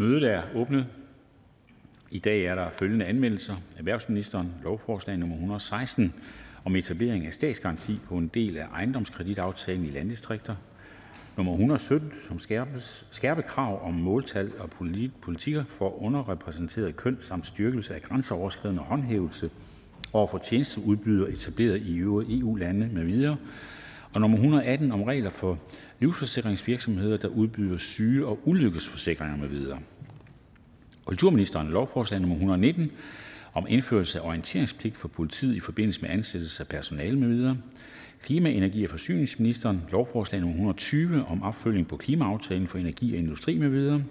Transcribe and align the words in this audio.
Mødet 0.00 0.30
er 0.32 0.42
åbnet. 0.54 0.86
I 2.10 2.18
dag 2.18 2.44
er 2.44 2.54
der 2.54 2.70
følgende 2.70 3.04
anmeldelser: 3.04 3.56
Erhvervsministeren 3.78 4.52
lovforslag 4.64 5.18
nummer 5.18 5.36
116 5.36 6.14
om 6.64 6.76
etablering 6.76 7.26
af 7.26 7.34
statsgaranti 7.34 8.00
på 8.08 8.14
en 8.14 8.28
del 8.28 8.56
af 8.56 8.66
ejendomskreditaftalen 8.72 9.84
i 9.84 9.90
landdistrikter, 9.90 10.54
nummer 11.36 11.52
117 11.52 12.12
som 12.28 12.38
skærpe 13.10 13.42
krav 13.42 13.86
om 13.86 13.94
måltal 13.94 14.52
og 14.58 14.70
politikker 15.22 15.64
for 15.68 16.02
underrepræsenteret 16.02 16.96
køn 16.96 17.16
samt 17.20 17.46
styrkelse 17.46 17.94
af 17.94 18.02
grænseoverskridende 18.02 18.82
håndhævelse 18.82 19.50
over 20.12 20.26
for 20.26 20.38
tjenesteudbydere 20.38 21.30
etableret 21.30 21.82
i 21.82 21.96
øvrige 21.96 22.40
EU-lande 22.40 22.88
med 22.92 23.04
videre, 23.04 23.36
og 24.12 24.20
nummer 24.20 24.38
118 24.38 24.92
om 24.92 25.02
regler 25.02 25.30
for 25.30 25.58
livsforsikringsvirksomheder, 26.00 27.16
der 27.16 27.28
udbyder 27.28 27.78
syge- 27.78 28.26
og 28.26 28.40
ulykkesforsikringer 28.44 29.36
med 29.36 29.48
videre. 29.48 29.78
Kulturministeren 31.04 31.68
lovforslag 31.68 32.20
nummer 32.20 32.36
119 32.36 32.90
om 33.54 33.66
indførelse 33.68 34.20
af 34.20 34.26
orienteringspligt 34.26 34.96
for 34.96 35.08
politiet 35.08 35.54
i 35.56 35.60
forbindelse 35.60 36.02
med 36.02 36.10
ansættelse 36.10 36.62
af 36.62 36.68
personale 36.68 37.18
med 37.18 37.28
videre. 37.28 37.56
Klima-, 38.22 38.50
energi- 38.50 38.84
og 38.84 38.90
forsyningsministeren 38.90 39.82
lovforslag 39.92 40.40
nummer 40.40 40.54
120 40.54 41.24
om 41.24 41.42
opfølgning 41.42 41.88
på 41.88 41.96
klimaaftalen 41.96 42.68
for 42.68 42.78
energi 42.78 43.12
og 43.12 43.18
industri 43.18 43.58
med 43.58 43.68
videre. 43.68 44.02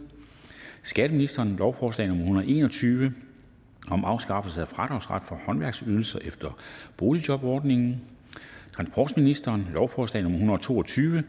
Skatteministeren 0.83 1.55
lovforslag 1.55 2.07
nummer 2.07 2.23
121 2.23 3.13
om 3.87 4.05
afskaffelse 4.05 4.61
af 4.61 4.67
fradragsret 4.67 5.23
for 5.23 5.39
håndværksydelser 5.45 6.19
efter 6.23 6.57
boligjobordningen. 6.97 8.01
Transportministeren 8.75 9.67
lovforslag 9.73 10.23
nummer 10.23 10.37
122 10.37 11.23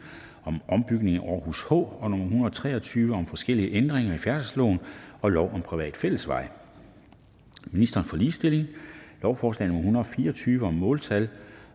om 0.49 0.61
ombygning 0.67 1.15
af 1.17 1.31
Aarhus 1.31 1.63
H 1.63 1.71
og 1.71 2.11
nummer 2.11 2.25
123 2.25 3.15
om 3.15 3.25
forskellige 3.25 3.71
ændringer 3.71 4.13
i 4.13 4.17
færdselsloven 4.17 4.79
og 5.21 5.31
lov 5.31 5.51
om 5.53 5.61
privat 5.61 5.97
fællesvej. 5.97 6.47
Ministeren 7.71 8.05
for 8.07 8.17
ligestilling 8.17 8.67
lovforslag 9.21 9.67
nummer 9.67 9.81
124 9.81 10.67
om 10.67 10.73
måltal 10.73 11.29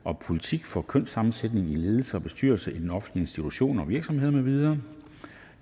og 0.05 0.19
politik 0.19 0.65
for 0.65 0.83
kønssammensætning 0.83 1.73
i 1.73 1.75
ledelse 1.75 2.17
og 2.17 2.23
bestyrelse 2.23 2.73
i 2.73 2.79
den 2.79 2.91
offentlige 2.91 3.23
institution 3.23 3.79
og 3.79 3.89
virksomheder 3.89 4.33
med 4.33 4.43
videre. 4.43 4.79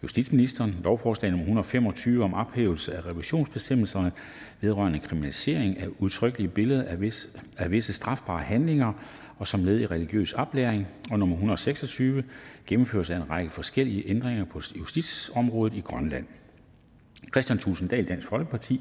Justitsministeren 0.03 0.75
lovforslag 0.85 1.31
nummer 1.31 1.45
125 1.45 2.25
om 2.25 2.35
ophævelse 2.35 2.95
af 2.95 3.07
revisionsbestemmelserne 3.07 4.13
vedrørende 4.61 4.99
kriminalisering 4.99 5.81
af 5.81 5.89
udtrykkelige 5.99 6.49
billeder 6.49 6.85
af 6.85 7.01
visse, 7.01 7.29
af 7.59 7.71
visse 7.71 7.93
strafbare 7.93 8.43
handlinger 8.43 8.93
og 9.43 9.49
som 9.49 9.65
led 9.65 9.81
i 9.81 9.87
religiøs 9.87 10.33
oplæring, 10.33 10.87
og 11.11 11.19
nummer 11.19 11.37
126 11.37 12.25
gennemføres 12.67 13.11
af 13.11 13.17
en 13.17 13.31
række 13.31 13.51
forskellige 13.51 14.09
ændringer 14.09 14.45
på 14.45 14.61
justitsområdet 14.79 15.75
i 15.75 15.81
Grønland. 15.81 16.25
Christian 17.33 17.59
Tusinddal 17.59 18.09
Dansk 18.09 18.27
Folkeparti 18.27 18.81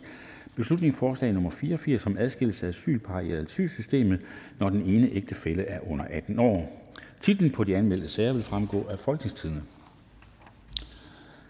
beslutningsforslag 0.55 1.33
nummer 1.33 1.49
84 1.49 2.07
om 2.07 2.17
adskillelse 2.17 2.65
af 2.65 2.69
asylpar 2.69 3.19
i 3.19 3.31
asylsystemet, 3.31 4.19
når 4.59 4.69
den 4.69 4.81
ene 4.81 5.09
ægtefælle 5.11 5.63
er 5.63 5.91
under 5.91 6.05
18 6.09 6.39
år. 6.39 6.91
Titlen 7.21 7.51
på 7.51 7.63
de 7.63 7.77
anmeldte 7.77 8.07
sager 8.07 8.33
vil 8.33 8.43
fremgå 8.43 8.87
af 8.89 8.99
folketingstidene. 8.99 9.61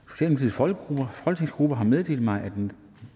Socialdemokratiets 0.09 0.55
folketingsgruppe 1.23 1.75
har 1.75 1.83
meddelt 1.83 2.21
mig, 2.21 2.41
at 2.41 2.51
den, 2.55 2.71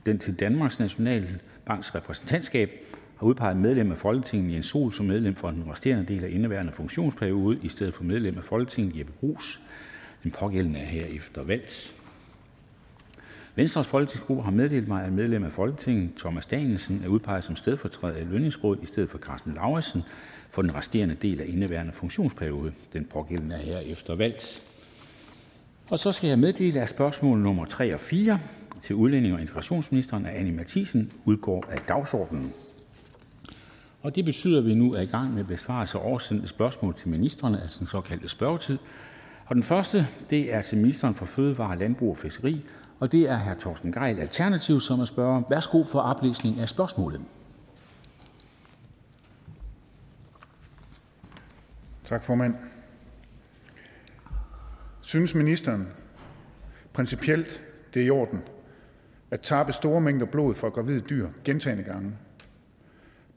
den 0.06 0.20
til 0.20 0.40
Danmarks 0.40 0.80
Nationalbanks 0.80 1.96
repræsentantskab 1.96 2.70
har 3.18 3.28
udpeget 3.28 3.58
medlem 3.58 3.92
af 3.92 3.98
Folketinget 3.98 4.54
Jens 4.54 4.66
Sol 4.68 4.94
som 4.94 5.06
medlem 5.06 5.36
for 5.36 5.52
den 5.52 5.64
resterende 5.72 6.14
del 6.14 6.24
af 6.24 6.30
indeværende 6.30 6.72
funktionsperiode 6.72 7.60
i 7.62 7.70
stedet 7.70 7.94
for 7.94 8.04
medlem 8.04 8.38
af 8.38 8.44
Folketinget 8.44 8.98
Jeppe 9.00 9.12
Bruus. 9.12 9.62
Den 10.24 10.32
pågældende 10.32 10.80
er 10.80 10.86
herefter 10.86 11.44
valgt. 11.44 11.96
Venstres 13.56 13.88
folketingsgruppe 13.88 14.44
har 14.44 14.52
meddelt 14.52 14.88
mig, 14.88 15.06
at 15.06 15.14
medlem 15.14 15.44
af 15.44 15.52
Folketinget 15.52 16.10
Thomas 16.18 16.46
Danielsen 16.46 17.02
er 17.04 17.08
udpeget 17.08 17.44
som 17.44 17.56
stedfortræder 17.56 18.18
i 18.18 18.24
Lønningsrådet 18.24 18.84
i 18.84 18.86
stedet 18.86 19.10
for 19.10 19.18
Carsten 19.18 19.54
Lauritsen 19.54 20.04
for 20.50 20.62
den 20.62 20.76
resterende 20.76 21.16
del 21.16 21.42
af 21.42 21.46
indeværende 21.48 21.92
funktionsperiode. 21.92 22.72
Den 22.94 23.06
pågældende 23.06 23.56
er 23.56 23.60
herefter 23.60 24.16
valgt. 24.16 24.64
Og 25.90 26.00
så 26.00 26.12
skal 26.12 26.28
jeg 26.28 26.40
meddele, 26.40 26.82
at 26.82 26.90
spørgsmål 26.90 27.40
nummer 27.40 27.66
3 27.66 27.94
og 27.94 28.00
4 28.00 28.40
til 28.84 28.96
udlænding 28.96 29.34
og 29.34 29.42
integrationsministeren 29.42 30.26
af 30.26 30.40
Annie 30.40 30.54
Mathisen 30.54 31.12
udgår 31.26 31.64
af 31.72 31.80
dagsordenen. 31.88 32.54
Og 34.06 34.16
det 34.16 34.26
betyder, 34.26 34.58
at 34.60 34.66
vi 34.66 34.74
nu 34.74 34.94
er 34.94 35.02
i 35.02 35.06
gang 35.06 35.34
med 35.34 35.44
besvarelse 35.44 35.98
af 35.98 36.06
oversendte 36.06 36.48
spørgsmål 36.48 36.94
til 36.94 37.10
ministerne, 37.10 37.62
altså 37.62 37.80
den 37.80 37.88
såkaldte 37.88 38.30
spørgetid. 38.30 38.78
Og 39.46 39.56
den 39.56 39.64
første, 39.64 40.08
det 40.30 40.54
er 40.54 40.62
til 40.62 40.78
ministeren 40.78 41.16
for 41.16 41.26
Fødevare, 41.26 41.80
Landbrug 41.80 42.10
og 42.10 42.18
Fiskeri, 42.18 42.66
og 43.00 43.12
det 43.12 43.30
er 43.30 43.38
hr. 43.38 43.54
Torsten 43.54 43.92
Gejl, 43.92 44.20
Alternativ, 44.20 44.80
som 44.80 45.00
er 45.00 45.06
spørger. 45.06 45.42
Værsgo 45.50 45.84
for 45.84 46.00
oplæsning 46.00 46.60
af 46.60 46.70
spørgsmålet. 46.70 47.22
Tak, 52.06 52.24
formand. 52.24 52.56
Synes 55.02 55.36
ministeren 55.36 55.88
principielt, 56.94 57.62
det 57.94 58.02
er 58.02 58.06
i 58.06 58.10
orden 58.10 58.42
at 59.32 59.42
tabe 59.42 59.72
store 59.72 60.02
mængder 60.02 60.26
blod 60.26 60.54
fra 60.54 60.70
gravide 60.70 61.02
dyr 61.02 61.30
gentagende 61.44 61.84
gange, 61.84 62.12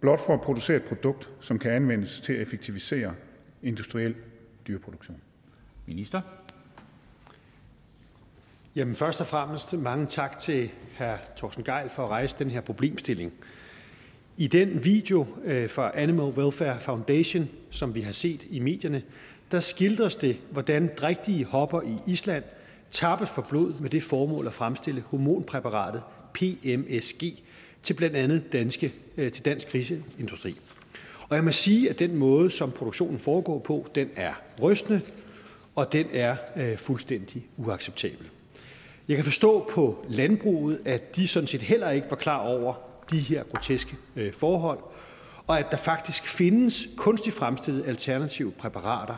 blot 0.01 0.21
for 0.21 0.35
at 0.35 0.41
producere 0.41 0.77
et 0.77 0.85
produkt, 0.85 1.29
som 1.41 1.59
kan 1.59 1.73
anvendes 1.73 2.21
til 2.21 2.33
at 2.33 2.41
effektivisere 2.41 3.15
industriel 3.63 4.15
dyreproduktion? 4.69 5.21
Minister. 5.87 6.21
Jamen 8.77 8.95
først 8.95 9.21
og 9.21 9.27
fremmest 9.27 9.73
mange 9.73 10.07
tak 10.07 10.39
til 10.39 10.71
hr. 10.99 11.17
Torsten 11.37 11.65
Geil 11.65 11.91
for 11.91 12.05
at 12.05 12.09
rejse 12.09 12.37
den 12.39 12.51
her 12.51 12.61
problemstilling. 12.61 13.33
I 14.37 14.47
den 14.47 14.85
video 14.85 15.27
øh, 15.45 15.71
fra 15.71 15.93
Animal 15.95 16.27
Welfare 16.27 16.81
Foundation, 16.81 17.49
som 17.71 17.95
vi 17.95 18.01
har 18.01 18.13
set 18.13 18.47
i 18.51 18.59
medierne, 18.59 19.03
der 19.51 19.61
skildres 19.61 20.15
det, 20.15 20.41
hvordan 20.51 20.91
drægtige 20.97 21.45
hopper 21.45 21.83
i 21.83 22.11
Island 22.13 22.45
tappes 22.91 23.31
for 23.31 23.43
blod 23.43 23.75
med 23.81 23.91
det 23.91 24.03
formål 24.03 24.47
at 24.47 24.53
fremstille 24.53 25.01
hormonpræparatet 25.01 26.03
PMSG 26.35 27.23
til 27.83 27.95
blandt 27.95 28.17
andet 28.17 28.53
danske, 28.53 28.95
øh, 29.17 29.33
til 29.33 29.45
dansk 29.45 29.69
kriseindustri. 29.69 30.61
Og 31.29 31.37
jeg 31.37 31.45
må 31.45 31.53
sige, 31.53 31.91
at 31.91 31.99
den 31.99 32.17
måde, 32.17 32.51
som 32.51 32.73
produktionen 32.73 33.19
foregår 33.19 33.59
på, 33.59 33.87
den 33.95 34.09
er 34.17 34.33
rystende, 34.63 35.01
og 35.75 35.93
den 35.93 36.07
er 36.13 36.37
øh, 36.57 36.79
fuldstændig 36.79 37.47
uacceptabel. 37.57 38.29
Jeg 39.09 39.17
kan 39.17 39.25
forstå 39.25 39.71
på 39.71 40.05
landbruget, 40.09 40.81
at 40.85 41.17
de 41.17 41.29
sådan 41.29 41.47
set 41.47 41.63
heller 41.63 41.91
ikke 41.91 42.07
var 42.11 42.17
klar 42.17 42.39
over 42.39 42.75
de 43.11 43.19
her 43.19 43.43
groteske 43.43 43.97
øh, 44.17 44.33
forhold, 44.33 44.79
og 45.47 45.59
at 45.59 45.67
der 45.71 45.77
faktisk 45.77 46.27
findes 46.27 46.89
kunstigt 46.97 47.37
fremstillede 47.37 47.87
alternative 47.87 48.53
præparater. 48.53 49.15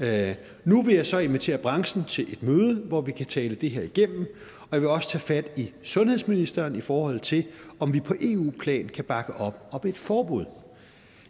Øh, 0.00 0.34
nu 0.64 0.82
vil 0.82 0.94
jeg 0.94 1.06
så 1.06 1.18
invitere 1.18 1.58
branchen 1.58 2.04
til 2.04 2.32
et 2.32 2.42
møde, 2.42 2.74
hvor 2.74 3.00
vi 3.00 3.12
kan 3.12 3.26
tale 3.26 3.54
det 3.54 3.70
her 3.70 3.82
igennem, 3.82 4.26
og 4.70 4.76
jeg 4.76 4.80
vil 4.80 4.88
også 4.88 5.08
tage 5.08 5.22
fat 5.22 5.52
i 5.56 5.72
sundhedsministeren 5.82 6.76
i 6.76 6.80
forhold 6.80 7.20
til, 7.20 7.44
om 7.80 7.94
vi 7.94 8.00
på 8.00 8.14
EU-plan 8.20 8.88
kan 8.94 9.04
bakke 9.04 9.34
op 9.34 9.68
om 9.70 9.80
et 9.84 9.96
forbud. 9.96 10.44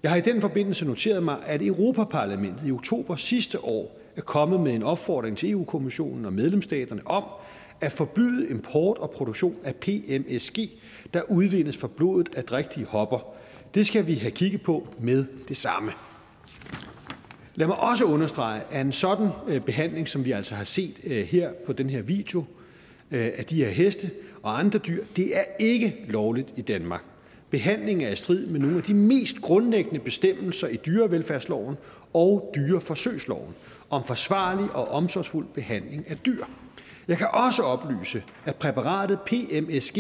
Jeg 0.03 0.11
har 0.11 0.19
i 0.19 0.21
den 0.21 0.41
forbindelse 0.41 0.85
noteret 0.85 1.23
mig, 1.23 1.39
at 1.47 1.63
Europaparlamentet 1.63 2.69
i 2.69 2.73
oktober 2.73 3.17
sidste 3.17 3.65
år 3.65 4.01
er 4.17 4.21
kommet 4.21 4.61
med 4.61 4.75
en 4.75 4.83
opfordring 4.83 5.37
til 5.37 5.51
EU-kommissionen 5.51 6.25
og 6.25 6.33
medlemsstaterne 6.33 7.07
om, 7.07 7.25
at 7.81 7.93
forbyde 7.93 8.51
import 8.51 8.99
og 8.99 9.11
produktion 9.11 9.57
af 9.65 9.75
PMSG, 9.75 10.59
der 11.15 11.23
udvindes 11.23 11.77
fra 11.77 11.89
blodet 11.97 12.29
af 12.37 12.45
drægtige 12.45 12.87
hopper. 12.87 13.19
Det 13.75 13.87
skal 13.87 14.07
vi 14.07 14.15
have 14.15 14.31
kigget 14.31 14.63
på 14.63 14.89
med 14.99 15.25
det 15.49 15.57
samme. 15.57 15.93
Lad 17.55 17.67
mig 17.67 17.79
også 17.79 18.05
understrege, 18.05 18.63
at 18.71 18.87
en 18.87 18.93
sådan 18.93 19.29
øh, 19.49 19.61
behandling, 19.61 20.09
som 20.09 20.25
vi 20.25 20.33
altså 20.33 20.55
har 20.55 20.65
set 20.65 21.01
øh, 21.05 21.25
her 21.25 21.51
på 21.67 21.73
den 21.73 21.91
her 21.91 22.03
video 22.03 22.45
Øh, 23.13 23.31
af 23.37 23.45
de 23.45 23.57
her 23.57 23.71
heste 23.71 24.11
og 24.43 24.59
andre 24.59 24.79
dyr, 24.79 25.05
det 25.17 25.37
er 25.37 25.45
ikke 25.61 25.97
lovligt 26.09 26.49
i 26.57 26.63
Danmark. 26.63 27.05
Behandlingen 27.51 28.07
er 28.07 28.13
i 28.13 28.17
strid 28.17 28.47
med 28.47 28.61
nogle 28.61 28.77
af 28.77 28.83
de 28.83 28.95
mest 28.95 29.41
grundlæggende 29.41 30.01
bestemmelser 30.01 30.69
i 30.69 30.77
dyrevelfærdsloven 30.87 31.77
og 32.13 32.53
dyreforsøgsloven 32.55 33.55
om 33.91 34.05
forsvarlig 34.07 34.71
og 34.71 34.89
omsorgsfuld 34.89 35.47
behandling 35.55 36.11
af 36.11 36.17
dyr. 36.17 36.45
Jeg 37.09 37.19
kan 37.19 37.27
også 37.33 37.63
oplyse, 37.63 38.23
at 38.45 38.57
præparatet 38.57 39.19
PMSG 39.21 39.99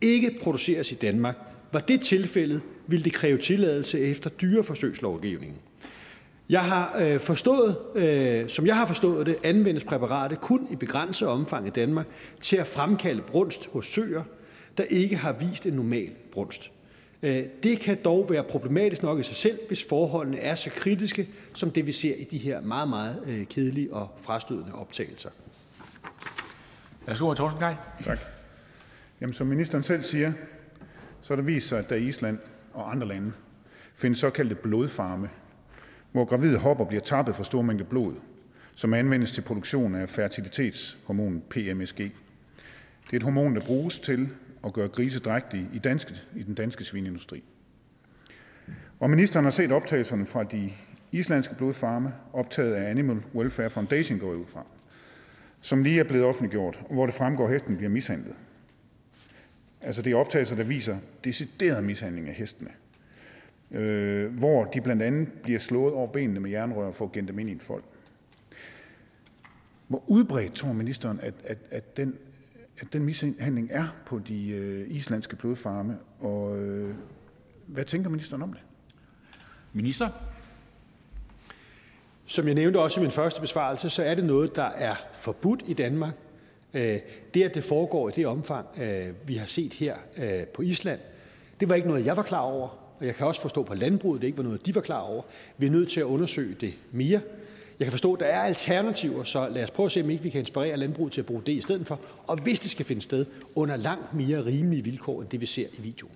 ikke 0.00 0.38
produceres 0.42 0.92
i 0.92 0.94
Danmark. 0.94 1.36
Var 1.72 1.80
det 1.80 2.00
tilfældet, 2.00 2.60
ville 2.86 3.04
det 3.04 3.12
kræve 3.12 3.38
tilladelse 3.38 4.00
efter 4.00 4.30
dyreforsøgslovgivningen. 4.30 5.56
Jeg 6.34 6.34
har 6.34 6.34
øh, 6.34 6.34
forstået, 6.34 6.34
øh, 6.34 6.34
som 8.48 8.66
jeg 8.66 8.76
har 8.76 8.86
forstået 8.86 9.26
det, 9.26 9.36
anvendes 9.44 9.84
præparatet 9.84 10.40
kun 10.40 10.66
i 10.70 10.76
begrænset 10.76 11.28
omfang 11.28 11.66
i 11.66 11.70
Danmark 11.70 12.06
til 12.40 12.56
at 12.56 12.66
fremkalde 12.66 13.22
brunst 13.22 13.68
hos 13.72 13.86
søer, 13.86 14.22
der 14.78 14.84
ikke 14.84 15.16
har 15.16 15.32
vist 15.32 15.66
en 15.66 15.72
normal 15.72 16.10
brunst. 16.32 16.70
Øh, 17.22 17.44
det 17.62 17.80
kan 17.80 17.98
dog 18.04 18.26
være 18.30 18.44
problematisk 18.44 19.02
nok 19.02 19.20
i 19.20 19.22
sig 19.22 19.36
selv, 19.36 19.58
hvis 19.68 19.84
forholdene 19.88 20.38
er 20.38 20.54
så 20.54 20.70
kritiske, 20.70 21.28
som 21.54 21.70
det 21.70 21.86
vi 21.86 21.92
ser 21.92 22.14
i 22.14 22.24
de 22.24 22.38
her 22.38 22.60
meget, 22.60 22.88
meget 22.88 23.46
kedelige 23.48 23.92
og 23.92 24.08
frastødende 24.22 24.72
optagelser. 24.74 25.30
Værsgo, 27.06 27.34
Torsten 27.34 27.60
Gejl. 27.60 27.76
Tak. 28.04 28.18
Jamen, 29.20 29.32
som 29.32 29.46
ministeren 29.46 29.84
selv 29.84 30.02
siger, 30.02 30.32
så 31.22 31.34
er 31.34 31.36
der 31.36 31.44
vist 31.44 31.68
sig, 31.68 31.78
at 31.78 31.90
der 31.90 31.96
i 31.96 32.08
Island 32.08 32.38
og 32.72 32.90
andre 32.90 33.08
lande 33.08 33.32
findes 33.94 34.18
såkaldte 34.18 34.54
blodfarme, 34.54 35.28
hvor 36.12 36.24
gravide 36.24 36.58
hopper 36.58 36.84
bliver 36.84 37.02
tappet 37.02 37.36
for 37.36 37.44
store 37.44 37.62
mængder 37.62 37.84
blod, 37.84 38.14
som 38.74 38.94
anvendes 38.94 39.32
til 39.32 39.42
produktion 39.42 39.94
af 39.94 40.08
fertilitetshormonet 40.08 41.42
PMSG. 41.42 41.98
Det 41.98 43.12
er 43.12 43.16
et 43.16 43.22
hormon, 43.22 43.54
der 43.54 43.64
bruges 43.64 43.98
til 43.98 44.28
at 44.64 44.72
gøre 44.72 44.88
grise 44.88 45.18
drægtige 45.18 45.68
i, 45.72 45.78
danske, 45.78 46.14
i 46.36 46.42
den 46.42 46.54
danske 46.54 46.84
svinindustri. 46.84 47.44
Og 49.00 49.10
ministeren 49.10 49.44
har 49.44 49.50
set 49.50 49.72
optagelserne 49.72 50.26
fra 50.26 50.44
de 50.44 50.72
islandske 51.12 51.54
blodfarme, 51.54 52.12
optaget 52.32 52.74
af 52.74 52.90
Animal 52.90 53.22
Welfare 53.34 53.70
Foundation 53.70 54.18
går 54.18 54.30
jeg 54.30 54.36
ud 54.36 54.46
fra, 54.46 54.66
som 55.60 55.82
lige 55.82 56.00
er 56.00 56.04
blevet 56.04 56.24
offentliggjort, 56.24 56.80
hvor 56.90 57.06
det 57.06 57.14
fremgår, 57.14 57.44
at 57.44 57.52
hesten 57.52 57.76
bliver 57.76 57.90
mishandlet. 57.90 58.34
Altså 59.80 60.02
det 60.02 60.12
er 60.12 60.16
optagelser, 60.16 60.56
der 60.56 60.64
viser 60.64 60.98
decideret 61.24 61.84
mishandling 61.84 62.28
af 62.28 62.34
hestene, 62.34 62.70
hvor 64.30 64.64
de 64.64 64.80
blandt 64.80 65.02
andet 65.02 65.28
bliver 65.42 65.58
slået 65.58 65.94
over 65.94 66.06
benene 66.06 66.40
med 66.40 66.50
jernrør 66.50 66.92
for 66.92 67.04
at 67.04 67.12
genne 67.12 67.28
dem 67.28 67.38
ind 67.38 67.48
i 67.48 67.52
en 67.52 67.60
fold. 67.60 67.82
Hvor 69.88 70.02
udbredt 70.06 70.54
tror 70.54 70.72
ministeren, 70.72 71.20
at, 71.20 71.34
at, 71.44 71.58
at, 71.70 71.96
den, 71.96 72.18
at 72.80 72.92
den 72.92 73.04
mishandling 73.04 73.68
er 73.72 73.86
på 74.06 74.18
de 74.18 74.48
øh, 74.48 74.86
islandske 74.90 75.36
blodfarme, 75.36 75.98
og 76.20 76.58
øh, 76.58 76.94
hvad 77.66 77.84
tænker 77.84 78.10
ministeren 78.10 78.42
om 78.42 78.52
det? 78.52 78.62
Minister? 79.72 80.08
Som 82.26 82.46
jeg 82.46 82.54
nævnte 82.54 82.80
også 82.80 83.00
i 83.00 83.02
min 83.02 83.10
første 83.10 83.40
besvarelse, 83.40 83.90
så 83.90 84.04
er 84.04 84.14
det 84.14 84.24
noget, 84.24 84.56
der 84.56 84.64
er 84.64 84.94
forbudt 85.12 85.62
i 85.66 85.74
Danmark. 85.74 86.14
Øh, 86.74 86.98
det, 87.34 87.42
at 87.42 87.54
det 87.54 87.64
foregår 87.64 88.08
i 88.08 88.12
det 88.12 88.26
omfang, 88.26 88.66
øh, 88.76 89.08
vi 89.28 89.34
har 89.34 89.46
set 89.46 89.72
her 89.72 89.96
øh, 90.16 90.44
på 90.46 90.62
Island, 90.62 91.00
det 91.60 91.68
var 91.68 91.74
ikke 91.74 91.88
noget, 91.88 92.06
jeg 92.06 92.16
var 92.16 92.22
klar 92.22 92.40
over, 92.40 92.85
og 92.98 93.06
jeg 93.06 93.14
kan 93.14 93.26
også 93.26 93.40
forstå 93.40 93.62
på 93.62 93.74
landbruget, 93.74 94.20
det 94.20 94.26
ikke 94.26 94.38
var 94.38 94.44
noget, 94.44 94.66
de 94.66 94.74
var 94.74 94.80
klar 94.80 95.00
over. 95.00 95.22
Vi 95.58 95.66
er 95.66 95.70
nødt 95.70 95.88
til 95.88 96.00
at 96.00 96.04
undersøge 96.04 96.56
det 96.60 96.74
mere. 96.92 97.20
Jeg 97.78 97.84
kan 97.86 97.90
forstå, 97.92 98.14
at 98.14 98.20
der 98.20 98.26
er 98.26 98.40
alternativer, 98.40 99.24
så 99.24 99.48
lad 99.48 99.62
os 99.64 99.70
prøve 99.70 99.84
at 99.84 99.92
se, 99.92 100.02
om 100.02 100.10
ikke 100.10 100.22
vi 100.22 100.30
kan 100.30 100.40
inspirere 100.40 100.76
landbruget 100.76 101.12
til 101.12 101.20
at 101.20 101.26
bruge 101.26 101.42
det 101.46 101.52
i 101.52 101.60
stedet 101.60 101.86
for. 101.86 102.00
Og 102.26 102.36
hvis 102.36 102.60
det 102.60 102.70
skal 102.70 102.86
finde 102.86 103.02
sted 103.02 103.26
under 103.54 103.76
langt 103.76 104.14
mere 104.14 104.44
rimelige 104.44 104.84
vilkår, 104.84 105.20
end 105.20 105.30
det 105.30 105.40
vi 105.40 105.46
ser 105.46 105.66
i 105.78 105.82
videoen. 105.82 106.14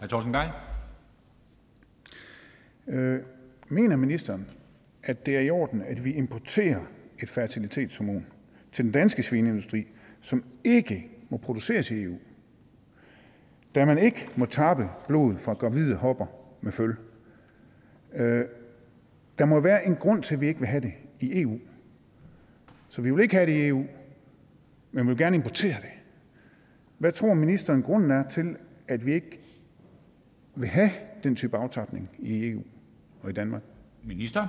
Hr. 0.00 0.06
Thorsten 0.06 0.32
Geil? 0.32 0.50
Øh, 2.86 3.20
mener 3.68 3.96
ministeren, 3.96 4.46
at 5.02 5.26
det 5.26 5.36
er 5.36 5.40
i 5.40 5.50
orden, 5.50 5.82
at 5.82 6.04
vi 6.04 6.12
importerer 6.12 6.80
et 7.22 7.28
fertilitetshormon 7.28 8.26
til 8.72 8.84
den 8.84 8.92
danske 8.92 9.22
svineindustri, 9.22 9.86
som 10.20 10.44
ikke 10.64 11.08
må 11.28 11.36
produceres 11.36 11.90
i 11.90 12.02
EU, 12.02 12.18
da 13.74 13.84
man 13.84 13.98
ikke 13.98 14.28
må 14.36 14.46
tappe 14.46 14.88
blod 15.08 15.38
fra 15.38 15.52
gravide 15.52 15.96
hopper 15.96 16.26
med 16.60 16.72
føl. 16.72 16.96
Øh, 18.12 18.44
der 19.38 19.44
må 19.44 19.60
være 19.60 19.86
en 19.86 19.96
grund 19.96 20.22
til, 20.22 20.34
at 20.34 20.40
vi 20.40 20.48
ikke 20.48 20.60
vil 20.60 20.68
have 20.68 20.80
det 20.80 20.92
i 21.20 21.40
EU. 21.40 21.58
Så 22.88 23.02
vi 23.02 23.10
vil 23.10 23.22
ikke 23.22 23.34
have 23.34 23.46
det 23.46 23.52
i 23.52 23.66
EU, 23.66 23.84
men 24.92 25.04
vi 25.04 25.08
vil 25.08 25.18
gerne 25.18 25.36
importere 25.36 25.76
det. 25.80 25.90
Hvad 26.98 27.12
tror 27.12 27.34
ministeren 27.34 27.82
grunden 27.82 28.10
er 28.10 28.28
til, 28.28 28.56
at 28.88 29.06
vi 29.06 29.12
ikke 29.12 29.40
vil 30.54 30.68
have 30.68 30.90
den 31.24 31.36
type 31.36 31.56
aftapning 31.56 32.10
i 32.18 32.50
EU 32.50 32.62
og 33.22 33.30
i 33.30 33.32
Danmark? 33.32 33.62
Minister? 34.02 34.46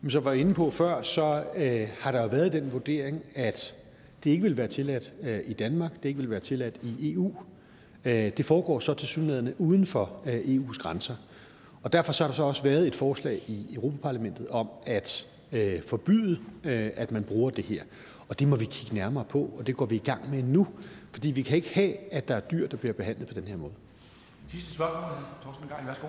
Som 0.00 0.10
jeg 0.10 0.24
var 0.24 0.32
inde 0.32 0.54
på 0.54 0.70
før, 0.70 1.02
så 1.02 1.44
øh, 1.56 1.88
har 2.00 2.12
der 2.12 2.22
jo 2.22 2.28
været 2.28 2.52
den 2.52 2.72
vurdering, 2.72 3.22
at 3.34 3.74
det 4.24 4.30
ikke 4.30 4.42
vil 4.42 4.56
være 4.56 4.68
tilladt 4.68 5.12
øh, 5.22 5.40
i 5.46 5.52
Danmark, 5.52 6.02
det 6.02 6.08
ikke 6.08 6.20
vil 6.20 6.30
være 6.30 6.40
tilladt 6.40 6.76
i 6.82 7.12
EU. 7.12 7.34
Øh, 8.04 8.12
det 8.12 8.44
foregår 8.44 8.78
så 8.78 8.94
til 8.94 9.08
synligheden 9.08 9.54
uden 9.58 9.86
for 9.86 10.22
øh, 10.26 10.34
EU's 10.34 10.78
grænser. 10.78 11.14
Og 11.82 11.92
derfor 11.92 12.12
så 12.12 12.24
har 12.24 12.28
der 12.28 12.34
så 12.34 12.42
også 12.42 12.62
været 12.62 12.86
et 12.86 12.94
forslag 12.94 13.40
i 13.48 13.74
Europaparlamentet 13.74 14.48
om 14.48 14.68
at 14.86 15.26
forbyde, 15.86 16.38
at 16.96 17.12
man 17.12 17.24
bruger 17.24 17.50
det 17.50 17.64
her. 17.64 17.82
Og 18.28 18.38
det 18.38 18.48
må 18.48 18.56
vi 18.56 18.64
kigge 18.64 18.94
nærmere 18.94 19.24
på, 19.24 19.54
og 19.58 19.66
det 19.66 19.76
går 19.76 19.86
vi 19.86 19.96
i 19.96 20.02
gang 20.04 20.30
med 20.30 20.42
nu, 20.42 20.66
fordi 21.12 21.30
vi 21.30 21.42
kan 21.42 21.56
ikke 21.56 21.74
have, 21.74 22.12
at 22.12 22.28
der 22.28 22.34
er 22.34 22.40
dyr, 22.40 22.66
der 22.66 22.76
bliver 22.76 22.92
behandlet 22.92 23.28
på 23.28 23.34
den 23.34 23.44
her 23.44 23.56
måde. 23.56 23.72
Sidste 24.48 24.74
spørgsmål, 24.74 25.02
Torsten 25.42 25.68
Geil, 25.68 25.86
værsgo. 25.86 26.06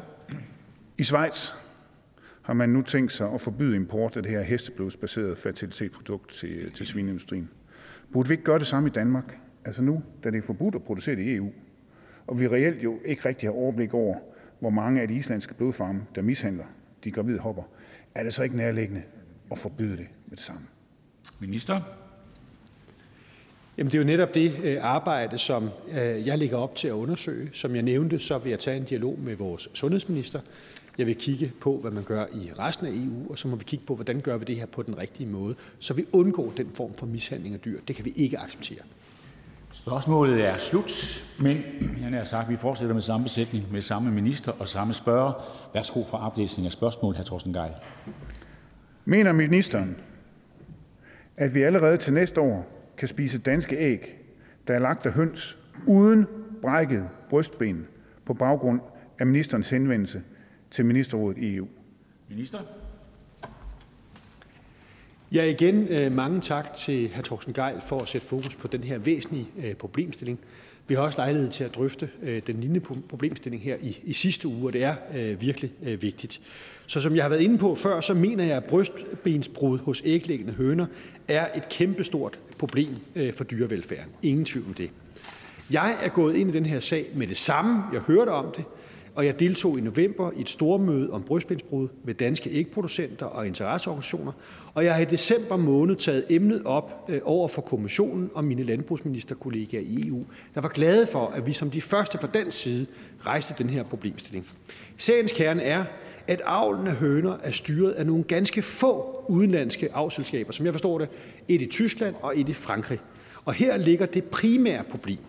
I 0.98 1.04
Schweiz 1.04 1.50
har 2.42 2.54
man 2.54 2.70
nu 2.70 2.82
tænkt 2.82 3.12
sig 3.12 3.34
at 3.34 3.42
forbyde 3.42 3.76
import 3.76 4.18
af 4.18 4.24
det 4.24 4.32
her 4.32 4.42
hesteblodsbaserede 4.42 5.36
fertilitetsprodukt 5.36 6.32
til, 6.32 6.72
til 6.72 6.86
svineindustrien. 6.86 7.50
Burde 8.14 8.28
vi 8.28 8.34
ikke 8.34 8.44
gøre 8.44 8.60
det 8.60 8.68
samme 8.68 8.90
i 8.90 8.92
Danmark? 8.92 9.38
Altså 9.66 9.84
nu, 9.84 10.04
da 10.24 10.32
det 10.32 10.38
er 10.38 10.42
forbudt 10.42 10.76
at 10.76 10.84
producere 10.84 11.16
det 11.16 11.22
i 11.22 11.36
EU, 11.36 11.50
og 12.28 12.40
vi 12.40 12.48
reelt 12.48 12.84
jo 12.84 13.00
ikke 13.06 13.30
rigtig 13.30 13.50
har 13.50 13.54
overblik 13.54 13.94
over, 13.94 14.16
hvor 14.60 14.70
mange 14.70 15.02
af 15.02 15.08
de 15.08 15.16
islandske 15.16 15.54
blodfarme, 15.54 16.02
der 16.16 16.22
mishandler 16.22 16.66
de 17.04 17.12
gravide 17.12 17.40
hopper, 17.40 17.64
er 18.16 18.24
det 18.24 18.34
så 18.34 18.44
ikke 18.44 18.58
nærliggende 18.58 19.04
at 19.52 19.58
forbyde 19.58 19.98
det 19.98 20.08
med 20.28 20.38
det 20.38 20.46
samme? 20.46 20.62
Minister? 21.40 21.82
Jamen, 23.78 23.92
det 23.92 23.98
er 23.98 24.02
jo 24.02 24.06
netop 24.06 24.34
det 24.34 24.60
øh, 24.64 24.78
arbejde, 24.82 25.38
som 25.38 25.70
øh, 25.92 26.28
jeg 26.28 26.38
ligger 26.38 26.58
op 26.58 26.76
til 26.76 26.88
at 26.88 26.92
undersøge. 26.92 27.50
Som 27.54 27.76
jeg 27.76 27.84
nævnte, 27.84 28.20
så 28.20 28.38
vil 28.38 28.50
jeg 28.50 28.60
tage 28.60 28.78
en 28.78 28.84
dialog 28.84 29.20
med 29.20 29.36
vores 29.36 29.70
sundhedsminister. 29.74 30.40
Jeg 30.98 31.08
vil 31.08 31.16
kigge 31.16 31.52
på, 31.62 31.78
hvad 31.78 31.92
man 31.92 32.04
gør 32.04 32.26
i 32.34 32.52
resten 32.60 32.88
af 32.88 32.92
EU, 32.92 33.32
og 33.32 33.38
så 33.38 33.48
må 33.48 33.56
vi 33.56 33.64
kigge 33.64 33.86
på, 33.86 33.96
hvordan 33.96 34.22
gør 34.22 34.38
vi 34.38 34.46
det 34.46 34.56
her 34.56 34.66
på 34.66 34.82
den 34.82 34.98
rigtige 34.98 35.30
måde, 35.30 35.56
så 35.80 35.94
vi 35.94 36.06
undgår 36.12 36.54
den 36.58 36.70
form 36.74 36.94
for 36.94 37.06
mishandling 37.06 37.54
af 37.54 37.60
dyr. 37.62 37.80
Det 37.88 37.96
kan 37.96 38.06
vi 38.06 38.14
ikke 38.16 38.40
acceptere. 38.40 38.80
Spørgsmålet 39.72 40.46
er 40.46 40.58
slut, 40.58 41.24
men 41.40 41.58
jeg 42.02 42.10
har 42.10 42.24
sagt, 42.24 42.44
at 42.44 42.50
vi 42.52 42.58
fortsætter 42.58 42.94
med 42.94 43.02
samme 43.02 43.24
besætning, 43.24 43.72
med 43.72 43.82
samme 43.82 44.12
minister 44.12 44.52
og 44.52 44.68
samme 44.68 44.94
spørger. 44.94 45.34
Værsgo 45.74 46.04
for 46.04 46.18
oplæsning 46.18 46.66
af 46.66 46.72
spørgsmål, 46.72 47.16
hr. 47.16 47.24
Thorsten 47.24 47.54
Geil. 47.54 47.72
Mener 49.06 49.32
ministeren, 49.32 49.96
at 51.38 51.56
vi 51.56 51.62
allerede 51.62 51.98
til 51.98 52.14
næste 52.14 52.42
år 52.42 52.68
kan 52.98 53.08
spise 53.08 53.40
danske 53.40 53.78
æg, 53.78 54.16
der 54.68 54.74
er 54.74 54.80
lagt 54.80 55.06
af 55.06 55.12
høns, 55.12 55.58
uden 55.88 56.28
brækket 56.62 57.10
brystben, 57.30 57.88
på 58.26 58.34
baggrund 58.34 58.80
af 59.20 59.26
ministerens 59.26 59.70
henvendelse 59.70 60.22
til 60.76 60.86
ministerrådet 60.86 61.38
i 61.38 61.56
EU? 61.56 61.68
Minister? 62.30 62.60
Ja, 65.32 65.44
igen 65.44 65.88
øh, 65.88 66.12
mange 66.12 66.42
tak 66.42 66.74
til 66.74 67.10
hr. 67.16 67.22
Thorsten 67.22 67.54
Geil 67.54 67.82
for 67.86 67.98
at 67.98 68.08
sætte 68.08 68.28
fokus 68.28 68.56
på 68.56 68.68
den 68.68 68.84
her 68.84 68.98
væsentlige 68.98 69.48
øh, 69.64 69.74
problemstilling. 69.74 70.40
Vi 70.88 70.96
har 70.96 71.02
også 71.02 71.18
lejlighed 71.18 71.52
til 71.52 71.64
at 71.64 71.76
drøfte 71.76 72.10
øh, 72.22 72.42
den 72.48 72.60
lignende 72.60 72.80
problemstilling 73.10 73.64
her 73.64 73.78
i, 73.82 74.00
i 74.04 74.14
sidste 74.14 74.48
uge, 74.48 74.66
og 74.70 74.74
det 74.74 74.84
er 74.84 74.96
virkelig 75.36 75.72
vigtigt. 76.02 76.42
Så 76.88 77.02
som 77.02 77.16
jeg 77.16 77.24
har 77.24 77.30
været 77.30 77.42
inde 77.42 77.58
på 77.58 77.76
før, 77.76 78.02
så 78.02 78.14
mener 78.14 78.44
jeg, 78.44 78.58
at 78.58 78.64
brystbensbrud 78.64 79.78
hos 79.78 80.02
æglæggende 80.06 80.54
høner 80.54 80.86
er 81.28 81.58
et 81.58 81.70
kæmpestort 81.70 82.40
problem 82.60 82.96
for 83.34 83.44
dyrevelfærden. 83.44 84.12
Ingen 84.24 84.46
tvivl 84.46 84.66
om 84.68 84.74
det. 84.74 84.90
Jeg 85.72 85.98
er 86.04 86.10
gået 86.10 86.36
ind 86.36 86.50
i 86.50 86.54
den 86.54 86.66
her 86.66 86.80
sag 86.80 87.06
med 87.16 87.28
det 87.28 87.38
samme. 87.38 87.84
Jeg 87.94 88.02
hørte 88.02 88.30
om 88.30 88.54
det, 88.58 88.66
og 89.16 89.26
jeg 89.26 89.40
deltog 89.40 89.78
i 89.78 89.82
november 89.82 90.32
i 90.36 90.42
et 90.42 90.50
stormøde 90.50 91.12
om 91.12 91.24
brystbensbrud 91.24 91.88
med 92.04 92.14
danske 92.14 92.50
ægproducenter 92.50 93.26
og 93.26 93.48
interesseorganisationer, 93.48 94.32
og 94.74 94.86
jeg 94.86 94.94
har 94.94 95.02
i 95.02 95.06
december 95.06 95.58
måned 95.58 95.96
taget 95.96 96.26
emnet 96.30 96.64
op 96.66 97.06
øh, 97.10 97.22
over 97.24 97.48
for 97.48 97.62
kommissionen 97.62 98.30
og 98.34 98.44
mine 98.44 98.64
landbrugsministerkollegaer 98.64 99.82
i 99.82 100.08
EU, 100.08 100.26
der 100.56 100.62
var 100.62 100.70
glade 100.70 101.08
for, 101.08 101.28
at 101.28 101.48
vi 101.48 101.54
som 101.54 101.72
de 101.72 101.82
første 101.82 102.18
fra 102.18 102.28
dansk 102.28 102.58
side 102.58 102.86
rejste 103.26 103.54
den 103.58 103.70
her 103.70 103.84
problemstilling. 103.84 104.48
Sagens 104.98 105.32
kerne 105.32 105.64
er, 105.64 105.86
at 106.28 106.42
avlen 106.46 106.88
af 106.88 106.96
høner 106.96 107.38
er 107.44 107.52
styret 107.52 107.92
af 107.92 108.06
nogle 108.06 108.24
ganske 108.24 108.62
få 108.62 109.26
udenlandske 109.30 109.90
avlselskaber, 109.94 110.52
som 110.52 110.66
jeg 110.66 110.74
forstår 110.74 110.98
det, 111.00 111.10
et 111.48 111.62
i 111.62 111.66
Tyskland 111.66 112.16
og 112.22 112.40
et 112.40 112.50
i 112.50 112.54
Frankrig. 112.54 113.00
Og 113.46 113.54
her 113.54 113.78
ligger 113.78 114.06
det 114.06 114.24
primære 114.24 114.84
problem. 114.84 115.20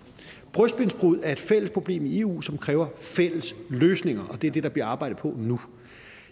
Brystbensbrud 0.57 1.19
er 1.23 1.33
et 1.33 1.41
fælles 1.41 1.71
problem 1.71 2.07
i 2.07 2.21
EU, 2.21 2.41
som 2.41 2.59
kræver 2.59 2.87
fælles 3.01 3.57
løsninger, 3.69 4.23
og 4.23 4.43
det 4.43 4.49
er 4.49 4.53
det, 4.53 4.63
der 4.63 4.69
bliver 4.69 4.87
arbejdet 4.87 5.19
på 5.19 5.35
nu. 5.39 5.61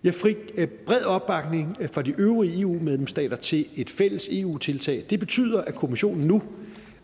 Jeg 0.04 0.14
fik 0.14 0.36
øh, 0.54 0.68
bred 0.68 1.04
opbakning 1.04 1.76
øh, 1.80 1.88
fra 1.88 2.02
de 2.02 2.14
øvrige 2.18 2.60
EU-medlemsstater 2.60 3.36
til 3.36 3.66
et 3.76 3.90
fælles 3.90 4.28
EU-tiltag. 4.32 5.04
Det 5.10 5.20
betyder, 5.20 5.60
at 5.60 5.74
kommissionen 5.74 6.26
nu 6.26 6.42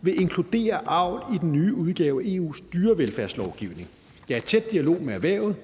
vil 0.01 0.21
inkludere 0.21 0.87
avl 0.87 1.35
i 1.35 1.37
den 1.37 1.51
nye 1.51 1.73
udgave 1.73 2.23
af 2.23 2.25
EU's 2.25 2.63
dyrevelfærdslovgivning. 2.73 3.87
Jeg 4.29 4.35
er 4.35 4.39
i 4.39 4.45
tæt 4.45 4.71
dialog 4.71 5.01
med 5.01 5.13
erhvervet, 5.13 5.55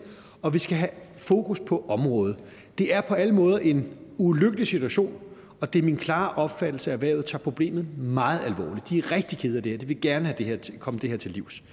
og 0.42 0.54
vi 0.54 0.60
skal 0.60 0.78
have 0.78 0.90
fokus 1.18 1.60
på 1.60 1.86
området. 1.88 2.36
Det 2.78 2.94
er 2.94 3.02
på 3.02 3.14
alle 3.14 3.34
måder 3.34 3.58
en 3.58 3.86
ulykkelig 4.18 4.68
situation, 4.68 5.12
og 5.60 5.74
det 5.74 5.80
er 5.80 5.84
min 5.84 5.98
klare 5.98 6.30
opfattelse, 6.30 6.92
at 6.92 6.94
erhvervet 6.94 7.26
tager 7.26 7.40
problemet 7.40 7.98
meget 7.98 8.40
alvorligt. 8.46 8.90
De 8.90 8.98
er 8.98 9.12
rigtig 9.12 9.38
kede 9.38 9.58
af 9.58 9.64
det 9.64 9.72
her. 9.72 9.80
De 9.80 9.88
vil 9.88 10.02
gerne 10.02 10.26
have 10.26 10.36
det 10.38 10.46
her, 10.46 10.58
komme 10.80 11.00
det 11.00 11.10
her 11.10 11.18
til 11.18 11.32
livs. 11.32 11.64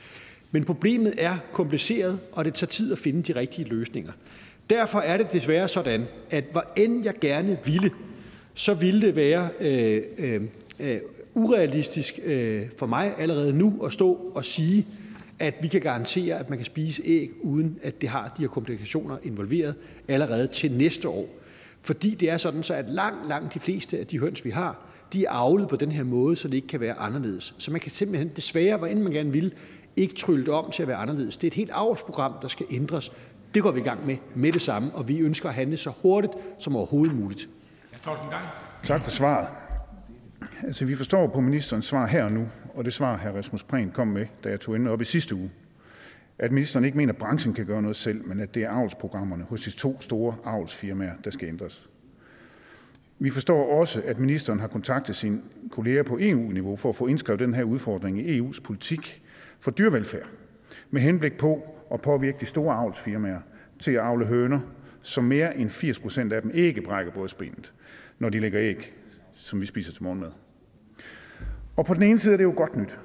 Men 0.50 0.64
problemet 0.64 1.14
er 1.18 1.36
kompliceret, 1.52 2.20
og 2.32 2.44
det 2.44 2.54
tager 2.54 2.70
tid 2.70 2.92
at 2.92 2.98
finde 2.98 3.22
de 3.22 3.40
rigtige 3.40 3.68
løsninger. 3.68 4.12
Derfor 4.70 4.98
er 4.98 5.16
det 5.16 5.32
desværre 5.32 5.68
sådan, 5.68 6.04
at 6.30 6.44
hvor 6.52 6.64
end 6.76 7.04
jeg 7.04 7.14
gerne 7.20 7.58
ville, 7.64 7.90
så 8.54 8.74
ville 8.74 9.00
det 9.00 9.16
være 9.16 9.48
øh, 9.60 10.02
øh, 10.18 10.42
øh 10.78 11.00
urealistisk 11.36 12.18
øh, 12.24 12.62
for 12.78 12.86
mig 12.86 13.14
allerede 13.18 13.52
nu 13.52 13.82
at 13.84 13.92
stå 13.92 14.32
og 14.34 14.44
sige, 14.44 14.86
at 15.38 15.54
vi 15.62 15.68
kan 15.68 15.80
garantere, 15.80 16.38
at 16.38 16.50
man 16.50 16.58
kan 16.58 16.64
spise 16.64 17.02
æg, 17.04 17.30
uden 17.42 17.78
at 17.82 18.00
det 18.00 18.08
har 18.08 18.34
de 18.36 18.42
her 18.42 18.48
komplikationer 18.48 19.16
involveret 19.22 19.74
allerede 20.08 20.46
til 20.46 20.72
næste 20.72 21.08
år. 21.08 21.28
Fordi 21.84 22.14
det 22.14 22.30
er 22.30 22.36
sådan, 22.36 22.62
så 22.62 22.74
at 22.74 22.90
langt, 22.90 23.28
langt 23.28 23.54
de 23.54 23.60
fleste 23.60 23.98
af 23.98 24.06
de 24.06 24.18
høns, 24.18 24.44
vi 24.44 24.50
har, 24.50 24.78
de 25.12 25.24
er 25.24 25.30
avlet 25.30 25.68
på 25.68 25.76
den 25.76 25.92
her 25.92 26.04
måde, 26.04 26.36
så 26.36 26.48
det 26.48 26.54
ikke 26.54 26.68
kan 26.68 26.80
være 26.80 26.94
anderledes. 26.94 27.54
Så 27.58 27.70
man 27.70 27.80
kan 27.80 27.90
simpelthen 27.90 28.30
desværre, 28.36 28.76
hvor 28.76 28.86
end 28.86 29.00
man 29.00 29.12
gerne 29.12 29.32
vil, 29.32 29.54
ikke 29.96 30.14
trylle 30.14 30.44
det 30.44 30.54
om 30.54 30.70
til 30.70 30.82
at 30.82 30.88
være 30.88 30.96
anderledes. 30.96 31.36
Det 31.36 31.44
er 31.44 31.50
et 31.50 31.54
helt 31.54 31.70
avlsprogram, 31.70 32.32
der 32.42 32.48
skal 32.48 32.66
ændres. 32.70 33.12
Det 33.54 33.62
går 33.62 33.70
vi 33.70 33.80
i 33.80 33.82
gang 33.82 34.06
med 34.06 34.16
med 34.34 34.52
det 34.52 34.62
samme, 34.62 34.94
og 34.94 35.08
vi 35.08 35.18
ønsker 35.18 35.48
at 35.48 35.54
handle 35.54 35.76
så 35.76 35.92
hurtigt 36.02 36.32
som 36.58 36.76
overhovedet 36.76 37.16
muligt. 37.16 37.48
Tak 38.84 39.02
for 39.02 39.10
svaret. 39.10 39.48
Altså, 40.62 40.84
vi 40.84 40.96
forstår 40.96 41.26
på 41.26 41.40
ministerens 41.40 41.84
svar 41.84 42.06
her 42.06 42.24
og 42.24 42.32
nu, 42.32 42.48
og 42.74 42.84
det 42.84 42.94
svar, 42.94 43.16
hr. 43.16 43.36
Rasmus 43.36 43.62
Prehn 43.62 43.90
kom 43.90 44.08
med, 44.08 44.26
da 44.44 44.48
jeg 44.48 44.60
tog 44.60 44.74
emnet 44.74 44.92
op 44.92 45.00
i 45.00 45.04
sidste 45.04 45.34
uge, 45.34 45.50
at 46.38 46.52
ministeren 46.52 46.84
ikke 46.84 46.96
mener, 46.96 47.12
at 47.12 47.18
branchen 47.18 47.54
kan 47.54 47.66
gøre 47.66 47.82
noget 47.82 47.96
selv, 47.96 48.28
men 48.28 48.40
at 48.40 48.54
det 48.54 48.62
er 48.62 48.70
avlsprogrammerne 48.70 49.44
hos 49.44 49.62
de 49.62 49.70
to 49.70 50.00
store 50.00 50.36
avlsfirmaer, 50.44 51.12
der 51.24 51.30
skal 51.30 51.48
ændres. 51.48 51.88
Vi 53.18 53.30
forstår 53.30 53.80
også, 53.80 54.02
at 54.04 54.18
ministeren 54.18 54.60
har 54.60 54.66
kontaktet 54.66 55.16
sine 55.16 55.40
kolleger 55.70 56.02
på 56.02 56.18
EU-niveau 56.20 56.76
for 56.76 56.88
at 56.88 56.94
få 56.94 57.06
indskrevet 57.06 57.40
den 57.40 57.54
her 57.54 57.64
udfordring 57.64 58.20
i 58.20 58.40
EU's 58.40 58.60
politik 58.64 59.22
for 59.60 59.70
dyrevelfærd, 59.70 60.28
med 60.90 61.00
henblik 61.00 61.38
på 61.38 61.62
at 61.92 62.00
påvirke 62.00 62.36
de 62.40 62.46
store 62.46 62.74
avlsfirmaer 62.74 63.40
til 63.78 63.90
at 63.90 64.00
avle 64.00 64.26
høner, 64.26 64.60
som 65.02 65.24
mere 65.24 65.56
end 65.56 65.70
80 65.70 65.98
procent 65.98 66.32
af 66.32 66.42
dem 66.42 66.50
ikke 66.54 66.82
brækker 66.82 67.12
brystbenet, 67.12 67.72
når 68.18 68.28
de 68.28 68.40
lægger 68.40 68.60
æg, 68.62 68.94
som 69.34 69.60
vi 69.60 69.66
spiser 69.66 69.92
til 69.92 70.02
morgenmad. 70.02 70.30
Og 71.76 71.86
på 71.86 71.94
den 71.94 72.02
ene 72.02 72.18
side 72.18 72.32
er 72.32 72.36
det 72.36 72.44
jo 72.44 72.54
godt 72.56 72.76
nyt. 72.76 73.00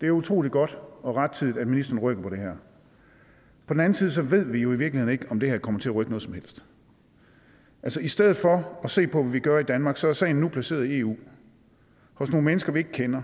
Det 0.00 0.06
er 0.06 0.10
utroligt 0.10 0.52
godt 0.52 0.78
og 1.04 1.16
rettidigt, 1.16 1.58
at 1.58 1.68
ministeren 1.68 1.98
rykker 1.98 2.22
på 2.22 2.28
det 2.28 2.38
her. 2.38 2.54
På 3.66 3.74
den 3.74 3.80
anden 3.80 3.94
side 3.94 4.10
så 4.10 4.22
ved 4.22 4.44
vi 4.44 4.58
jo 4.58 4.72
i 4.72 4.76
virkeligheden 4.76 5.12
ikke, 5.12 5.26
om 5.30 5.40
det 5.40 5.50
her 5.50 5.58
kommer 5.58 5.80
til 5.80 5.88
at 5.88 5.94
rykke 5.94 6.10
noget 6.10 6.22
som 6.22 6.32
helst. 6.32 6.64
Altså 7.82 8.00
i 8.00 8.08
stedet 8.08 8.36
for 8.36 8.80
at 8.84 8.90
se 8.90 9.06
på, 9.06 9.22
hvad 9.22 9.32
vi 9.32 9.40
gør 9.40 9.58
i 9.58 9.62
Danmark, 9.62 9.96
så 9.96 10.08
er 10.08 10.12
sagen 10.12 10.36
nu 10.36 10.48
placeret 10.48 10.86
i 10.86 10.98
EU. 10.98 11.16
Hos 12.14 12.30
nogle 12.30 12.44
mennesker, 12.44 12.72
vi 12.72 12.78
ikke 12.78 12.92
kender, 12.92 13.22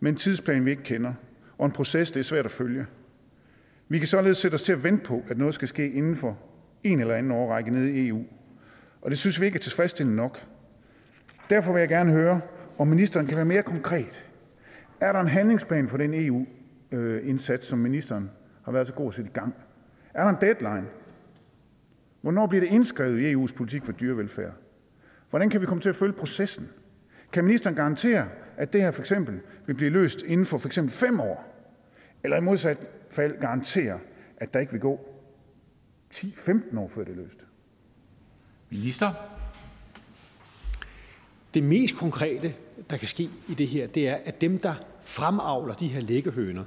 med 0.00 0.10
en 0.10 0.16
tidsplan, 0.16 0.64
vi 0.64 0.70
ikke 0.70 0.82
kender, 0.82 1.14
og 1.58 1.66
en 1.66 1.72
proces, 1.72 2.10
det 2.10 2.20
er 2.20 2.24
svært 2.24 2.44
at 2.44 2.50
følge. 2.50 2.86
Vi 3.88 3.98
kan 3.98 4.08
således 4.08 4.38
sætte 4.38 4.54
os 4.54 4.62
til 4.62 4.72
at 4.72 4.84
vente 4.84 5.04
på, 5.04 5.22
at 5.28 5.38
noget 5.38 5.54
skal 5.54 5.68
ske 5.68 5.90
inden 5.90 6.16
for 6.16 6.38
en 6.84 7.00
eller 7.00 7.14
anden 7.14 7.32
årrække 7.32 7.70
nede 7.70 7.92
i 7.92 8.08
EU. 8.08 8.24
Og 9.02 9.10
det 9.10 9.18
synes 9.18 9.40
vi 9.40 9.46
ikke 9.46 9.56
er 9.56 9.60
tilfredsstillende 9.60 10.16
nok. 10.16 10.46
Derfor 11.50 11.72
vil 11.72 11.80
jeg 11.80 11.88
gerne 11.88 12.12
høre, 12.12 12.40
om 12.78 12.88
ministeren 12.88 13.26
kan 13.26 13.36
være 13.36 13.44
mere 13.44 13.62
konkret. 13.62 14.24
Er 15.00 15.12
der 15.12 15.20
en 15.20 15.28
handlingsplan 15.28 15.88
for 15.88 15.98
den 15.98 16.14
EU, 16.14 16.46
EU-indsats, 16.92 17.66
som 17.66 17.78
ministeren 17.78 18.30
har 18.62 18.72
været 18.72 18.86
så 18.86 18.94
god 18.94 19.08
at 19.08 19.14
sætte 19.14 19.30
i 19.30 19.34
gang? 19.34 19.54
Er 20.14 20.22
der 20.22 20.30
en 20.30 20.40
deadline? 20.40 20.86
Hvornår 22.20 22.46
bliver 22.46 22.64
det 22.64 22.70
indskrevet 22.70 23.20
i 23.20 23.34
EU's 23.34 23.54
politik 23.54 23.84
for 23.84 23.92
dyrevelfærd? 23.92 24.52
Hvordan 25.30 25.50
kan 25.50 25.60
vi 25.60 25.66
komme 25.66 25.82
til 25.82 25.88
at 25.88 25.94
følge 25.94 26.12
processen? 26.12 26.68
Kan 27.32 27.44
ministeren 27.44 27.76
garantere, 27.76 28.28
at 28.56 28.72
det 28.72 28.80
her 28.80 28.90
for 28.90 29.02
eksempel 29.02 29.40
vil 29.66 29.74
blive 29.74 29.90
løst 29.90 30.22
inden 30.22 30.46
for 30.46 30.58
for 30.58 30.68
eksempel 30.68 30.92
fem 30.92 31.20
år? 31.20 31.68
Eller 32.24 32.36
i 32.36 32.40
modsat 32.40 32.78
fald 33.10 33.40
garantere, 33.40 34.00
at 34.36 34.54
der 34.54 34.60
ikke 34.60 34.72
vil 34.72 34.80
gå 34.80 35.00
10-15 36.14 36.78
år, 36.78 36.88
før 36.88 37.04
det 37.04 37.12
er 37.12 37.16
løst? 37.16 37.46
Minister? 38.70 39.12
Det 41.54 41.62
mest 41.62 41.96
konkrete, 41.96 42.54
der 42.90 42.96
kan 42.96 43.08
ske 43.08 43.30
i 43.48 43.54
det 43.54 43.66
her, 43.66 43.86
det 43.86 44.08
er, 44.08 44.18
at 44.24 44.40
dem, 44.40 44.58
der 44.58 44.74
fremavler 45.04 45.74
de 45.74 45.88
her 45.88 46.00
læggehøner, 46.00 46.64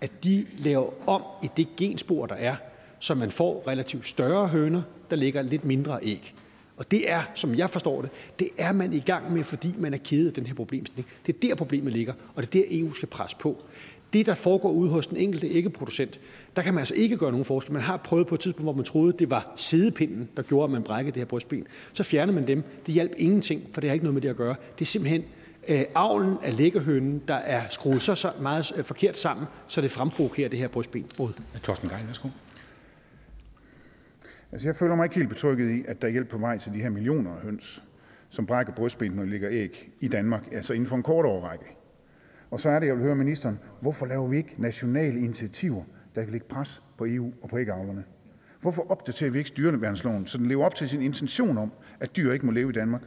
at 0.00 0.24
de 0.24 0.46
laver 0.58 1.08
om 1.08 1.22
i 1.42 1.48
det 1.56 1.68
genspor, 1.76 2.26
der 2.26 2.34
er, 2.34 2.56
så 2.98 3.14
man 3.14 3.30
får 3.30 3.64
relativt 3.66 4.06
større 4.06 4.48
høner, 4.48 4.82
der 5.10 5.16
lægger 5.16 5.42
lidt 5.42 5.64
mindre 5.64 5.98
æg. 6.02 6.34
Og 6.76 6.90
det 6.90 7.10
er, 7.10 7.22
som 7.34 7.54
jeg 7.54 7.70
forstår 7.70 8.02
det, 8.02 8.10
det 8.38 8.48
er 8.58 8.72
man 8.72 8.92
i 8.92 9.00
gang 9.00 9.32
med, 9.32 9.44
fordi 9.44 9.74
man 9.78 9.94
er 9.94 9.98
ked 9.98 10.26
af 10.26 10.32
den 10.32 10.46
her 10.46 10.54
problemstilling. 10.54 11.08
Det 11.26 11.34
er 11.34 11.38
der, 11.48 11.54
problemet 11.54 11.92
ligger, 11.92 12.12
og 12.34 12.42
det 12.42 12.60
er 12.60 12.64
der, 12.68 12.80
EU 12.80 12.92
skal 12.92 13.08
presse 13.08 13.36
på. 13.40 13.62
Det, 14.12 14.26
der 14.26 14.34
foregår 14.34 14.70
ude 14.70 14.90
hos 14.90 15.06
den 15.06 15.16
enkelte 15.16 15.48
æggeproducent, 15.48 16.20
der 16.56 16.62
kan 16.62 16.74
man 16.74 16.78
altså 16.78 16.94
ikke 16.94 17.16
gøre 17.16 17.30
nogen 17.30 17.44
forskel. 17.44 17.72
Man 17.72 17.82
har 17.82 17.96
prøvet 17.96 18.26
på 18.26 18.34
et 18.34 18.40
tidspunkt, 18.40 18.64
hvor 18.64 18.72
man 18.72 18.84
troede, 18.84 19.12
det 19.18 19.30
var 19.30 19.52
sidepinden, 19.56 20.28
der 20.36 20.42
gjorde, 20.42 20.64
at 20.64 20.70
man 20.70 20.82
brækkede 20.82 21.14
det 21.14 21.20
her 21.20 21.26
brystben. 21.26 21.66
Så 21.92 22.02
fjerner 22.02 22.32
man 22.32 22.46
dem. 22.46 22.64
Det 22.86 22.94
hjalp 22.94 23.12
ingenting, 23.18 23.62
for 23.72 23.80
det 23.80 23.90
har 23.90 23.92
ikke 23.92 24.04
noget 24.04 24.14
med 24.14 24.22
det 24.22 24.28
at 24.28 24.36
gøre. 24.36 24.54
Det 24.78 24.84
er 24.84 24.86
simpelthen 24.86 25.24
avlen 25.94 26.36
af 26.42 26.56
læggehønen, 26.56 27.22
der 27.28 27.34
er 27.34 27.62
skruet 27.70 28.02
så, 28.02 28.32
meget 28.40 28.72
øh, 28.76 28.84
forkert 28.84 29.18
sammen, 29.18 29.46
så 29.66 29.80
det 29.80 29.90
fremprovokerer 29.90 30.48
det 30.48 30.58
her 30.58 30.68
brystbenbrud. 30.68 31.32
Torsten 31.62 31.88
Geil, 31.88 32.06
værsgo. 32.06 32.28
Altså, 34.52 34.68
jeg 34.68 34.76
føler 34.76 34.94
mig 34.94 35.04
ikke 35.04 35.16
helt 35.16 35.28
betrykket 35.28 35.70
i, 35.70 35.84
at 35.88 36.02
der 36.02 36.08
er 36.08 36.12
hjælp 36.12 36.28
på 36.28 36.38
vej 36.38 36.58
til 36.58 36.72
de 36.72 36.80
her 36.80 36.90
millioner 36.90 37.30
af 37.30 37.40
høns, 37.40 37.82
som 38.28 38.46
brækker 38.46 38.72
brystbenet, 38.72 39.16
når 39.16 39.22
de 39.22 39.30
ligger 39.30 39.50
æg 39.50 39.90
i 40.00 40.08
Danmark, 40.08 40.42
altså 40.52 40.72
inden 40.72 40.88
for 40.88 40.96
en 40.96 41.02
kort 41.02 41.26
årrække. 41.26 41.64
Og 42.50 42.60
så 42.60 42.70
er 42.70 42.78
det, 42.78 42.86
jeg 42.86 42.94
vil 42.94 43.04
høre 43.04 43.16
ministeren, 43.16 43.58
hvorfor 43.80 44.06
laver 44.06 44.28
vi 44.28 44.36
ikke 44.36 44.54
nationale 44.58 45.20
initiativer, 45.20 45.82
der 46.14 46.22
kan 46.22 46.32
lægge 46.32 46.46
pres 46.48 46.82
på 46.98 47.06
EU 47.08 47.32
og 47.42 47.48
på 47.48 47.58
ægavlerne? 47.58 48.04
Hvorfor 48.60 48.90
opdaterer 48.90 49.30
vi 49.30 49.38
ikke 49.38 49.52
dyreværnsloven, 49.56 50.26
så 50.26 50.38
den 50.38 50.46
lever 50.46 50.64
op 50.64 50.74
til 50.74 50.88
sin 50.88 51.02
intention 51.02 51.58
om, 51.58 51.72
at 52.00 52.16
dyr 52.16 52.32
ikke 52.32 52.46
må 52.46 52.52
leve 52.52 52.70
i 52.70 52.72
Danmark? 52.72 53.02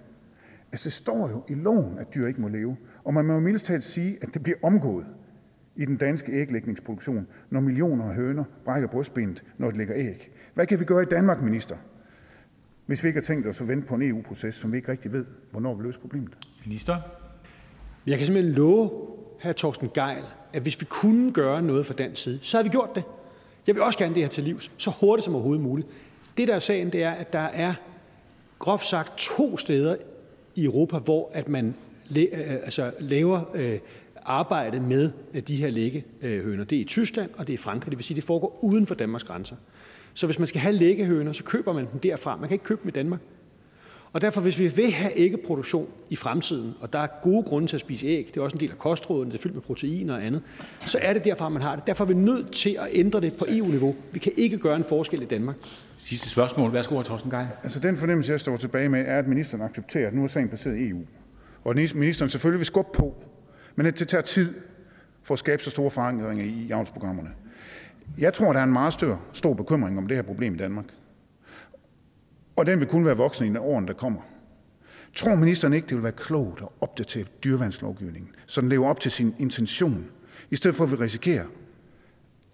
Altså, 0.72 0.86
det 0.86 0.94
står 0.94 1.30
jo 1.30 1.44
i 1.50 1.54
loven, 1.54 1.98
at 2.00 2.16
dyr 2.16 2.28
ikke 2.28 2.42
må 2.42 2.48
leve, 2.48 2.78
og 3.04 3.14
man 3.14 3.26
må 3.26 3.34
jo 3.34 3.40
mildest 3.40 3.66
talt 3.66 3.84
sige, 3.84 4.18
at 4.22 4.34
det 4.34 4.44
bliver 4.44 4.58
omgået 4.64 5.06
i 5.76 5.86
den 5.86 5.98
danske 5.98 6.32
æglægningsproduktion, 6.32 7.28
når 7.50 7.60
millioner 7.60 8.06
af 8.06 8.16
høner 8.16 8.44
brækker 8.66 8.88
brystbenet, 8.88 9.44
når 9.58 9.72
de 9.72 9.78
lægger 9.78 9.96
æg. 9.98 10.32
Hvad 10.54 10.66
kan 10.66 10.80
vi 10.80 10.86
gøre 10.86 11.02
i 11.02 11.06
Danmark, 11.06 11.42
minister, 11.42 11.76
hvis 12.86 13.04
vi 13.04 13.08
ikke 13.08 13.20
har 13.20 13.26
tænkt 13.26 13.48
os 13.48 13.62
at 13.62 13.68
vente 13.68 13.88
på 13.88 13.96
en 13.96 14.02
EU-proces, 14.02 14.56
som 14.56 14.72
vi 14.72 14.78
ikke 14.78 14.92
rigtig 14.92 15.12
ved, 15.12 15.26
hvornår 15.52 15.76
vi 15.76 15.84
løser 15.84 16.00
problemet? 16.00 16.38
Minister? 16.66 17.02
Jeg 18.08 18.18
kan 18.18 18.28
simpelthen 18.28 18.56
love 18.56 18.90
hr. 19.44 19.52
Torsten 19.52 19.90
Geil, 19.94 20.24
at 20.54 20.62
hvis 20.62 20.82
vi 20.82 20.86
kunne 20.86 21.34
gøre 21.34 21.62
noget 21.62 21.86
fra 21.86 21.94
dansk 21.94 22.24
side, 22.24 22.40
så 22.42 22.58
havde 22.58 22.66
vi 22.66 22.72
gjort 22.72 22.90
det. 22.96 23.04
Jeg 23.68 23.76
vil 23.76 23.84
også 23.84 24.00
gerne 24.00 24.16
det 24.16 24.24
her 24.24 24.30
til 24.30 24.44
livs, 24.44 24.72
så 24.78 24.92
hurtigt 25.02 25.26
som 25.26 25.36
overhovedet 25.36 25.64
muligt. 25.64 25.88
Det, 26.38 26.48
der 26.48 26.56
er 26.56 26.60
sagen, 26.60 26.92
det 26.92 27.04
er, 27.04 27.12
at 27.12 27.34
der 27.34 27.40
er 27.40 27.74
groft 28.60 28.86
sagt 28.86 29.18
to 29.18 29.58
steder 29.58 29.96
i 30.56 30.66
Europa, 30.66 30.98
hvor 30.98 31.32
at 31.34 31.50
man 31.50 31.76
øh, 32.18 32.28
altså, 32.64 32.92
laver 33.00 33.42
øh, 33.56 33.80
arbejde 34.24 34.80
med 34.80 35.12
øh, 35.34 35.42
de 35.42 35.56
her 35.56 35.70
læggehøner. 35.70 36.64
Det 36.64 36.76
er 36.76 36.82
i 36.82 36.86
Tyskland, 36.86 37.30
og 37.38 37.48
det 37.48 37.54
er 37.54 37.58
i 37.58 37.58
Frankrig. 37.58 37.92
Det 37.92 37.98
vil 37.98 38.06
sige, 38.06 38.16
det 38.16 38.24
foregår 38.24 38.60
uden 38.62 38.88
for 38.88 38.96
Danmarks 38.96 39.24
grænser. 39.24 39.56
Så 40.14 40.26
hvis 40.26 40.40
man 40.40 40.48
skal 40.48 40.62
have 40.62 40.76
læggehøner, 40.76 41.34
så 41.34 41.44
køber 41.44 41.74
man 41.74 41.88
dem 41.92 42.00
derfra. 42.00 42.36
Man 42.36 42.48
kan 42.48 42.56
ikke 42.56 42.66
købe 42.66 42.82
dem 42.82 42.90
i 42.90 42.92
Danmark. 42.92 43.20
Og 44.14 44.22
derfor, 44.22 44.42
hvis 44.42 44.60
vi 44.60 44.68
vil 44.68 44.92
have 44.92 45.12
æggeproduktion 45.16 45.88
i 46.10 46.16
fremtiden, 46.16 46.74
og 46.80 46.94
der 46.94 47.00
er 47.00 47.08
gode 47.22 47.44
grunde 47.44 47.68
til 47.68 47.76
at 47.76 47.80
spise 47.80 48.08
æg, 48.08 48.28
det 48.34 48.38
er 48.38 48.42
også 48.42 48.56
en 48.56 48.60
del 48.60 48.72
af 48.72 48.78
kostråden, 48.78 49.32
det 49.32 49.38
er 49.38 49.42
fyldt 49.42 49.56
med 49.56 49.62
proteiner 49.62 50.14
og 50.14 50.26
andet, 50.26 50.42
så 50.86 51.00
er 51.02 51.14
det 51.14 51.26
derfra, 51.26 51.50
man 51.50 51.62
har 51.62 51.76
det. 51.76 51.88
Derfor 51.88 52.04
er 52.04 52.08
vi 52.08 52.14
nødt 52.14 52.52
til 52.52 52.78
at 52.80 52.88
ændre 52.92 53.22
det 53.22 53.34
på 53.34 53.46
EU-niveau. 53.50 53.96
Vi 54.12 54.20
kan 54.20 54.32
ikke 54.38 54.58
gøre 54.58 54.76
en 54.76 54.84
forskel 54.84 55.22
i 55.22 55.26
Danmark. 55.26 55.56
Sidste 56.00 56.30
spørgsmål. 56.30 56.74
Værsgo, 56.74 57.02
Torsten 57.02 57.32
Geil. 57.32 57.48
Altså 57.64 57.80
den 57.80 57.98
fornemmelse, 57.98 58.32
jeg 58.32 58.40
står 58.40 58.58
tilbage 58.58 58.90
med, 58.90 59.06
er, 59.08 59.18
at 59.20 59.28
ministeren 59.28 59.64
accepterer, 59.64 60.08
at 60.08 60.14
nu 60.14 60.24
er 60.24 60.28
sagen 60.28 60.50
placeret 60.50 60.78
i 60.78 60.90
EU. 60.90 61.02
Og 61.64 61.70
at 61.70 61.96
ministeren 61.96 62.30
selvfølgelig 62.30 62.60
vil 62.60 62.66
skubbe 62.66 62.98
på, 62.98 63.16
men 63.76 63.86
at 63.86 64.00
det 64.00 64.08
tager 64.08 64.22
tid 64.22 64.54
for 65.24 65.34
at 65.34 65.40
skabe 65.40 65.64
så 65.64 65.70
store 65.70 65.92
forandringer 65.92 66.46
i 66.46 66.72
avlsprogrammerne. 66.72 67.30
Jeg 68.18 68.34
tror, 68.34 68.54
der 68.54 68.60
er 68.60 68.64
en 68.64 68.74
meget 68.74 68.94
stor, 68.94 69.22
stor 69.34 69.54
bekymring 69.54 69.98
om 69.98 70.08
det 70.08 70.18
her 70.18 70.24
problem 70.24 70.54
i 70.54 70.58
Danmark. 70.58 70.86
Og 72.56 72.66
den 72.66 72.80
vil 72.80 72.88
kun 72.88 73.06
være 73.06 73.18
voksen 73.18 73.56
i 73.56 73.58
årene, 73.58 73.88
der 73.88 73.94
kommer. 73.94 74.22
Tror 75.16 75.36
ministeren 75.36 75.74
ikke, 75.74 75.88
det 75.88 75.96
vil 75.96 76.04
være 76.04 76.12
klogt 76.12 76.62
at 76.62 76.68
opdatere 76.82 77.26
dyrvandslovgivningen, 77.44 78.30
så 78.46 78.62
den 78.62 78.70
lever 78.70 78.88
op 78.88 79.00
til 79.00 79.12
sin 79.12 79.36
intention, 79.40 80.06
i 80.50 80.56
stedet 80.56 80.76
for 80.76 80.84
at 80.84 80.92
vi 80.92 80.96
risikerer, 80.96 81.46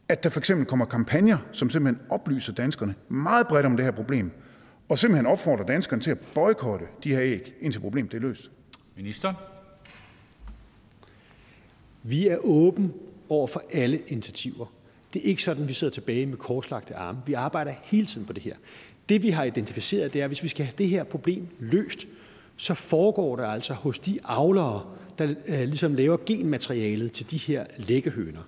at 0.10 0.24
der 0.24 0.30
for 0.30 0.40
eksempel 0.40 0.66
kommer 0.66 0.86
kampagner, 0.86 1.38
som 1.52 1.70
simpelthen 1.70 2.06
oplyser 2.10 2.54
danskerne 2.54 2.96
meget 3.10 3.48
bredt 3.48 3.66
om 3.66 3.76
det 3.76 3.86
her 3.86 3.92
problem, 3.92 4.32
og 4.90 5.00
simpelthen 5.00 5.26
opfordrer 5.26 5.66
danskerne 5.66 6.02
til 6.02 6.12
at 6.12 6.20
boykotte 6.20 6.86
de 7.04 7.12
her 7.12 7.22
æg, 7.22 7.54
indtil 7.62 7.80
problemet 7.80 8.14
er 8.14 8.20
løst? 8.20 8.52
Minister? 8.96 9.34
Vi 12.04 12.28
er 12.28 12.38
åben 12.38 12.94
over 13.30 13.48
for 13.48 13.64
alle 13.72 14.00
initiativer. 14.08 14.66
Det 15.14 15.22
er 15.22 15.30
ikke 15.30 15.44
sådan, 15.44 15.68
vi 15.68 15.74
sidder 15.74 15.94
tilbage 15.94 16.26
med 16.26 16.38
korslagte 16.38 16.96
arme. 16.96 17.22
Vi 17.26 17.34
arbejder 17.34 17.74
hele 17.84 18.08
tiden 18.08 18.28
på 18.28 18.34
det 18.34 18.44
her. 18.44 18.56
Det, 19.10 19.24
vi 19.24 19.30
har 19.30 19.44
identificeret, 19.44 20.14
det 20.14 20.20
er, 20.20 20.24
at 20.24 20.30
hvis 20.30 20.44
vi 20.44 20.48
skal 20.48 20.66
have 20.66 20.74
det 20.78 20.90
her 20.90 21.04
problem 21.04 21.48
løst, 21.60 22.08
så 22.58 22.74
foregår 22.74 23.36
det 23.36 23.44
altså 23.44 23.74
hos 23.74 24.00
de 24.00 24.20
avlere, 24.24 24.84
der 25.18 25.34
øh, 25.48 25.60
ligesom 25.60 25.94
laver 25.94 26.18
genmaterialet 26.26 27.12
til 27.12 27.32
de 27.32 27.38
her 27.38 27.66
læggehøner. 27.78 28.42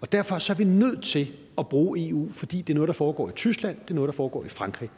Og 0.00 0.12
derfor 0.12 0.38
så 0.38 0.52
er 0.52 0.56
vi 0.56 0.64
nødt 0.64 1.02
til 1.02 1.28
at 1.58 1.68
bruge 1.68 2.08
EU, 2.08 2.28
fordi 2.32 2.56
det 2.56 2.70
er 2.70 2.74
noget, 2.74 2.88
der 2.88 2.94
foregår 2.94 3.28
i 3.28 3.32
Tyskland, 3.32 3.76
det 3.82 3.90
er 3.90 3.94
noget, 3.94 4.08
der 4.08 4.12
foregår 4.12 4.44
i 4.44 4.48
Frankrig. 4.48 4.88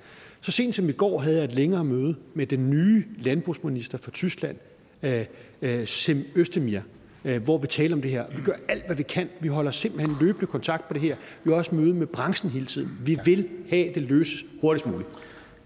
Så 0.40 0.52
sent 0.52 0.74
som 0.74 0.88
i 0.88 0.92
går 0.92 1.18
havde 1.18 1.36
jeg 1.36 1.44
et 1.44 1.54
længere 1.54 1.84
møde 1.84 2.16
med 2.34 2.46
den 2.46 2.70
nye 2.70 3.04
landbrugsminister 3.18 3.98
for 3.98 4.10
Tyskland, 4.10 4.56
øh, 5.02 5.24
øh, 5.62 5.86
Sim 5.86 6.24
Østemir, 6.34 6.80
hvor 7.22 7.58
vi 7.58 7.66
taler 7.66 7.96
om 7.96 8.02
det 8.02 8.10
her. 8.10 8.24
Vi 8.36 8.42
gør 8.42 8.52
alt, 8.68 8.86
hvad 8.86 8.96
vi 8.96 9.02
kan. 9.02 9.28
Vi 9.40 9.48
holder 9.48 9.70
simpelthen 9.70 10.16
løbende 10.20 10.46
kontakt 10.46 10.88
på 10.88 10.94
det 10.94 11.02
her. 11.02 11.16
Vi 11.44 11.50
har 11.50 11.56
også 11.56 11.74
møde 11.74 11.94
med 11.94 12.06
branchen 12.06 12.50
hele 12.50 12.66
tiden. 12.66 12.98
Vi 13.04 13.18
vil 13.24 13.48
have, 13.70 13.94
det 13.94 14.02
løses 14.02 14.44
hurtigst 14.60 14.86
muligt. 14.86 15.08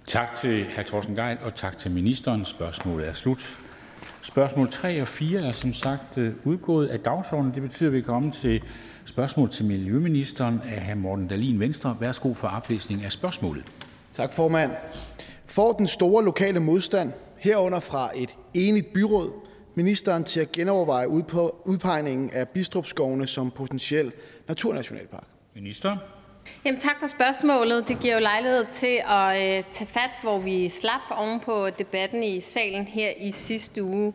Tak 0.06 0.34
til 0.34 0.66
hr. 0.76 0.82
Torsten 0.82 1.14
Geil, 1.14 1.38
og 1.42 1.54
tak 1.54 1.78
til 1.78 1.90
ministeren. 1.90 2.44
Spørgsmålet 2.44 3.08
er 3.08 3.12
slut. 3.12 3.58
Spørgsmål 4.22 4.70
3 4.70 5.02
og 5.02 5.08
4 5.08 5.48
er 5.48 5.52
som 5.52 5.72
sagt 5.72 6.18
øh, 6.18 6.32
udgået 6.44 6.88
af 6.88 7.00
dagsordenen. 7.00 7.54
Det 7.54 7.62
betyder, 7.62 7.90
at 7.90 7.94
vi 7.94 8.00
kommer 8.00 8.30
til 8.30 8.62
spørgsmål 9.04 9.50
til 9.50 9.64
Miljøministeren 9.64 10.60
af 10.74 10.86
hr. 10.86 10.94
Morten 10.94 11.28
Dalin 11.28 11.60
Venstre. 11.60 11.96
Værsgo 12.00 12.34
for 12.34 12.48
oplæsning 12.48 13.04
af 13.04 13.12
spørgsmålet. 13.12 13.64
Tak, 14.12 14.32
formand. 14.32 14.70
Får 15.46 15.72
den 15.72 15.86
store 15.86 16.24
lokale 16.24 16.60
modstand, 16.60 17.12
herunder 17.36 17.80
fra 17.80 18.10
et 18.16 18.36
enigt 18.54 18.92
byråd, 18.92 19.30
ministeren 19.74 20.24
til 20.24 20.40
at 20.40 20.52
genoverveje 20.52 21.08
udpegningen 21.64 22.30
af 22.30 22.48
Bistrupskovene 22.48 23.26
som 23.26 23.50
potentiel 23.50 24.12
naturnationalpark? 24.48 25.24
Minister. 25.54 25.96
Jamen, 26.64 26.80
tak 26.80 27.00
for 27.00 27.06
spørgsmålet. 27.06 27.88
Det 27.88 28.00
giver 28.00 28.14
jo 28.14 28.20
lejlighed 28.20 28.64
til 28.64 29.00
at 29.08 29.58
øh, 29.58 29.64
tage 29.72 29.86
fat, 29.86 30.10
hvor 30.22 30.38
vi 30.38 30.68
slap 30.68 31.00
oven 31.10 31.40
på 31.40 31.70
debatten 31.70 32.22
i 32.22 32.40
salen 32.40 32.84
her 32.84 33.10
i 33.20 33.32
sidste 33.32 33.84
uge. 33.84 34.12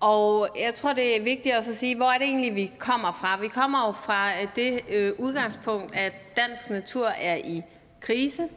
Og 0.00 0.48
jeg 0.58 0.74
tror, 0.74 0.92
det 0.92 1.16
er 1.16 1.22
vigtigt 1.22 1.56
også 1.56 1.70
at 1.70 1.76
sige, 1.76 1.96
hvor 1.96 2.06
er 2.06 2.18
det 2.18 2.26
egentlig, 2.26 2.54
vi 2.54 2.72
kommer 2.78 3.12
fra? 3.12 3.40
Vi 3.40 3.48
kommer 3.48 3.86
jo 3.86 3.92
fra 3.92 4.30
øh, 4.30 4.48
det 4.56 4.80
øh, 4.88 5.12
udgangspunkt, 5.18 5.96
at 5.96 6.12
dansk 6.36 6.70
natur 6.70 7.06
er 7.06 7.36
i 7.36 7.62
krise. 8.00 8.48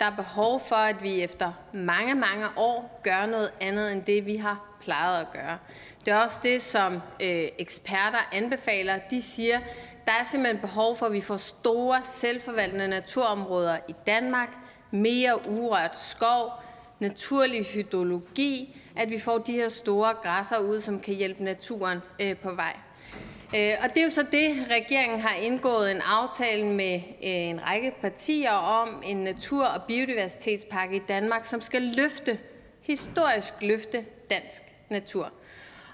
Der 0.00 0.06
er 0.06 0.16
behov 0.16 0.62
for, 0.68 0.76
at 0.76 0.96
vi 1.02 1.22
efter 1.22 1.52
mange, 1.72 2.14
mange 2.14 2.46
år 2.56 3.00
gør 3.04 3.26
noget 3.26 3.50
andet 3.60 3.92
end 3.92 4.02
det, 4.02 4.26
vi 4.26 4.36
har 4.36 4.65
plejede 4.86 5.20
at 5.20 5.32
gøre. 5.32 5.58
Det 6.04 6.12
er 6.12 6.16
også 6.16 6.40
det, 6.42 6.62
som 6.62 6.92
øh, 7.20 7.48
eksperter 7.58 8.28
anbefaler. 8.32 8.98
De 9.10 9.22
siger, 9.22 9.58
der 10.06 10.12
er 10.12 10.24
simpelthen 10.30 10.60
behov 10.60 10.96
for, 10.96 11.06
at 11.06 11.12
vi 11.12 11.20
får 11.20 11.36
store 11.36 12.00
selvforvaltende 12.04 12.88
naturområder 12.88 13.76
i 13.88 13.94
Danmark, 14.06 14.48
mere 14.90 15.48
urørt 15.48 15.98
skov, 15.98 16.52
naturlig 17.00 17.64
hydrologi, 17.64 18.80
at 18.96 19.10
vi 19.10 19.18
får 19.18 19.38
de 19.38 19.52
her 19.52 19.68
store 19.68 20.14
græsser 20.22 20.58
ud, 20.58 20.80
som 20.80 21.00
kan 21.00 21.14
hjælpe 21.14 21.44
naturen 21.44 21.98
øh, 22.20 22.36
på 22.36 22.52
vej. 22.52 22.76
Øh, 23.54 23.72
og 23.82 23.88
det 23.94 24.00
er 24.00 24.04
jo 24.04 24.10
så 24.10 24.24
det, 24.32 24.66
regeringen 24.70 25.20
har 25.20 25.34
indgået 25.34 25.90
en 25.90 26.00
aftale 26.00 26.66
med 26.66 26.94
øh, 26.94 27.00
en 27.22 27.66
række 27.66 27.92
partier 28.00 28.52
om 28.52 29.02
en 29.04 29.16
natur- 29.16 29.66
og 29.66 29.82
biodiversitetspakke 29.82 30.96
i 30.96 31.02
Danmark, 31.08 31.44
som 31.44 31.60
skal 31.60 31.82
løfte, 31.82 32.38
historisk 32.82 33.54
løfte 33.60 34.04
dansk 34.30 34.75
natur. 34.88 35.32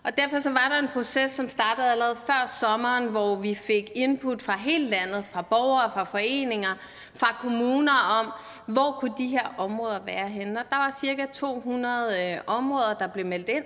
Og 0.05 0.17
derfor 0.17 0.41
så 0.41 0.51
var 0.51 0.69
der 0.69 0.79
en 0.79 0.89
proces, 0.89 1.33
som 1.33 1.49
startede 1.49 1.91
allerede 1.91 2.17
før 2.27 2.53
sommeren, 2.61 3.07
hvor 3.07 3.37
vi 3.37 3.55
fik 3.55 3.91
input 3.95 4.43
fra 4.43 4.57
hele 4.57 4.87
landet, 4.87 5.25
fra 5.33 5.43
borgere, 5.43 5.91
fra 5.95 6.05
foreninger, 6.05 6.75
fra 7.15 7.37
kommuner 7.41 8.21
om, 8.21 8.33
hvor 8.67 8.93
kunne 9.01 9.15
de 9.19 9.27
her 9.27 9.55
områder 9.59 10.01
være 10.05 10.29
henne. 10.29 10.61
Og 10.61 10.65
der 10.71 10.77
var 10.77 10.97
cirka 11.01 11.27
200 11.35 12.33
øh, 12.33 12.39
områder, 12.47 12.95
der 12.95 13.07
blev 13.07 13.27
meldt 13.27 13.49
ind. 13.49 13.65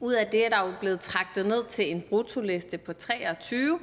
Ud 0.00 0.12
af 0.12 0.26
det 0.26 0.46
er 0.46 0.48
der 0.48 0.66
jo 0.66 0.72
blevet 0.80 1.00
traktet 1.00 1.46
ned 1.46 1.64
til 1.64 1.90
en 1.90 2.00
brutoliste 2.08 2.78
på 2.78 2.92
23. 2.92 3.78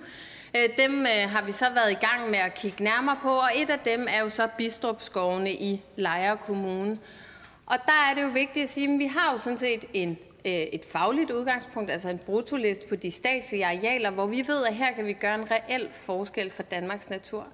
Øh, 0.55 0.69
dem 0.77 1.01
øh, 1.01 1.29
har 1.29 1.41
vi 1.41 1.51
så 1.51 1.65
været 1.73 1.91
i 1.91 2.05
gang 2.05 2.29
med 2.29 2.39
at 2.39 2.55
kigge 2.55 2.83
nærmere 2.83 3.17
på, 3.21 3.29
og 3.29 3.49
et 3.55 3.69
af 3.69 3.79
dem 3.79 4.07
er 4.09 4.19
jo 4.19 4.29
så 4.29 4.47
Bistrupskovene 4.57 5.53
i 5.53 5.81
Lejre 5.95 6.37
Kommune. 6.37 6.97
Og 7.65 7.77
der 7.85 8.09
er 8.09 8.15
det 8.15 8.23
jo 8.23 8.27
vigtigt 8.27 8.63
at 8.63 8.69
sige, 8.69 8.93
at 8.93 8.99
vi 8.99 9.05
har 9.05 9.31
jo 9.31 9.37
sådan 9.37 9.57
set 9.57 9.85
en 9.93 10.17
Øh, 10.45 10.51
et 10.51 10.85
fagligt 10.85 11.31
udgangspunkt, 11.31 11.91
altså 11.91 12.09
en 12.09 12.19
brutoliste 12.19 12.87
på 12.87 12.95
de 12.95 13.11
statslige 13.11 13.65
arealer, 13.65 14.09
hvor 14.09 14.25
vi 14.25 14.47
ved, 14.47 14.65
at 14.65 14.75
her 14.75 14.93
kan 14.93 15.05
vi 15.05 15.13
gøre 15.13 15.35
en 15.35 15.51
reel 15.51 15.89
forskel 15.93 16.51
for 16.51 16.63
Danmarks 16.63 17.09
natur. 17.09 17.47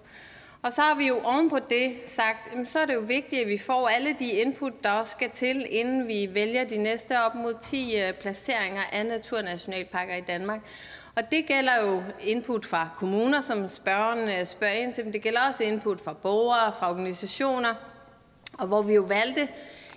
Og 0.62 0.74
så 0.74 0.82
har 0.82 0.96
vi 0.96 1.08
jo 1.08 1.22
oven 1.24 1.50
på 1.50 1.60
det 1.70 1.96
sagt, 2.06 2.54
at 2.54 2.68
så 2.70 2.80
er 2.80 2.86
det 2.86 2.94
jo 2.94 3.00
vigtigt, 3.00 3.42
at 3.42 3.48
vi 3.48 3.58
får 3.58 3.88
alle 3.88 4.16
de 4.20 4.32
input, 4.32 4.84
der 4.84 4.92
også 4.92 5.12
skal 5.12 5.30
til, 5.30 5.68
inden 5.70 6.08
vi 6.08 6.30
vælger 6.34 6.64
de 6.64 6.78
næste 6.78 7.20
op 7.22 7.36
mod 7.36 7.56
10 7.62 8.00
øh, 8.00 8.14
placeringer 8.14 8.82
af 8.92 9.06
naturnationalparker 9.06 10.16
i 10.16 10.22
Danmark. 10.22 10.60
Og 11.16 11.24
det 11.32 11.46
gælder 11.46 11.82
jo 11.82 12.04
input 12.22 12.66
fra 12.66 12.90
kommuner, 12.98 13.42
som 13.42 13.68
spørgeren 13.68 14.30
øh, 14.40 14.46
spørger 14.46 14.74
ind 14.74 14.94
til, 14.94 15.04
men 15.04 15.14
det 15.14 15.22
gælder 15.22 15.42
også 15.48 15.64
input 15.64 16.02
fra 16.02 16.14
borgere, 16.14 16.74
fra 16.80 16.90
organisationer, 16.90 17.74
og 18.54 18.68
hvor 18.68 18.82
vi 18.82 18.94
jo 18.94 19.02
valgte 19.02 19.48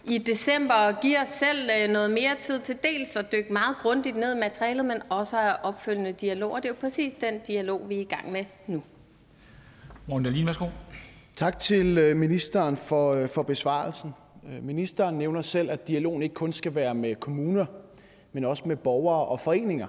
i 0.05 0.19
december 0.19 0.75
og 0.75 1.01
give 1.01 1.17
os 1.23 1.29
selv 1.29 1.71
øh, 1.83 1.91
noget 1.93 2.11
mere 2.11 2.37
tid 2.41 2.61
til 2.61 2.77
dels 2.83 3.17
at 3.17 3.33
dykke 3.33 3.53
meget 3.53 3.77
grundigt 3.83 4.17
ned 4.17 4.37
i 4.37 4.39
materialet, 4.39 4.85
men 4.85 4.97
også 5.11 5.39
at 5.39 5.57
opfølgende 5.63 6.13
dialog. 6.13 6.53
Og 6.53 6.63
det 6.63 6.69
er 6.69 6.73
jo 6.73 6.77
præcis 6.81 7.15
den 7.15 7.39
dialog, 7.47 7.89
vi 7.89 7.97
er 7.97 8.01
i 8.01 8.05
gang 8.05 8.33
med 8.33 8.45
nu. 8.67 8.83
Morten 10.07 10.25
Dahlin, 10.25 10.47
værsgo. 10.47 10.67
Tak 11.37 11.59
til 11.59 11.99
øh, 11.99 12.17
ministeren 12.17 12.77
for, 12.77 13.15
øh, 13.15 13.29
for 13.29 13.43
besvarelsen. 13.43 14.15
Ministeren 14.63 15.19
nævner 15.19 15.43
selv, 15.43 15.71
at 15.71 15.89
dialogen 15.89 16.23
ikke 16.23 16.35
kun 16.35 16.53
skal 16.53 16.75
være 16.75 16.95
med 16.95 17.15
kommuner, 17.15 17.67
men 18.33 18.45
også 18.45 18.63
med 18.67 18.77
borgere 18.77 19.25
og 19.25 19.41
foreninger. 19.41 19.87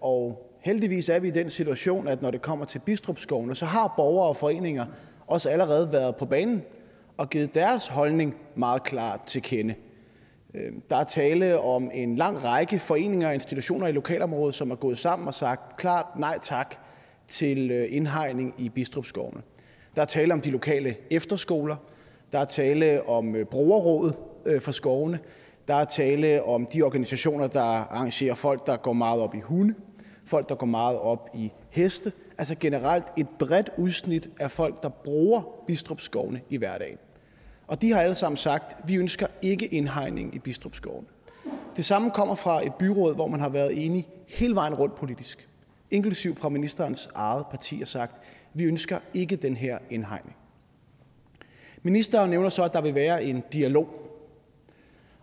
Og 0.00 0.50
heldigvis 0.60 1.08
er 1.08 1.18
vi 1.18 1.28
i 1.28 1.30
den 1.30 1.50
situation, 1.50 2.08
at 2.08 2.22
når 2.22 2.30
det 2.30 2.42
kommer 2.42 2.64
til 2.64 2.78
Bistrupskovene, 2.78 3.54
så 3.54 3.64
har 3.64 3.94
borgere 3.96 4.28
og 4.28 4.36
foreninger 4.36 4.86
også 5.26 5.48
allerede 5.50 5.92
været 5.92 6.16
på 6.16 6.26
banen 6.26 6.62
og 7.18 7.30
givet 7.30 7.54
deres 7.54 7.86
holdning 7.86 8.36
meget 8.54 8.82
klart 8.82 9.22
til 9.22 9.42
kende. 9.42 9.74
Øh, 10.54 10.72
der 10.90 10.96
er 10.96 11.04
tale 11.04 11.60
om 11.60 11.90
en 11.94 12.16
lang 12.16 12.44
række 12.44 12.78
foreninger 12.78 13.28
og 13.28 13.34
institutioner 13.34 13.86
i 13.86 13.92
lokalområdet, 13.92 14.54
som 14.54 14.70
er 14.70 14.74
gået 14.74 14.98
sammen 14.98 15.28
og 15.28 15.34
sagt 15.34 15.76
klart 15.76 16.06
nej 16.16 16.38
tak 16.42 16.74
til 17.28 17.70
øh, 17.70 17.86
indhegning 17.90 18.54
i 18.58 18.68
Bistrupskovene. 18.68 19.42
Der 19.96 20.02
er 20.02 20.06
tale 20.06 20.32
om 20.34 20.40
de 20.40 20.50
lokale 20.50 20.96
efterskoler. 21.10 21.76
Der 22.32 22.38
er 22.38 22.44
tale 22.44 23.08
om 23.08 23.36
øh, 23.36 23.46
brugerrådet 23.46 24.14
for 24.60 24.72
skovene. 24.72 25.18
Der 25.68 25.74
er 25.74 25.84
tale 25.84 26.44
om 26.44 26.66
de 26.66 26.82
organisationer, 26.82 27.46
der 27.46 27.62
arrangerer 27.62 28.34
folk, 28.34 28.66
der 28.66 28.76
går 28.76 28.92
meget 28.92 29.20
op 29.20 29.34
i 29.34 29.40
hunde, 29.40 29.74
folk, 30.24 30.48
der 30.48 30.54
går 30.54 30.66
meget 30.66 30.98
op 30.98 31.28
i 31.34 31.52
heste, 31.70 32.12
altså 32.38 32.54
generelt 32.60 33.04
et 33.16 33.26
bredt 33.38 33.70
udsnit 33.76 34.30
af 34.40 34.50
folk, 34.50 34.82
der 34.82 34.88
bruger 34.88 35.42
Bistrupskovene 35.66 36.40
i 36.50 36.56
hverdagen. 36.56 36.98
Og 37.68 37.82
de 37.82 37.92
har 37.92 38.00
alle 38.00 38.14
sammen 38.14 38.36
sagt, 38.36 38.76
vi 38.84 38.94
ønsker 38.94 39.26
ikke 39.42 39.66
indhegning 39.66 40.34
i 40.34 40.38
Bistrupskoven. 40.38 41.06
Det 41.76 41.84
samme 41.84 42.10
kommer 42.10 42.34
fra 42.34 42.66
et 42.66 42.74
byråd, 42.74 43.14
hvor 43.14 43.28
man 43.28 43.40
har 43.40 43.48
været 43.48 43.84
enige 43.84 44.08
hele 44.26 44.54
vejen 44.54 44.74
rundt 44.74 44.94
politisk, 44.94 45.48
inklusiv 45.90 46.36
fra 46.36 46.48
ministerens 46.48 47.08
eget 47.14 47.46
parti, 47.46 47.78
har 47.78 47.86
sagt, 47.86 48.14
vi 48.54 48.64
ønsker 48.64 48.98
ikke 49.14 49.36
den 49.36 49.56
her 49.56 49.78
indhegning. 49.90 50.36
Ministeren 51.82 52.30
nævner 52.30 52.48
så, 52.48 52.64
at 52.64 52.72
der 52.72 52.80
vil 52.80 52.94
være 52.94 53.24
en 53.24 53.42
dialog. 53.52 53.88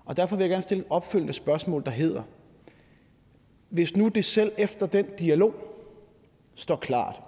Og 0.06 0.18
derfor 0.18 0.36
vil 0.36 0.44
jeg 0.44 0.50
gerne 0.50 0.64
stille 0.64 0.82
et 0.82 0.88
opfølgende 0.90 1.34
spørgsmål, 1.34 1.86
der 1.86 1.92
hedder, 1.92 2.24
hvis 3.70 3.96
nu 3.96 4.08
det 4.08 4.26
selv 4.26 4.52
efter 4.58 4.86
den 4.86 5.06
dialog 5.20 5.54
står 6.56 6.76
klart, 6.76 7.22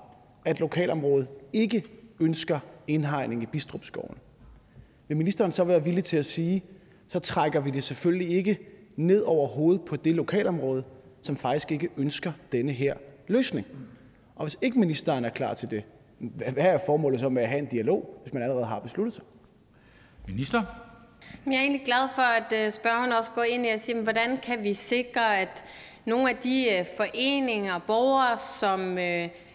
at 0.45 0.60
lokalområdet 0.60 1.27
ikke 1.53 1.84
ønsker 2.19 2.60
indhegning 2.88 3.43
i 3.43 3.45
Bistrupskoven, 3.45 4.17
vil 5.08 5.17
ministeren 5.17 5.52
så 5.52 5.63
være 5.63 5.84
villig 5.84 6.04
til 6.04 6.17
at 6.17 6.26
sige, 6.26 6.63
så 7.08 7.20
trækker 7.20 7.60
vi 7.60 7.72
det 7.72 7.84
selvfølgelig 7.84 8.30
ikke 8.30 8.60
ned 8.96 9.22
over 9.22 9.48
hovedet 9.48 9.82
på 9.82 9.96
det 9.96 10.15
lokalområde, 10.15 10.84
som 11.22 11.38
faktisk 11.38 11.72
ikke 11.72 11.89
ønsker 11.98 12.32
denne 12.52 12.72
her 12.72 12.96
løsning? 13.28 13.67
Og 14.36 14.46
hvis 14.46 14.58
ikke 14.62 14.80
ministeren 14.80 15.26
er 15.26 15.30
klar 15.30 15.54
til 15.54 15.72
det, 15.72 15.84
hvad 16.54 16.54
er 16.58 16.78
formålet 16.86 17.20
så 17.20 17.30
med 17.30 17.41
at 17.41 17.50
have 17.50 17.60
en 17.60 17.65
dialog, 17.65 18.20
hvis 18.24 18.34
man 18.34 18.43
allerede 18.43 18.65
har 18.65 18.80
besluttet 18.80 19.13
sig? 19.13 19.24
Minister? 20.28 20.63
Jeg 21.46 21.56
er 21.56 21.60
egentlig 21.60 21.86
glad 21.86 22.10
for, 22.15 22.22
at 22.22 22.65
øh, 22.65 22.72
spørgeren 22.72 23.12
også 23.12 23.32
går 23.32 23.43
ind 23.43 23.65
i 23.65 23.70
at 23.70 23.80
sige, 23.80 24.02
hvordan 24.02 24.38
kan 24.38 24.63
vi 24.63 24.74
sikre, 24.74 25.39
at 25.39 25.63
nogle 26.06 26.30
af 26.30 26.36
de 26.36 26.65
øh, 26.72 26.86
foreninger 26.98 27.74
og 27.74 27.84
borgere, 27.84 28.38
som 28.38 28.98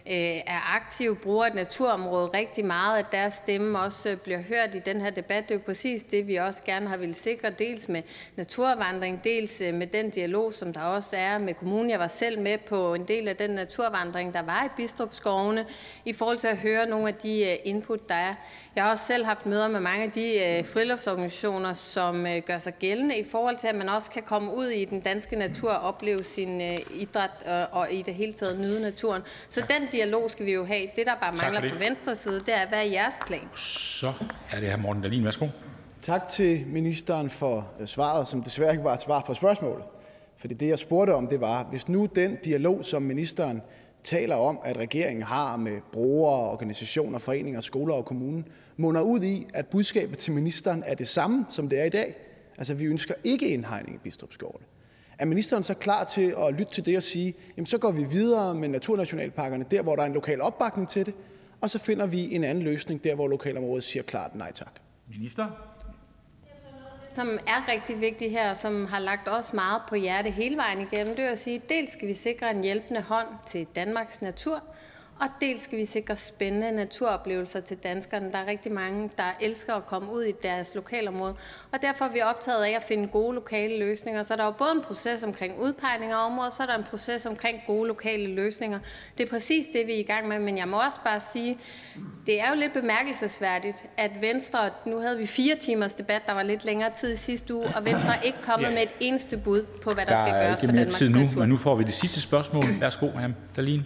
øh, 0.07 0.41
er 0.47 0.75
aktive, 0.75 1.15
bruger 1.15 1.45
et 1.45 1.53
naturområde 1.53 2.29
rigtig 2.33 2.65
meget, 2.65 2.99
at 2.99 3.05
deres 3.11 3.33
stemme 3.33 3.79
også 3.79 4.09
øh, 4.09 4.17
bliver 4.17 4.41
hørt 4.41 4.75
i 4.75 4.79
den 4.79 5.01
her 5.01 5.09
debat. 5.09 5.43
Det 5.43 5.51
er 5.51 5.59
jo 5.59 5.61
præcis 5.65 6.03
det, 6.03 6.27
vi 6.27 6.35
også 6.35 6.63
gerne 6.63 6.89
har 6.89 6.97
ville 6.97 7.15
sikre, 7.15 7.49
dels 7.49 7.89
med 7.89 8.01
naturvandring, 8.35 9.23
dels 9.23 9.61
øh, 9.61 9.73
med 9.73 9.87
den 9.87 10.09
dialog, 10.09 10.53
som 10.53 10.73
der 10.73 10.81
også 10.81 11.17
er 11.17 11.37
med 11.37 11.53
kommunen. 11.53 11.89
Jeg 11.89 11.99
var 11.99 12.07
selv 12.07 12.39
med 12.39 12.57
på 12.57 12.93
en 12.93 13.07
del 13.07 13.27
af 13.27 13.35
den 13.35 13.49
naturvandring, 13.49 14.33
der 14.33 14.41
var 14.41 14.65
i 14.65 14.69
Bistrup 14.77 15.13
skovene, 15.13 15.65
i 16.05 16.13
forhold 16.13 16.37
til 16.37 16.47
at 16.47 16.57
høre 16.57 16.85
nogle 16.85 17.07
af 17.07 17.15
de 17.15 17.45
øh, 17.51 17.57
input, 17.63 18.09
der 18.09 18.15
er. 18.15 18.35
Jeg 18.75 18.83
har 18.83 18.91
også 18.91 19.05
selv 19.05 19.25
haft 19.25 19.45
møder 19.45 19.67
med 19.67 19.79
mange 19.79 20.03
af 20.03 20.11
de 20.11 20.63
friluftsorganisationer, 20.73 21.73
som 21.73 22.25
gør 22.45 22.59
sig 22.59 22.73
gældende 22.79 23.17
i 23.17 23.23
forhold 23.23 23.57
til, 23.57 23.67
at 23.67 23.75
man 23.75 23.89
også 23.89 24.11
kan 24.11 24.23
komme 24.23 24.55
ud 24.55 24.65
i 24.65 24.85
den 24.85 25.01
danske 25.01 25.35
natur 25.35 25.71
og 25.71 25.87
opleve 25.87 26.23
sin 26.23 26.61
idræt 26.93 27.69
og 27.71 27.91
i 27.91 28.01
det 28.01 28.15
hele 28.15 28.33
taget 28.33 28.59
nyde 28.59 28.81
naturen. 28.81 29.21
Så 29.49 29.61
den 29.61 29.87
dialog 29.93 30.31
skal 30.31 30.45
vi 30.45 30.51
jo 30.51 30.65
have. 30.65 30.87
Det, 30.95 31.05
der 31.05 31.15
bare 31.21 31.33
mangler 31.41 31.69
fra 31.69 31.77
venstre 31.77 32.15
side, 32.15 32.39
det 32.39 32.53
er, 32.53 32.67
hvad 32.67 32.79
er 32.79 32.83
jeres 32.83 33.13
plan? 33.27 33.47
Så 33.55 34.13
er 34.51 34.59
det 34.59 34.69
her 34.69 34.77
Morten 34.77 35.01
Dahlin. 35.01 35.25
Værsgo. 35.25 35.47
Tak 36.01 36.27
til 36.27 36.65
ministeren 36.67 37.29
for 37.29 37.71
øh, 37.79 37.87
svaret, 37.87 38.27
som 38.27 38.43
desværre 38.43 38.71
ikke 38.71 38.83
var 38.83 38.93
et 38.93 39.01
svar 39.01 39.23
på 39.27 39.33
spørgsmålet. 39.33 39.85
For 40.37 40.47
det, 40.47 40.67
jeg 40.67 40.79
spurgte 40.79 41.11
om, 41.15 41.27
det 41.27 41.41
var, 41.41 41.63
hvis 41.63 41.89
nu 41.89 42.05
den 42.15 42.37
dialog, 42.45 42.85
som 42.85 43.01
ministeren 43.01 43.61
taler 44.03 44.35
om, 44.35 44.59
at 44.63 44.77
regeringen 44.77 45.23
har 45.23 45.57
med 45.57 45.81
brugere, 45.91 46.51
organisationer, 46.51 47.19
foreninger, 47.19 47.61
skoler 47.61 47.93
og 47.93 48.05
kommunen, 48.05 48.47
munder 48.77 49.01
ud 49.01 49.23
i, 49.23 49.47
at 49.53 49.67
budskabet 49.67 50.17
til 50.17 50.33
ministeren 50.33 50.83
er 50.85 50.95
det 50.95 51.07
samme, 51.07 51.45
som 51.49 51.69
det 51.69 51.79
er 51.79 51.83
i 51.83 51.89
dag. 51.89 52.15
Altså, 52.57 52.73
vi 52.73 52.85
ønsker 52.85 53.13
ikke 53.23 53.49
indhegning 53.49 53.95
i 53.95 53.99
Bistrup 54.03 54.33
Skovene. 54.33 54.65
Er 55.19 55.25
ministeren 55.25 55.63
så 55.63 55.73
klar 55.73 56.03
til 56.03 56.35
at 56.37 56.53
lytte 56.53 56.73
til 56.73 56.85
det 56.85 56.97
og 56.97 57.03
sige, 57.03 57.33
jamen 57.57 57.65
så 57.65 57.77
går 57.77 57.91
vi 57.91 58.03
videre 58.03 58.55
med 58.55 58.69
naturnationalparkerne 58.69 59.65
der, 59.71 59.81
hvor 59.81 59.95
der 59.95 60.03
er 60.03 60.07
en 60.07 60.13
lokal 60.13 60.41
opbakning 60.41 60.89
til 60.89 61.05
det, 61.05 61.13
og 61.61 61.69
så 61.69 61.79
finder 61.79 62.05
vi 62.05 62.35
en 62.35 62.43
anden 62.43 62.63
løsning 62.63 63.03
der, 63.03 63.15
hvor 63.15 63.27
lokalområdet 63.27 63.83
siger 63.83 64.03
klart 64.03 64.35
nej 64.35 64.51
tak? 64.51 64.71
Minister? 65.09 65.47
som 67.15 67.39
er 67.47 67.71
rigtig 67.71 68.01
vigtigt 68.01 68.31
her, 68.31 68.49
og 68.49 68.57
som 68.57 68.85
har 68.85 68.99
lagt 68.99 69.27
os 69.27 69.53
meget 69.53 69.81
på 69.89 69.95
hjerte 69.95 70.29
hele 70.29 70.57
vejen 70.57 70.81
igennem, 70.81 71.15
det 71.15 71.25
er 71.25 71.31
at 71.31 71.39
sige, 71.39 71.61
dels 71.69 71.91
skal 71.91 72.07
vi 72.07 72.13
sikre 72.13 72.51
en 72.51 72.63
hjælpende 72.63 73.01
hånd 73.01 73.27
til 73.45 73.67
Danmarks 73.75 74.21
natur, 74.21 74.63
og 75.19 75.27
dels 75.41 75.61
skal 75.61 75.77
vi 75.77 75.85
sikre 75.85 76.15
spændende 76.15 76.71
naturoplevelser 76.71 77.59
til 77.59 77.77
danskerne. 77.77 78.31
Der 78.31 78.37
er 78.37 78.45
rigtig 78.47 78.71
mange, 78.71 79.09
der 79.17 79.23
elsker 79.41 79.73
at 79.73 79.85
komme 79.85 80.13
ud 80.13 80.23
i 80.23 80.31
deres 80.43 80.75
lokalområde, 80.75 81.35
og 81.71 81.81
derfor 81.81 82.05
er 82.05 82.11
vi 82.13 82.21
optaget 82.21 82.63
af 82.63 82.69
at 82.69 82.83
finde 82.87 83.07
gode 83.07 83.35
lokale 83.35 83.79
løsninger. 83.79 84.23
Så 84.23 84.35
der 84.35 84.41
er 84.41 84.45
jo 84.45 84.51
både 84.51 84.71
en 84.75 84.81
proces 84.81 85.23
omkring 85.23 85.59
udpegning 85.59 86.11
af 86.11 86.25
området, 86.25 86.53
så 86.53 86.63
er 86.63 86.67
der 86.67 86.77
en 86.77 86.83
proces 86.83 87.25
omkring 87.25 87.61
gode 87.67 87.87
lokale 87.87 88.27
løsninger. 88.27 88.79
Det 89.17 89.25
er 89.25 89.29
præcis 89.29 89.65
det, 89.73 89.87
vi 89.87 89.93
er 89.93 89.99
i 89.99 90.03
gang 90.03 90.27
med, 90.27 90.39
men 90.39 90.57
jeg 90.57 90.67
må 90.67 90.81
også 90.81 90.99
bare 91.03 91.19
sige, 91.19 91.57
det 92.25 92.41
er 92.41 92.49
jo 92.49 92.55
lidt 92.55 92.73
bemærkelsesværdigt, 92.73 93.85
at 93.97 94.11
Venstre, 94.21 94.69
nu 94.85 94.99
havde 94.99 95.17
vi 95.17 95.25
fire 95.25 95.55
timers 95.55 95.93
debat, 95.93 96.21
der 96.25 96.33
var 96.33 96.43
lidt 96.43 96.65
længere 96.65 96.91
tid 96.99 97.13
i 97.13 97.17
sidste 97.17 97.55
uge, 97.55 97.65
og 97.75 97.85
Venstre 97.85 98.17
er 98.17 98.21
ikke 98.21 98.37
kommet 98.41 98.73
med 98.73 98.81
et 98.83 98.93
eneste 98.99 99.37
bud 99.37 99.65
på, 99.83 99.93
hvad 99.93 100.05
der, 100.05 100.15
der 100.15 100.25
skal 100.25 100.33
gøres 100.33 100.59
for 100.59 100.67
Danmarks 100.67 100.95
tid 100.95 101.09
nu, 101.09 101.19
natur. 101.19 101.39
Men 101.39 101.49
nu 101.49 101.57
får 101.57 101.75
vi 101.75 101.83
det 101.83 101.93
sidste 101.93 102.21
spørgsmål. 102.21 102.63
Værsgo, 102.79 103.09
Ham 103.09 103.35
Dalin. 103.55 103.85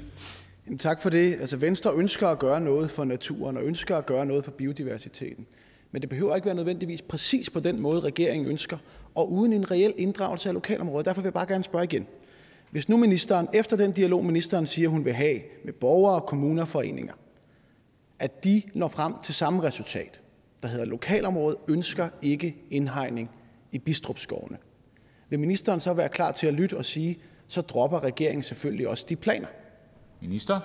Tak 0.79 1.01
for 1.01 1.09
det. 1.09 1.33
Altså, 1.33 1.57
Venstre 1.57 1.93
ønsker 1.93 2.27
at 2.27 2.39
gøre 2.39 2.61
noget 2.61 2.91
for 2.91 3.05
naturen 3.05 3.57
og 3.57 3.63
ønsker 3.63 3.97
at 3.97 4.05
gøre 4.05 4.25
noget 4.25 4.43
for 4.43 4.51
biodiversiteten. 4.51 5.47
Men 5.91 6.01
det 6.01 6.09
behøver 6.09 6.35
ikke 6.35 6.45
være 6.45 6.55
nødvendigvis 6.55 7.01
præcis 7.01 7.49
på 7.49 7.59
den 7.59 7.81
måde, 7.81 7.99
regeringen 7.99 8.47
ønsker, 8.47 8.77
og 9.15 9.31
uden 9.31 9.53
en 9.53 9.71
reel 9.71 9.93
inddragelse 9.97 10.49
af 10.49 10.53
lokalområdet. 10.53 11.05
Derfor 11.05 11.21
vil 11.21 11.27
jeg 11.27 11.33
bare 11.33 11.47
gerne 11.47 11.63
spørge 11.63 11.83
igen. 11.83 12.07
Hvis 12.71 12.89
nu 12.89 12.97
ministeren, 12.97 13.47
efter 13.53 13.77
den 13.77 13.91
dialog, 13.91 14.25
ministeren 14.25 14.67
siger, 14.67 14.89
hun 14.89 15.05
vil 15.05 15.13
have 15.13 15.39
med 15.65 15.73
borgere, 15.73 16.21
kommuner 16.21 16.61
og 16.61 16.67
foreninger, 16.67 17.13
at 18.19 18.43
de 18.43 18.61
når 18.73 18.87
frem 18.87 19.13
til 19.23 19.33
samme 19.33 19.63
resultat, 19.63 20.19
der 20.61 20.67
hedder 20.67 20.85
lokalområdet 20.85 21.57
ønsker 21.67 22.09
ikke 22.21 22.55
indhegning 22.71 23.29
i 23.71 23.77
Bistrupskovene. 23.77 24.57
Vil 25.29 25.39
ministeren 25.39 25.79
så 25.79 25.93
være 25.93 26.09
klar 26.09 26.31
til 26.31 26.47
at 26.47 26.53
lytte 26.53 26.77
og 26.77 26.85
sige, 26.85 27.19
så 27.47 27.61
dropper 27.61 28.03
regeringen 28.03 28.43
selvfølgelig 28.43 28.87
også 28.87 29.05
de 29.09 29.15
planer? 29.15 29.47
Minister? 30.21 30.59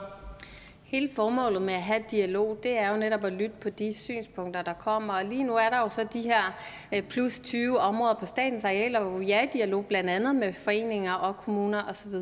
Hele 0.92 1.10
formålet 1.14 1.62
med 1.62 1.74
at 1.74 1.82
have 1.82 2.02
dialog, 2.10 2.58
det 2.62 2.78
er 2.78 2.90
jo 2.90 2.96
netop 2.96 3.24
at 3.24 3.32
lytte 3.32 3.56
på 3.60 3.70
de 3.70 3.94
synspunkter, 3.94 4.62
der 4.62 4.72
kommer. 4.72 5.14
Og 5.14 5.24
lige 5.24 5.44
nu 5.44 5.56
er 5.56 5.70
der 5.70 5.78
jo 5.80 5.88
så 5.88 6.04
de 6.12 6.22
her 6.22 6.56
øh, 6.94 7.02
plus 7.02 7.40
20 7.40 7.78
områder 7.78 8.14
på 8.14 8.26
statens 8.26 8.64
arealer, 8.64 9.00
hvor 9.00 9.18
vi 9.18 9.32
er 9.32 9.42
i 9.42 9.46
dialog 9.52 9.86
blandt 9.86 10.10
andet 10.10 10.36
med 10.36 10.52
foreninger 10.52 11.12
og 11.12 11.36
kommuner 11.36 11.82
osv. 11.88 12.14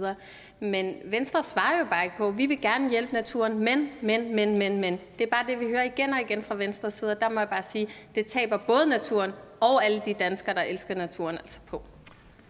Men 0.61 0.95
Venstre 1.05 1.43
svarer 1.43 1.79
jo 1.79 1.85
bare 1.85 2.05
ikke 2.05 2.17
på, 2.17 2.31
vi 2.31 2.47
vil 2.47 2.61
gerne 2.61 2.91
hjælpe 2.91 3.13
naturen, 3.13 3.59
men, 3.59 3.89
men, 4.03 4.35
men, 4.35 4.59
men, 4.59 4.81
men. 4.81 4.99
Det 5.19 5.25
er 5.27 5.31
bare 5.31 5.47
det, 5.47 5.61
vi 5.61 5.67
hører 5.67 5.83
igen 5.83 6.13
og 6.13 6.21
igen 6.21 6.43
fra 6.43 6.55
Venstre 6.55 6.91
side. 6.91 7.17
Der 7.21 7.29
må 7.29 7.41
jeg 7.41 7.49
bare 7.49 7.63
sige, 7.63 7.89
det 8.15 8.27
taber 8.27 8.57
både 8.57 8.87
naturen 8.87 9.33
og 9.61 9.85
alle 9.85 10.03
de 10.05 10.15
danskere, 10.15 10.55
der 10.55 10.63
elsker 10.63 10.95
naturen 10.95 11.39
altså 11.39 11.61
på. 11.67 11.83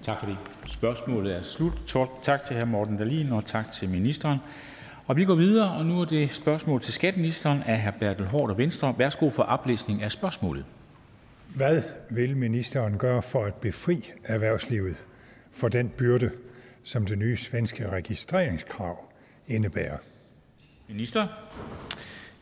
Tak 0.03 0.19
for 0.19 0.27
det. 0.27 0.37
Spørgsmålet 0.67 1.37
er 1.37 1.43
slut. 1.43 1.73
Tak 2.23 2.45
til 2.45 2.61
hr. 2.61 2.65
Morten 2.65 2.97
Dalin 2.97 3.33
og 3.33 3.47
tak 3.47 3.73
til 3.73 3.89
ministeren. 3.89 4.39
Og 5.07 5.17
vi 5.17 5.25
går 5.25 5.35
videre, 5.35 5.71
og 5.71 5.87
nu 5.87 6.01
er 6.01 6.05
det 6.05 6.31
spørgsmål 6.31 6.81
til 6.81 6.93
skatteministeren 6.93 7.63
af 7.63 7.83
hr. 7.83 7.91
Bertel 7.91 8.27
Hård 8.27 8.51
og 8.51 8.59
Venstre. 8.59 8.95
Værsgo 8.99 9.31
for 9.31 9.43
oplæsning 9.43 10.03
af 10.03 10.13
spørgsmålet. 10.13 10.65
Hvad 11.55 11.83
vil 12.11 12.37
ministeren 12.37 12.99
gøre 12.99 13.23
for 13.23 13.45
at 13.45 13.55
befri 13.55 14.11
erhvervslivet 14.25 14.97
for 15.53 15.69
den 15.69 15.89
byrde, 15.89 16.31
som 16.85 17.07
det 17.07 17.19
nye 17.19 17.37
svenske 17.37 17.89
registreringskrav 17.89 19.05
indebærer? 19.49 19.97
Minister? 20.89 21.27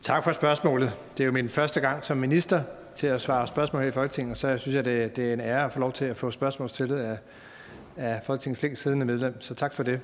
Tak 0.01 0.23
for 0.23 0.31
spørgsmålet. 0.31 0.91
Det 1.17 1.23
er 1.23 1.25
jo 1.25 1.31
min 1.31 1.49
første 1.49 1.79
gang 1.79 2.05
som 2.05 2.17
minister 2.17 2.61
til 2.95 3.07
at 3.07 3.21
svare 3.21 3.47
spørgsmål 3.47 3.81
her 3.81 3.89
i 3.89 3.91
Folketinget, 3.91 4.37
så 4.37 4.47
jeg 4.47 4.59
synes, 4.59 4.75
at 4.75 4.85
det, 4.85 5.15
det 5.15 5.29
er 5.29 5.33
en 5.33 5.39
ære 5.39 5.65
at 5.65 5.71
få 5.71 5.79
lov 5.79 5.93
til 5.93 6.05
at 6.05 6.17
få 6.17 6.31
spørgsmål 6.31 6.69
stillet 6.69 6.99
af, 6.99 7.17
af 7.99 8.21
Folketingets 8.23 8.63
længst 8.63 8.81
siddende 8.81 9.05
medlem. 9.05 9.41
Så 9.41 9.53
tak 9.53 9.73
for 9.73 9.83
det. 9.83 9.99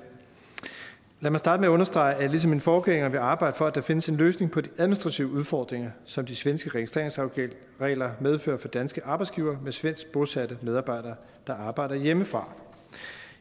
Lad 1.20 1.32
mig 1.32 1.40
starte 1.40 1.62
med 1.62 1.68
at 1.68 1.72
understrege, 1.72 2.16
at 2.16 2.30
ligesom 2.30 2.50
min 2.50 2.60
forgænger 2.60 3.10
vil 3.10 3.18
arbejde 3.18 3.58
for, 3.58 3.68
at 3.68 3.76
der 3.76 3.82
findes 3.82 4.10
en 4.10 4.18
løsning 4.18 4.52
på 4.52 4.62
de 4.62 4.70
administrative 4.78 5.28
udfordringer, 5.28 5.92
som 6.06 6.26
de 6.26 6.36
svenske 6.36 6.70
registreringsregler 6.70 8.12
medfører 8.22 8.58
for 8.58 8.68
danske 8.68 9.04
arbejdsgiver 9.06 9.58
med 9.64 9.72
svensk 9.72 10.12
bosatte 10.12 10.58
medarbejdere, 10.62 11.16
der 11.48 11.54
arbejder 11.54 11.96
hjemmefra. 11.96 12.50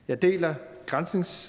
Jeg 0.09 0.23
deler 0.23 0.55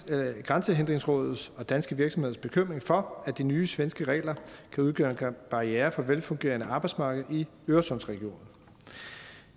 øh, 0.09 0.43
Grænsehindringsrådets 0.43 1.51
og 1.57 1.69
danske 1.69 1.97
virksomheders 1.97 2.37
bekymring 2.37 2.83
for, 2.83 3.23
at 3.25 3.37
de 3.37 3.43
nye 3.43 3.67
svenske 3.67 4.03
regler 4.03 4.33
kan 4.71 4.83
udgøre 4.83 5.09
en 5.09 5.17
barriere 5.49 5.91
for 5.91 6.01
velfungerende 6.01 6.65
arbejdsmarked 6.65 7.23
i 7.29 7.47
Øresundsregionen. 7.69 8.54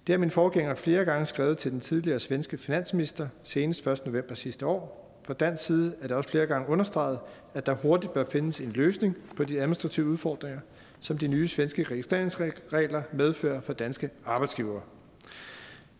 Det 0.09 0.15
har 0.15 0.19
min 0.19 0.31
forgænger 0.31 0.75
flere 0.75 1.05
gange 1.05 1.27
skrevet 1.27 1.59
til 1.59 1.73
den 1.73 1.81
tidligere 1.81 2.21
svenske 2.21 2.59
finansminister, 2.59 3.29
senest 3.43 3.87
1. 3.87 4.07
november 4.07 4.35
sidste 4.35 4.67
år, 4.67 5.09
fra 5.27 5.35
dansk 5.35 5.65
side 5.65 5.95
er 6.03 6.07
det 6.07 6.17
også 6.17 6.31
flere 6.31 6.47
gange 6.47 6.69
understreget, 6.69 7.19
at 7.55 7.67
der 7.67 7.75
hurtigt 7.75 8.13
bør 8.13 8.25
findes 8.25 8.61
en 8.61 8.73
løsning 8.73 9.17
på 9.37 9.45
de 9.45 9.61
administrative 9.61 10.07
udfordringer, 10.07 10.61
som 11.01 11.19
de 11.19 11.29
nye 11.29 11.49
svenske 11.49 11.83
registreringsregler 11.83 13.03
medfører 13.13 13.61
for 13.61 13.73
danske 13.73 14.11
arbejdsgivere. 14.27 14.83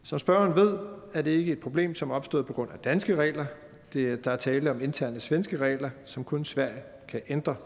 Som 0.03 0.19
spørgeren 0.19 0.55
ved, 0.57 0.79
er 1.15 1.23
det 1.23 1.31
ikke 1.31 1.53
et 1.53 1.61
problem, 1.61 1.95
som 1.95 2.11
er 2.11 2.15
opstået 2.15 2.47
på 2.47 2.53
grund 2.53 2.71
af 2.71 2.79
danske 2.79 3.17
regler. 3.17 3.47
Det, 3.93 4.25
der 4.25 4.31
er 4.31 4.37
tale 4.37 4.71
om 4.71 4.81
interne 4.81 5.21
svenske 5.21 5.57
regler, 5.57 5.91
som 6.05 6.25
kun 6.25 6.45
Sverige 6.45 6.83
kan 7.09 7.21
ændre. 7.29 7.57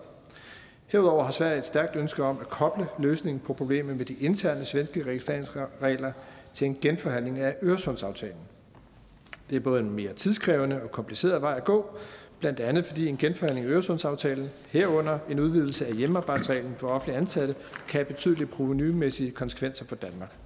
Herudover 0.92 1.24
har 1.24 1.30
Sverige 1.30 1.58
et 1.58 1.66
stærkt 1.66 1.96
ønske 1.96 2.22
om 2.22 2.38
at 2.40 2.48
koble 2.48 2.86
løsningen 2.98 3.40
på 3.40 3.52
problemet 3.52 3.96
med 3.96 4.04
de 4.04 4.14
interne 4.14 4.64
svenske 4.64 5.02
registreringsregler 5.02 6.12
til 6.52 6.66
en 6.66 6.78
genforhandling 6.80 7.38
af 7.38 7.56
Øresundsaftalen. 7.62 8.40
Det 9.50 9.56
er 9.56 9.60
både 9.60 9.80
en 9.80 9.90
mere 9.90 10.12
tidskrævende 10.12 10.82
og 10.82 10.92
kompliceret 10.92 11.42
vej 11.42 11.54
at 11.56 11.64
gå, 11.64 11.96
blandt 12.40 12.60
andet 12.60 12.86
fordi 12.86 13.06
en 13.06 13.16
genforhandling 13.16 13.66
af 13.66 13.70
Øresundsaftalen, 13.70 14.50
herunder 14.66 15.18
en 15.30 15.40
udvidelse 15.40 15.86
af 15.86 15.92
hjemmearbejdsreglen 15.94 16.74
for 16.78 16.88
offentlige 16.88 17.18
ansatte, 17.18 17.54
kan 17.88 17.98
have 17.98 18.04
betydelige 18.04 18.46
provenymæssige 18.46 19.30
konsekvenser 19.30 19.84
for 19.84 19.96
Danmark. 19.96 20.36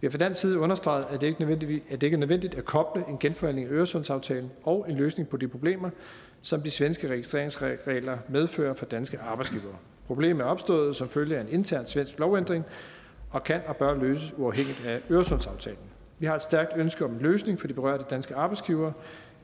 Vi 0.00 0.06
har 0.06 0.10
fra 0.10 0.18
den 0.18 0.34
side 0.34 0.58
understreget, 0.58 1.06
at 1.10 1.20
det, 1.20 1.26
ikke 1.26 1.44
at 1.44 1.60
det 2.00 2.02
ikke 2.02 2.14
er 2.14 2.18
nødvendigt 2.18 2.54
at 2.54 2.64
koble 2.64 3.04
en 3.08 3.18
genforhandling 3.18 3.68
af 3.68 3.72
Øresundsaftalen 3.72 4.50
og 4.64 4.86
en 4.88 4.96
løsning 4.96 5.28
på 5.28 5.36
de 5.36 5.48
problemer, 5.48 5.90
som 6.46 6.62
de 6.62 6.70
svenske 6.70 7.08
registreringsregler 7.08 8.18
medfører 8.28 8.74
for 8.74 8.86
danske 8.86 9.18
arbejdsgivere. 9.18 9.76
Problemet 10.06 10.44
er 10.44 10.48
opstået 10.48 10.96
som 10.96 11.08
følge 11.08 11.36
af 11.36 11.40
en 11.40 11.48
intern 11.48 11.86
svensk 11.86 12.18
lovændring 12.18 12.64
og 13.30 13.44
kan 13.44 13.60
og 13.66 13.76
bør 13.76 13.94
løses 13.94 14.34
uafhængigt 14.36 14.82
af 14.86 15.00
Øresundsaftalen. 15.10 15.78
Vi 16.18 16.26
har 16.26 16.34
et 16.34 16.42
stærkt 16.42 16.72
ønske 16.76 17.04
om 17.04 17.12
en 17.12 17.20
løsning 17.20 17.60
for 17.60 17.66
de 17.66 17.74
berørte 17.74 18.04
danske 18.10 18.34
arbejdsgivere. 18.34 18.92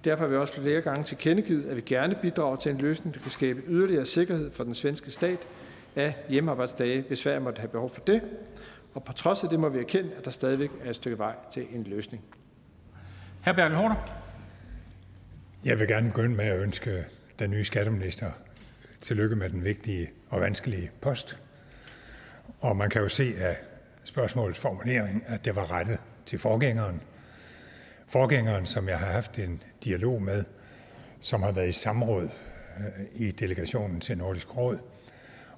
Derfor 0.04 0.22
har 0.24 0.28
vi 0.28 0.36
også 0.36 0.60
flere 0.60 0.80
gange 0.80 1.04
tilkendegivet, 1.04 1.64
at 1.64 1.76
vi 1.76 1.80
gerne 1.80 2.14
bidrager 2.22 2.56
til 2.56 2.72
en 2.72 2.78
løsning, 2.78 3.14
der 3.14 3.20
kan 3.20 3.30
skabe 3.30 3.62
yderligere 3.68 4.04
sikkerhed 4.04 4.50
for 4.50 4.64
den 4.64 4.74
svenske 4.74 5.10
stat 5.10 5.38
af 5.96 6.14
hjemmearbejdsdage, 6.28 7.04
hvis 7.08 7.18
Sverige 7.18 7.40
måtte 7.40 7.60
have 7.60 7.68
behov 7.68 7.90
for 7.90 8.00
det. 8.00 8.22
Og 8.94 9.04
på 9.04 9.12
trods 9.12 9.44
af 9.44 9.50
det 9.50 9.60
må 9.60 9.68
vi 9.68 9.78
erkende, 9.78 10.10
at 10.18 10.24
der 10.24 10.30
stadigvæk 10.30 10.70
er 10.84 10.90
et 10.90 10.96
stykke 10.96 11.18
vej 11.18 11.34
til 11.50 11.66
en 11.74 11.82
løsning. 11.82 12.24
Hr. 13.44 13.52
Bertel 13.52 13.76
Hårder. 13.76 14.21
Jeg 15.64 15.79
vil 15.79 15.88
gerne 15.88 16.09
begynde 16.09 16.37
med 16.37 16.44
at 16.44 16.61
ønske 16.61 17.05
den 17.38 17.51
nye 17.51 17.64
skatteminister 17.64 18.31
tillykke 19.01 19.37
med 19.37 19.51
den 19.51 19.64
vigtige 19.64 20.11
og 20.29 20.40
vanskelige 20.40 20.90
post. 21.01 21.38
Og 22.61 22.77
man 22.77 22.90
kan 22.90 23.03
jo 23.03 23.09
se 23.09 23.35
af 23.38 23.57
spørgsmålets 24.05 24.59
formulering, 24.59 25.25
at 25.27 25.44
det 25.44 25.57
var 25.57 25.70
rettet 25.70 25.98
til 26.27 26.38
forgængeren. 26.38 27.03
Forgængeren, 28.09 28.66
som 28.66 28.88
jeg 28.88 28.98
har 28.98 29.07
haft 29.07 29.38
en 29.38 29.62
dialog 29.85 30.22
med, 30.22 30.44
som 31.20 31.42
har 31.42 31.53
været 31.53 31.68
i 31.68 31.72
samråd 31.72 32.29
øh, 32.79 33.05
i 33.14 33.31
delegationen 33.31 34.01
til 34.01 34.18
Nordisk 34.18 34.57
Råd, 34.57 34.79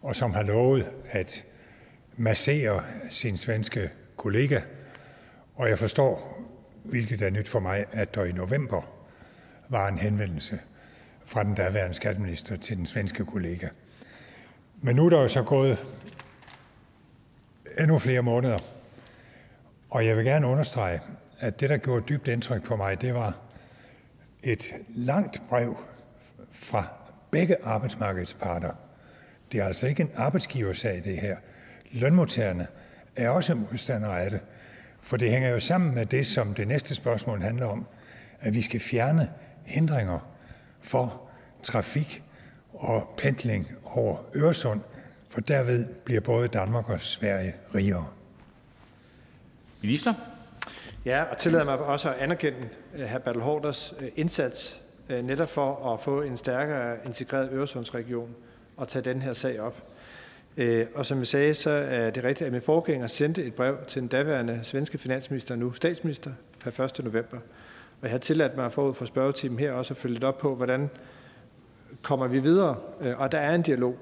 og 0.03 0.17
som 0.17 0.35
har 0.35 0.43
lovet 0.43 0.87
at 1.11 1.45
massere 2.17 2.85
sin 3.11 3.37
svenske 3.37 3.91
kollega. 4.17 4.61
Og 5.55 5.69
jeg 5.69 5.79
forstår, 5.79 6.41
hvilket 6.85 7.23
er 7.23 7.31
nyt 7.31 7.49
for 7.49 7.61
mig, 7.61 7.85
at 7.93 8.15
der 8.15 8.25
i 8.25 8.33
november 8.33 8.94
var 9.69 9.89
en 9.89 9.99
henvendelse 9.99 10.59
fra 11.25 11.45
den 11.45 11.55
daværende 11.55 11.95
skatteminister 11.95 12.57
til 12.57 12.77
den 12.77 12.87
svenske 12.87 13.25
kollega. 13.25 13.69
Men 14.81 14.97
nu 14.97 15.07
er 15.07 15.11
der 15.11 15.23
jo 15.23 15.29
så 15.29 15.43
gået 15.43 15.87
endnu 17.81 17.99
flere 17.99 18.23
måneder, 18.23 18.59
og 19.91 20.07
jeg 20.07 20.17
vil 20.17 20.25
gerne 20.25 20.47
understrege, 20.47 21.01
at 21.41 21.61
det, 21.61 21.71
der 21.71 21.77
gjorde 21.77 22.05
dybt 22.09 22.29
indtryk 22.29 22.63
på 22.63 22.77
mig, 22.77 23.01
det 23.01 23.15
var 23.15 23.39
et 24.43 24.75
langt 24.89 25.43
brev 25.49 25.77
fra 26.53 26.87
begge 27.31 27.57
arbejdsmarkedets 27.65 28.35
parter. 28.35 28.73
Det 29.53 29.61
er 29.61 29.65
altså 29.65 29.87
ikke 29.87 30.03
en 30.03 30.11
arbejdsgiversag, 30.15 31.05
det 31.05 31.21
her. 31.21 31.37
Lønmodtagerne 31.93 32.67
er 33.17 33.31
også 33.31 33.55
modstandere 33.55 34.23
af 34.23 34.31
det, 34.31 34.41
for 35.03 35.17
det 35.17 35.31
hænger 35.31 35.49
jo 35.49 35.61
sammen 35.61 35.95
med 35.95 36.07
det, 36.07 36.27
som 36.27 36.55
det 36.55 36.69
næste 36.69 36.95
spørgsmål 36.95 37.43
handler 37.43 37.67
om, 37.67 37.87
at 38.41 38.55
vi 38.55 38.63
skal 38.63 38.81
fjerne 38.81 39.31
hindringer 39.65 40.19
for 40.83 41.23
trafik 41.63 42.23
og 42.73 43.15
pendling 43.17 43.69
over 43.97 44.17
Øresund, 44.37 44.81
for 45.31 45.41
derved 45.41 45.87
bliver 46.05 46.21
både 46.21 46.49
Danmark 46.49 46.91
og 46.91 47.01
Sverige 47.01 47.55
rigere. 47.75 48.07
Minister? 49.83 50.15
Ja, 51.05 51.23
og 51.23 51.39
tillader 51.39 51.65
mig 51.65 51.79
også 51.79 52.11
at 52.11 52.17
anerkende 52.19 52.69
øh, 52.95 53.09
hr. 53.09 53.19
Bertel 53.19 53.43
Hårders 53.43 53.95
øh, 54.01 54.09
indsats 54.17 54.81
øh, 55.09 55.25
netop 55.25 55.49
for 55.49 55.93
at 55.93 56.01
få 56.01 56.23
en 56.23 56.37
stærkere 56.37 56.97
integreret 57.07 57.49
Øresundsregion 57.53 58.35
og 58.77 58.89
tage 58.89 59.05
den 59.05 59.23
her 59.23 59.33
sag 59.33 59.61
op. 59.61 59.83
Og 60.95 61.07
som 61.07 61.19
jeg 61.19 61.27
sagde, 61.27 61.55
så 61.55 61.71
er 61.71 62.11
det 62.11 62.25
rigtigt, 62.25 62.47
at 62.47 62.53
min 62.53 62.63
forgænger 62.63 63.07
sendte 63.07 63.45
et 63.45 63.55
brev 63.55 63.77
til 63.87 64.01
den 64.03 64.09
daværende 64.09 64.61
svenske 64.63 64.99
finansminister, 64.99 65.57
nu 65.57 65.73
statsminister, 65.73 66.31
per 66.61 66.81
1. 66.85 67.05
november. 67.05 67.39
Og 68.05 68.09
jeg 68.09 68.15
har 68.15 68.19
tilladt 68.19 68.57
mig 68.57 68.73
forud 68.73 68.95
for 68.95 69.05
spørgetimen 69.05 69.59
her 69.59 69.73
også 69.73 69.95
at 69.95 69.99
følge 69.99 70.15
lidt 70.15 70.25
op 70.25 70.39
på, 70.39 70.55
hvordan 70.55 70.91
kommer 72.03 72.27
vi 72.27 72.39
videre. 72.39 72.77
Og 73.17 73.33
der 73.33 73.39
er 73.39 73.55
en 73.55 73.63
dialog 73.63 73.97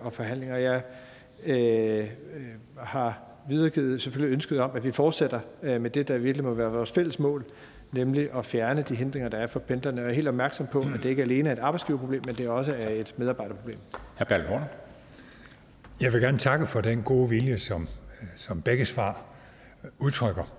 og 0.00 0.12
forhandlinger. 0.12 0.56
Jeg 0.56 0.82
øh, 1.46 2.06
har 2.78 3.18
videregivet 3.48 4.02
selvfølgelig 4.02 4.34
ønsket 4.34 4.60
om, 4.60 4.70
at 4.74 4.84
vi 4.84 4.92
fortsætter 4.92 5.40
øh, 5.62 5.80
med 5.80 5.90
det, 5.90 6.08
der 6.08 6.18
virkelig 6.18 6.44
må 6.44 6.54
være 6.54 6.72
vores 6.72 6.92
fælles 6.92 7.18
mål, 7.18 7.44
nemlig 7.92 8.28
at 8.34 8.46
fjerne 8.46 8.82
de 8.82 8.94
hindringer, 8.94 9.28
der 9.28 9.38
er 9.38 9.46
for 9.46 9.60
pendlerne. 9.60 10.00
Jeg 10.00 10.10
er 10.10 10.14
helt 10.14 10.28
opmærksom 10.28 10.66
på, 10.66 10.80
at 10.80 11.02
det 11.02 11.04
ikke 11.04 11.22
alene 11.22 11.48
er 11.48 11.52
et 11.52 11.58
arbejdsgiverproblem, 11.58 12.22
men 12.26 12.34
det 12.34 12.48
også 12.48 12.72
er 12.72 12.88
et 12.88 13.14
medarbejderproblem. 13.16 13.78
Hr. 14.18 14.24
Bertel 14.24 14.46
Horner. 14.46 14.66
Jeg 16.00 16.12
vil 16.12 16.20
gerne 16.20 16.38
takke 16.38 16.66
for 16.66 16.80
den 16.80 17.02
gode 17.02 17.28
vilje, 17.28 17.58
som, 17.58 17.88
som 18.36 18.62
begge 18.62 18.84
svar 18.84 19.22
udtrykker. 19.98 20.55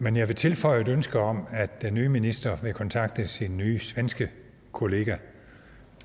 Men 0.00 0.16
jeg 0.16 0.28
vil 0.28 0.36
tilføje 0.36 0.80
et 0.80 0.88
ønske 0.88 1.18
om, 1.18 1.46
at 1.50 1.82
den 1.82 1.94
nye 1.94 2.08
minister 2.08 2.56
vil 2.62 2.74
kontakte 2.74 3.28
sin 3.28 3.56
nye 3.56 3.78
svenske 3.78 4.30
kollega. 4.72 5.16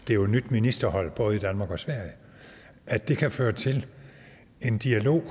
Det 0.07 0.09
er 0.09 0.15
jo 0.15 0.23
et 0.23 0.29
nyt 0.29 0.51
ministerhold, 0.51 1.11
både 1.11 1.35
i 1.35 1.39
Danmark 1.39 1.69
og 1.69 1.79
Sverige. 1.79 2.11
At 2.87 3.07
det 3.07 3.17
kan 3.17 3.31
føre 3.31 3.51
til 3.51 3.85
en 4.61 4.77
dialog 4.77 5.23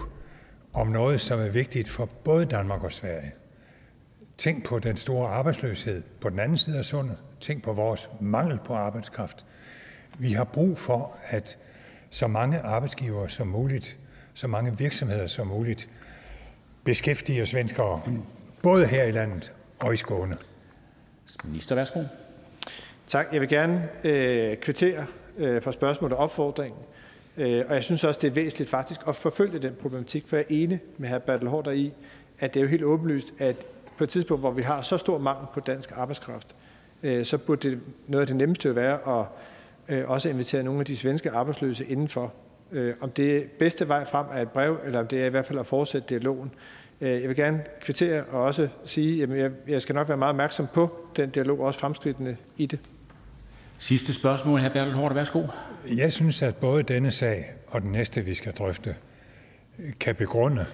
om 0.75 0.88
noget, 0.88 1.20
som 1.20 1.40
er 1.40 1.48
vigtigt 1.48 1.88
for 1.88 2.07
både 2.25 2.46
Danmark 2.46 2.83
og 2.83 2.92
Sverige. 2.92 3.33
Tænk 4.38 4.64
på 4.64 4.79
den 4.79 4.96
store 4.96 5.29
arbejdsløshed 5.29 6.03
på 6.20 6.31
den 6.31 6.38
anden 6.38 6.59
side 6.59 6.79
af 6.79 6.85
sundet. 6.85 7.16
Tænk 7.40 7.64
på 7.64 7.72
vores 7.72 8.09
mangel 8.20 8.59
på 8.64 8.75
arbejdskraft. 8.75 9.46
Vi 10.18 10.33
har 10.33 10.44
brug 10.44 10.79
for, 10.79 11.16
at 11.29 11.59
så 12.11 12.27
mange 12.27 12.59
arbejdsgivere 12.59 13.31
som 13.31 13.46
muligt, 13.46 13.98
så 14.35 14.46
mange 14.46 14.79
virksomheder 14.79 15.27
som 15.27 15.46
muligt, 15.46 15.88
beskæftiger 16.85 17.44
svenskere, 17.44 18.03
både 18.62 18.87
her 18.87 19.05
i 19.05 19.11
landet 19.11 19.53
og 19.81 19.94
i 19.94 19.96
Skåne. 19.96 20.37
Minister, 21.44 21.75
værsgo. 21.75 22.03
Tak. 23.07 23.27
Jeg 23.33 23.40
vil 23.40 23.48
gerne 23.48 23.88
øh, 24.05 24.57
kvittere 24.57 25.07
øh, 25.38 25.62
for 25.62 25.70
spørgsmålet 25.70 26.16
og 26.16 26.25
opfordringen. 26.25 26.81
Øh, 27.37 27.64
og 27.68 27.75
jeg 27.75 27.85
synes 27.85 28.05
også, 28.05 28.20
det 28.20 28.29
er 28.29 28.35
væsentligt 28.35 28.70
faktisk 28.70 29.01
at 29.09 29.16
forfølge 29.16 29.59
den 29.59 29.75
problematik, 29.81 30.29
for 30.29 30.37
jeg 30.37 30.42
er 30.42 30.55
enig 30.55 30.81
med 30.98 31.09
hr. 31.09 31.18
Bertel 31.18 31.48
Hårder 31.48 31.70
i, 31.70 31.92
at 32.38 32.55
det 32.55 32.61
er 32.61 32.64
jo 32.64 32.68
helt 32.68 32.85
åbenlyst, 32.85 33.33
at 33.38 33.66
på 33.98 34.05
et 34.05 34.11
tidspunkt, 34.11 34.42
hvor 34.42 34.51
vi 34.51 34.62
har 34.62 34.83
så 34.83 34.98
stor 34.98 35.18
mangel 35.18 35.46
på 35.55 35.61
dansk 35.61 35.92
arbejdskraft, 35.94 36.55
øh, 37.03 37.25
så 37.25 37.38
burde 37.38 37.70
det 37.70 37.81
noget 38.07 38.20
af 38.20 38.27
det 38.27 38.37
nemmeste 38.37 38.77
være 38.77 39.20
at 39.20 39.27
øh, 39.88 40.11
også 40.11 40.29
invitere 40.29 40.62
nogle 40.62 40.81
af 40.81 40.87
de 40.87 40.96
svenske 40.96 41.31
arbejdsløse 41.31 41.85
indenfor. 41.85 42.33
Om 43.01 43.11
det 43.11 43.51
bedste 43.59 43.88
vej 43.88 44.05
frem 44.05 44.27
er 44.33 44.42
et 44.42 44.51
brev, 44.51 44.79
eller 44.85 45.01
om 45.01 45.07
det 45.07 45.22
er 45.22 45.27
i 45.27 45.29
hvert 45.29 45.46
fald 45.46 45.59
at 45.59 45.66
fortsætte 45.66 46.09
dialogen. 46.09 46.53
Jeg 47.03 47.29
vil 47.29 47.37
gerne 47.37 47.65
kvittere 47.81 48.25
og 48.25 48.43
også 48.43 48.69
sige, 48.85 49.23
at 49.23 49.53
jeg 49.69 49.83
skal 49.83 49.95
nok 49.95 50.09
være 50.09 50.17
meget 50.17 50.31
opmærksom 50.31 50.67
på 50.75 51.07
den 51.17 51.31
dialog 51.31 51.61
og 51.61 51.67
også 51.67 51.81
fremskridtene 51.81 52.37
i 52.57 52.67
det. 52.67 52.79
Sidste 53.79 54.15
spørgsmål, 54.15 54.61
hr. 54.61 54.69
Bertel 54.69 54.95
Hårder. 54.95 55.15
Værsgo. 55.15 55.43
Jeg 55.97 56.12
synes, 56.12 56.43
at 56.43 56.57
både 56.57 56.83
denne 56.83 57.11
sag 57.11 57.55
og 57.67 57.83
den 57.83 57.93
næste, 57.93 58.25
vi 58.25 58.35
skal 58.35 58.53
drøfte, 58.53 58.97
kan 60.01 60.15
begrunde 60.15 60.67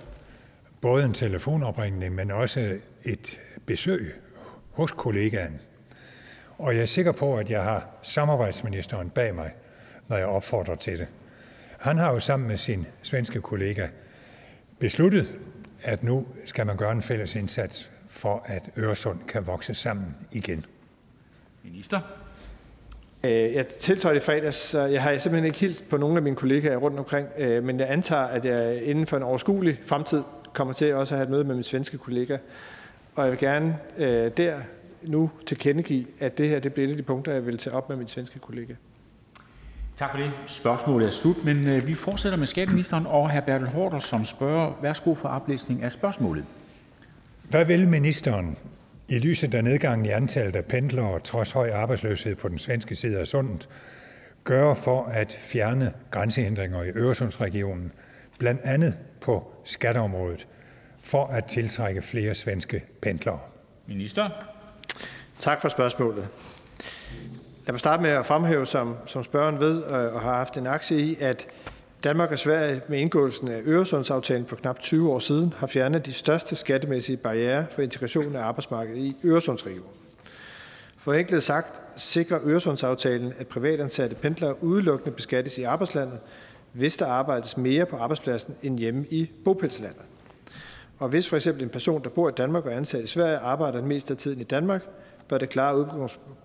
både 0.80 1.04
en 1.04 1.14
telefonopringning, 1.14 2.14
men 2.14 2.30
også 2.30 2.76
et 3.04 3.40
besøg 3.66 4.14
hos 4.70 4.92
kollegaen. 4.92 5.60
Og 6.58 6.74
jeg 6.74 6.82
er 6.82 6.86
sikker 6.86 7.12
på, 7.12 7.36
at 7.36 7.50
jeg 7.50 7.62
har 7.62 7.86
samarbejdsministeren 8.02 9.10
bag 9.10 9.34
mig, 9.34 9.50
når 10.08 10.16
jeg 10.16 10.26
opfordrer 10.26 10.74
til 10.74 10.98
det. 10.98 11.06
Han 11.78 11.98
har 11.98 12.12
jo 12.12 12.20
sammen 12.20 12.48
med 12.48 12.56
sin 12.56 12.86
svenske 13.02 13.40
kollega 13.40 13.86
besluttet, 14.78 15.28
at 15.82 16.02
nu 16.02 16.26
skal 16.46 16.66
man 16.66 16.76
gøre 16.76 16.92
en 16.92 17.02
fælles 17.02 17.34
indsats 17.34 17.90
for, 18.08 18.42
at 18.46 18.70
Øresund 18.78 19.18
kan 19.28 19.46
vokse 19.46 19.74
sammen 19.74 20.16
igen. 20.32 20.66
Minister? 21.64 22.00
Øh, 23.24 23.30
jeg 23.30 23.66
tiltrådte 23.66 24.16
i 24.16 24.20
fredags, 24.20 24.56
så 24.56 24.80
jeg 24.80 25.02
har 25.02 25.18
simpelthen 25.18 25.44
ikke 25.44 25.58
hilst 25.58 25.88
på 25.88 25.96
nogle 25.96 26.16
af 26.16 26.22
mine 26.22 26.36
kollegaer 26.36 26.76
rundt 26.76 26.98
omkring, 26.98 27.28
øh, 27.38 27.64
men 27.64 27.80
jeg 27.80 27.90
antager, 27.90 28.22
at 28.22 28.44
jeg 28.44 28.82
inden 28.82 29.06
for 29.06 29.16
en 29.16 29.22
overskuelig 29.22 29.80
fremtid 29.84 30.22
kommer 30.52 30.74
til 30.74 30.94
også 30.94 31.14
at 31.14 31.18
have 31.18 31.24
et 31.24 31.30
møde 31.30 31.44
med 31.44 31.54
min 31.54 31.64
svenske 31.64 31.98
kollega. 31.98 32.38
Og 33.14 33.24
jeg 33.24 33.30
vil 33.30 33.38
gerne 33.38 33.78
øh, 33.98 34.30
der 34.36 34.60
nu 35.02 35.30
tilkendegive, 35.46 36.06
at 36.20 36.38
det 36.38 36.48
her 36.48 36.60
det 36.60 36.74
bliver 36.74 36.86
et 36.86 36.90
af 36.90 36.96
de 36.96 37.02
punkter, 37.02 37.32
jeg 37.32 37.46
vil 37.46 37.58
tage 37.58 37.76
op 37.76 37.88
med 37.88 37.96
min 37.96 38.06
svenske 38.06 38.38
kollega. 38.38 38.74
Tak 39.98 40.10
for 40.10 40.18
det. 40.18 40.32
Spørgsmålet 40.46 41.06
er 41.06 41.10
slut, 41.10 41.44
men 41.44 41.86
vi 41.86 41.94
fortsætter 41.94 42.38
med 42.38 42.46
skatteministeren 42.46 43.06
og 43.06 43.32
hr. 43.32 43.40
Bertel 43.40 43.68
Hårder 43.68 43.98
som 43.98 44.24
spørger. 44.24 44.72
Værsgo 44.82 45.14
for 45.14 45.28
oplæsning 45.28 45.82
af 45.82 45.92
spørgsmålet. 45.92 46.44
Hvad 47.50 47.64
vil 47.64 47.88
ministeren 47.88 48.58
i 49.08 49.18
lyset 49.18 49.54
af 49.54 49.64
nedgangen 49.64 50.06
i 50.06 50.08
antallet 50.08 50.56
af 50.56 50.64
pendlere 50.64 51.20
trods 51.20 51.50
høj 51.50 51.70
arbejdsløshed 51.70 52.36
på 52.36 52.48
den 52.48 52.58
svenske 52.58 52.96
side 52.96 53.18
af 53.18 53.26
sundet 53.26 53.68
gøre 54.44 54.76
for 54.76 55.04
at 55.04 55.38
fjerne 55.40 55.92
grænsehindringer 56.10 56.82
i 56.82 56.88
Øresundsregionen, 56.88 57.92
blandt 58.38 58.60
andet 58.64 58.94
på 59.20 59.52
skatteområdet, 59.64 60.46
for 61.02 61.26
at 61.26 61.44
tiltrække 61.44 62.02
flere 62.02 62.34
svenske 62.34 62.84
pendlere? 63.02 63.40
Minister. 63.86 64.30
Tak 65.38 65.60
for 65.60 65.68
spørgsmålet. 65.68 66.28
Lad 67.68 67.72
mig 67.72 67.80
starte 67.80 68.02
med 68.02 68.10
at 68.10 68.26
fremhæve, 68.26 68.66
som, 68.66 68.96
som 69.06 69.22
spørgeren 69.22 69.60
ved 69.60 69.84
øh, 69.84 70.14
og 70.14 70.20
har 70.20 70.34
haft 70.34 70.56
en 70.56 70.66
aktie 70.66 71.00
i, 71.00 71.16
at 71.20 71.46
Danmark 72.04 72.32
og 72.32 72.38
Sverige 72.38 72.80
med 72.88 72.98
indgåelsen 72.98 73.48
af 73.48 73.60
Øresundsaftalen 73.64 74.46
for 74.46 74.56
knap 74.56 74.78
20 74.78 75.12
år 75.12 75.18
siden 75.18 75.54
har 75.56 75.66
fjernet 75.66 76.06
de 76.06 76.12
største 76.12 76.56
skattemæssige 76.56 77.16
barrierer 77.16 77.64
for 77.70 77.82
integration 77.82 78.36
af 78.36 78.40
arbejdsmarkedet 78.42 78.98
i 78.98 79.16
Øresundsregionen. 79.24 79.90
Forenklet 80.98 81.42
sagt 81.42 81.82
sikrer 81.96 82.38
Øresundsaftalen, 82.44 83.32
at 83.38 83.46
privatansatte 83.46 84.16
pendlere 84.16 84.64
udelukkende 84.64 85.14
beskattes 85.14 85.58
i 85.58 85.62
arbejdslandet, 85.62 86.18
hvis 86.72 86.96
der 86.96 87.06
arbejdes 87.06 87.56
mere 87.56 87.86
på 87.86 87.96
arbejdspladsen 87.96 88.54
end 88.62 88.78
hjemme 88.78 89.06
i 89.10 89.30
bopælslandet. 89.44 90.02
Og 90.98 91.08
hvis 91.08 91.28
for 91.28 91.36
eksempel 91.36 91.62
en 91.62 91.68
person, 91.68 92.04
der 92.04 92.10
bor 92.10 92.28
i 92.28 92.32
Danmark 92.36 92.64
og 92.66 92.72
er 92.72 92.76
ansat 92.76 93.04
i 93.04 93.06
Sverige, 93.06 93.36
arbejder 93.36 93.78
den 93.78 93.88
meste 93.88 94.12
af 94.12 94.16
tiden 94.16 94.40
i 94.40 94.44
Danmark, 94.44 94.82
bør 95.28 95.38
det 95.38 95.48
klare 95.48 95.76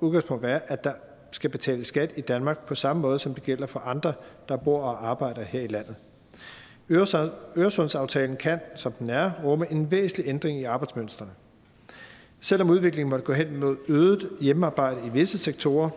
udgangspunkt 0.01 0.43
være, 0.43 0.71
at 0.71 0.83
der 0.83 0.91
skal 1.33 1.49
betale 1.49 1.83
skat 1.83 2.13
i 2.15 2.21
Danmark 2.21 2.65
på 2.65 2.75
samme 2.75 3.01
måde, 3.01 3.19
som 3.19 3.33
det 3.33 3.43
gælder 3.43 3.67
for 3.67 3.79
andre, 3.79 4.13
der 4.49 4.57
bor 4.57 4.81
og 4.81 5.09
arbejder 5.09 5.43
her 5.43 5.61
i 5.61 5.67
landet. 5.67 5.95
Øresundsaftalen 7.57 8.37
kan, 8.37 8.59
som 8.75 8.91
den 8.91 9.09
er, 9.09 9.31
rumme 9.43 9.71
en 9.71 9.91
væsentlig 9.91 10.29
ændring 10.29 10.59
i 10.59 10.63
arbejdsmønstrene. 10.63 11.31
Selvom 12.39 12.69
udviklingen 12.69 13.09
måtte 13.09 13.25
gå 13.25 13.33
hen 13.33 13.59
mod 13.59 13.77
øget 13.87 14.29
hjemmearbejde 14.41 14.97
i 15.05 15.09
visse 15.09 15.37
sektorer, 15.37 15.89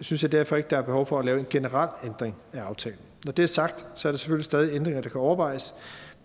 synes 0.00 0.22
jeg 0.22 0.32
derfor 0.32 0.56
ikke, 0.56 0.70
der 0.70 0.78
er 0.78 0.82
behov 0.82 1.06
for 1.06 1.18
at 1.18 1.24
lave 1.24 1.38
en 1.38 1.46
generel 1.50 1.88
ændring 2.04 2.36
af 2.52 2.60
aftalen. 2.60 2.98
Når 3.24 3.32
det 3.32 3.42
er 3.42 3.46
sagt, 3.46 3.86
så 3.94 4.08
er 4.08 4.12
der 4.12 4.18
selvfølgelig 4.18 4.44
stadig 4.44 4.74
ændringer, 4.74 5.00
der 5.02 5.08
kan 5.08 5.20
overvejes. 5.20 5.74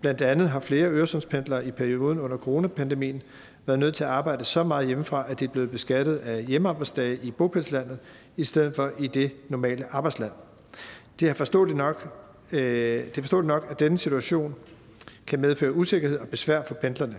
Blandt 0.01 0.21
andet 0.21 0.49
har 0.49 0.59
flere 0.59 0.89
Øresundspendlere 0.89 1.65
i 1.65 1.71
perioden 1.71 2.19
under 2.19 2.37
coronapandemien 2.37 3.21
været 3.69 3.79
nødt 3.79 3.95
til 3.95 4.03
at 4.03 4.09
arbejde 4.09 4.45
så 4.45 4.63
meget 4.63 4.87
hjemmefra, 4.87 5.31
at 5.31 5.39
de 5.39 5.45
er 5.45 5.49
blevet 5.49 5.71
beskattet 5.71 6.15
af 6.15 6.43
hjemmearbejdsdage 6.43 7.19
i 7.23 7.31
bopælslandet, 7.31 7.97
i 8.37 8.43
stedet 8.43 8.75
for 8.75 8.91
i 8.99 9.07
det 9.07 9.31
normale 9.49 9.85
arbejdsland. 9.91 10.31
Det 11.19 11.29
er 11.29 11.33
forståeligt 11.33 11.77
nok, 11.77 12.09
øh, 12.51 12.59
det 13.05 13.17
er 13.17 13.21
forståeligt 13.21 13.47
nok 13.47 13.67
at 13.69 13.79
denne 13.79 13.97
situation 13.97 14.55
kan 15.27 15.39
medføre 15.39 15.73
usikkerhed 15.73 16.17
og 16.17 16.27
besvær 16.27 16.63
for 16.63 16.73
pendlerne. 16.73 17.15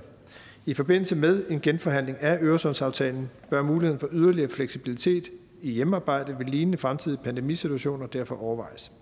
I 0.67 0.75
forbindelse 0.75 1.17
med 1.17 1.45
en 1.49 1.61
genforhandling 1.61 2.19
af 2.21 2.39
Øresundsaftalen 2.43 3.31
bør 3.51 3.63
muligheden 3.63 4.01
for 4.01 4.09
yderligere 4.13 4.49
fleksibilitet 4.49 5.29
i 5.63 5.71
hjemmearbejde 5.71 6.37
ved 6.39 6.47
lignende 6.47 6.79
fremtidige 6.79 7.21
pandemisituationer 7.25 8.07
derfor 8.07 8.43
overvejes. 8.43 8.93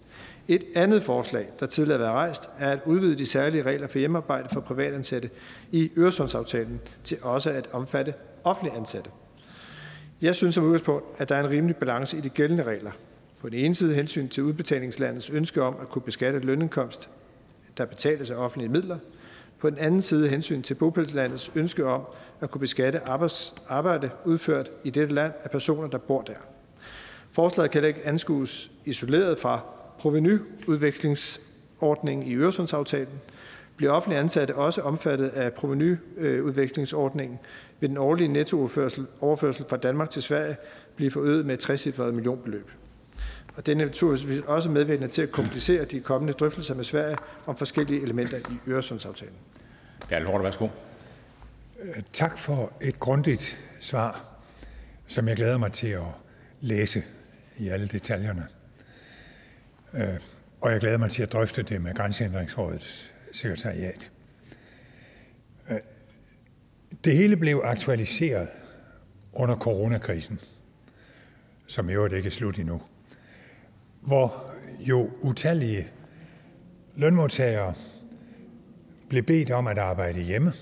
Et 0.48 0.64
andet 0.74 1.02
forslag, 1.02 1.48
der 1.60 1.66
tidligere 1.66 1.98
har 1.98 2.04
været 2.04 2.16
rejst, 2.16 2.50
er 2.58 2.70
at 2.70 2.80
udvide 2.86 3.14
de 3.14 3.26
særlige 3.26 3.62
regler 3.62 3.86
for 3.86 3.98
hjemmearbejde 3.98 4.48
for 4.52 4.60
privatansatte 4.60 5.30
i 5.72 5.90
Øresundsaftalen 5.96 6.80
til 7.04 7.18
også 7.22 7.50
at 7.50 7.68
omfatte 7.72 8.14
offentlige 8.44 8.76
ansatte. 8.76 9.10
Jeg 10.22 10.34
synes 10.34 10.54
som 10.54 10.64
udgangspunkt, 10.64 11.04
at 11.18 11.28
der 11.28 11.34
er 11.34 11.40
en 11.40 11.50
rimelig 11.50 11.76
balance 11.76 12.18
i 12.18 12.20
de 12.20 12.28
gældende 12.28 12.62
regler. 12.62 12.90
På 13.40 13.48
den 13.48 13.58
ene 13.58 13.74
side 13.74 13.94
hensyn 13.94 14.28
til 14.28 14.42
udbetalingslandets 14.42 15.30
ønske 15.30 15.62
om 15.62 15.76
at 15.80 15.88
kunne 15.88 16.02
beskatte 16.02 16.38
lønindkomst, 16.38 17.08
der 17.78 17.84
betales 17.84 18.30
af 18.30 18.36
offentlige 18.36 18.68
midler. 18.68 18.98
På 19.58 19.70
den 19.70 19.78
anden 19.78 20.02
side 20.02 20.28
hensyn 20.28 20.62
til 20.62 20.74
bopælslandets 20.74 21.50
ønske 21.54 21.86
om 21.86 22.02
at 22.40 22.50
kunne 22.50 22.60
beskatte 22.60 23.00
arbejds, 23.00 23.54
arbejde 23.68 24.10
udført 24.24 24.70
i 24.84 24.90
dette 24.90 25.14
land 25.14 25.32
af 25.44 25.50
personer, 25.50 25.88
der 25.88 25.98
bor 25.98 26.22
der. 26.22 26.34
Forslaget 27.32 27.70
kan 27.70 27.84
ikke 27.84 28.06
anskues 28.06 28.70
isoleret 28.84 29.38
fra 29.38 29.60
provenyudvekslingsordningen 29.98 32.26
i 32.26 32.34
Øresundsaftalen. 32.34 33.20
Bliver 33.76 33.92
offentlige 33.92 34.20
ansatte 34.20 34.54
også 34.54 34.82
omfattet 34.82 35.28
af 35.28 35.52
provenyudvekslingsordningen, 35.52 37.38
vil 37.80 37.88
den 37.88 37.98
årlige 37.98 38.28
nettooverførsel 38.28 39.06
overførsel 39.20 39.64
fra 39.68 39.76
Danmark 39.76 40.10
til 40.10 40.22
Sverige 40.22 40.56
blive 40.96 41.10
forøget 41.10 41.46
med 41.46 41.54
et 41.54 41.60
60 41.60 41.98
millionbeløb. 41.98 42.70
Og 43.56 43.66
det 43.66 43.72
er 43.72 43.76
naturligvis 43.76 44.40
også 44.46 44.70
medvirkende 44.70 45.08
til 45.08 45.22
at 45.22 45.30
komplicere 45.30 45.84
de 45.84 46.00
kommende 46.00 46.32
drøftelser 46.32 46.74
med 46.74 46.84
Sverige 46.84 47.16
om 47.46 47.56
forskellige 47.56 48.02
elementer 48.02 48.38
i 48.38 48.70
Øresundsaftalen. 48.70 49.34
Bertel 50.08 50.26
Haarder, 50.26 50.42
værsgo. 50.42 50.68
Tak 52.12 52.38
for 52.38 52.72
et 52.80 53.00
grundigt 53.00 53.60
svar, 53.80 54.24
som 55.06 55.28
jeg 55.28 55.36
glæder 55.36 55.58
mig 55.58 55.72
til 55.72 55.86
at 55.86 56.02
læse 56.60 57.02
i 57.58 57.68
alle 57.68 57.88
detaljerne. 57.88 58.46
Øh, 59.94 60.20
og 60.60 60.72
jeg 60.72 60.80
glæder 60.80 60.98
mig 60.98 61.10
til 61.10 61.22
at 61.22 61.32
drøfte 61.32 61.62
det 61.62 61.82
med 61.82 61.94
Grænsehindringsrådets 61.94 63.14
sekretariat. 63.32 64.10
Øh, 65.70 65.78
det 67.04 67.16
hele 67.16 67.36
blev 67.36 67.60
aktualiseret 67.64 68.48
under 69.32 69.56
coronakrisen, 69.56 70.40
som 71.66 71.90
i 71.90 71.92
øvrigt 71.92 72.14
ikke 72.14 72.26
er 72.26 72.30
slut 72.30 72.58
endnu, 72.58 72.82
hvor 74.00 74.54
jo 74.80 75.10
utallige 75.20 75.90
lønmodtagere 76.96 77.74
blev 79.08 79.22
bedt 79.22 79.50
om 79.50 79.66
at 79.66 79.78
arbejde 79.78 80.20
hjemme, 80.20 80.52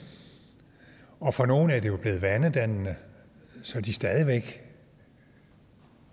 og 1.20 1.34
for 1.34 1.46
nogle 1.46 1.74
er 1.74 1.80
det 1.80 1.88
jo 1.88 1.96
blevet 1.96 2.22
vanedannende, 2.22 2.94
så 3.64 3.80
de 3.80 3.92
stadigvæk 3.92 4.62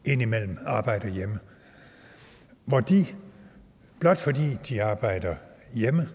indimellem 0.06 0.58
arbejder 0.66 1.08
hjemme. 1.08 1.40
Hvor 2.66 2.80
de, 2.80 3.06
blot 4.00 4.18
fordi 4.18 4.54
de 4.54 4.84
arbejder 4.84 5.36
hjemme, 5.74 6.10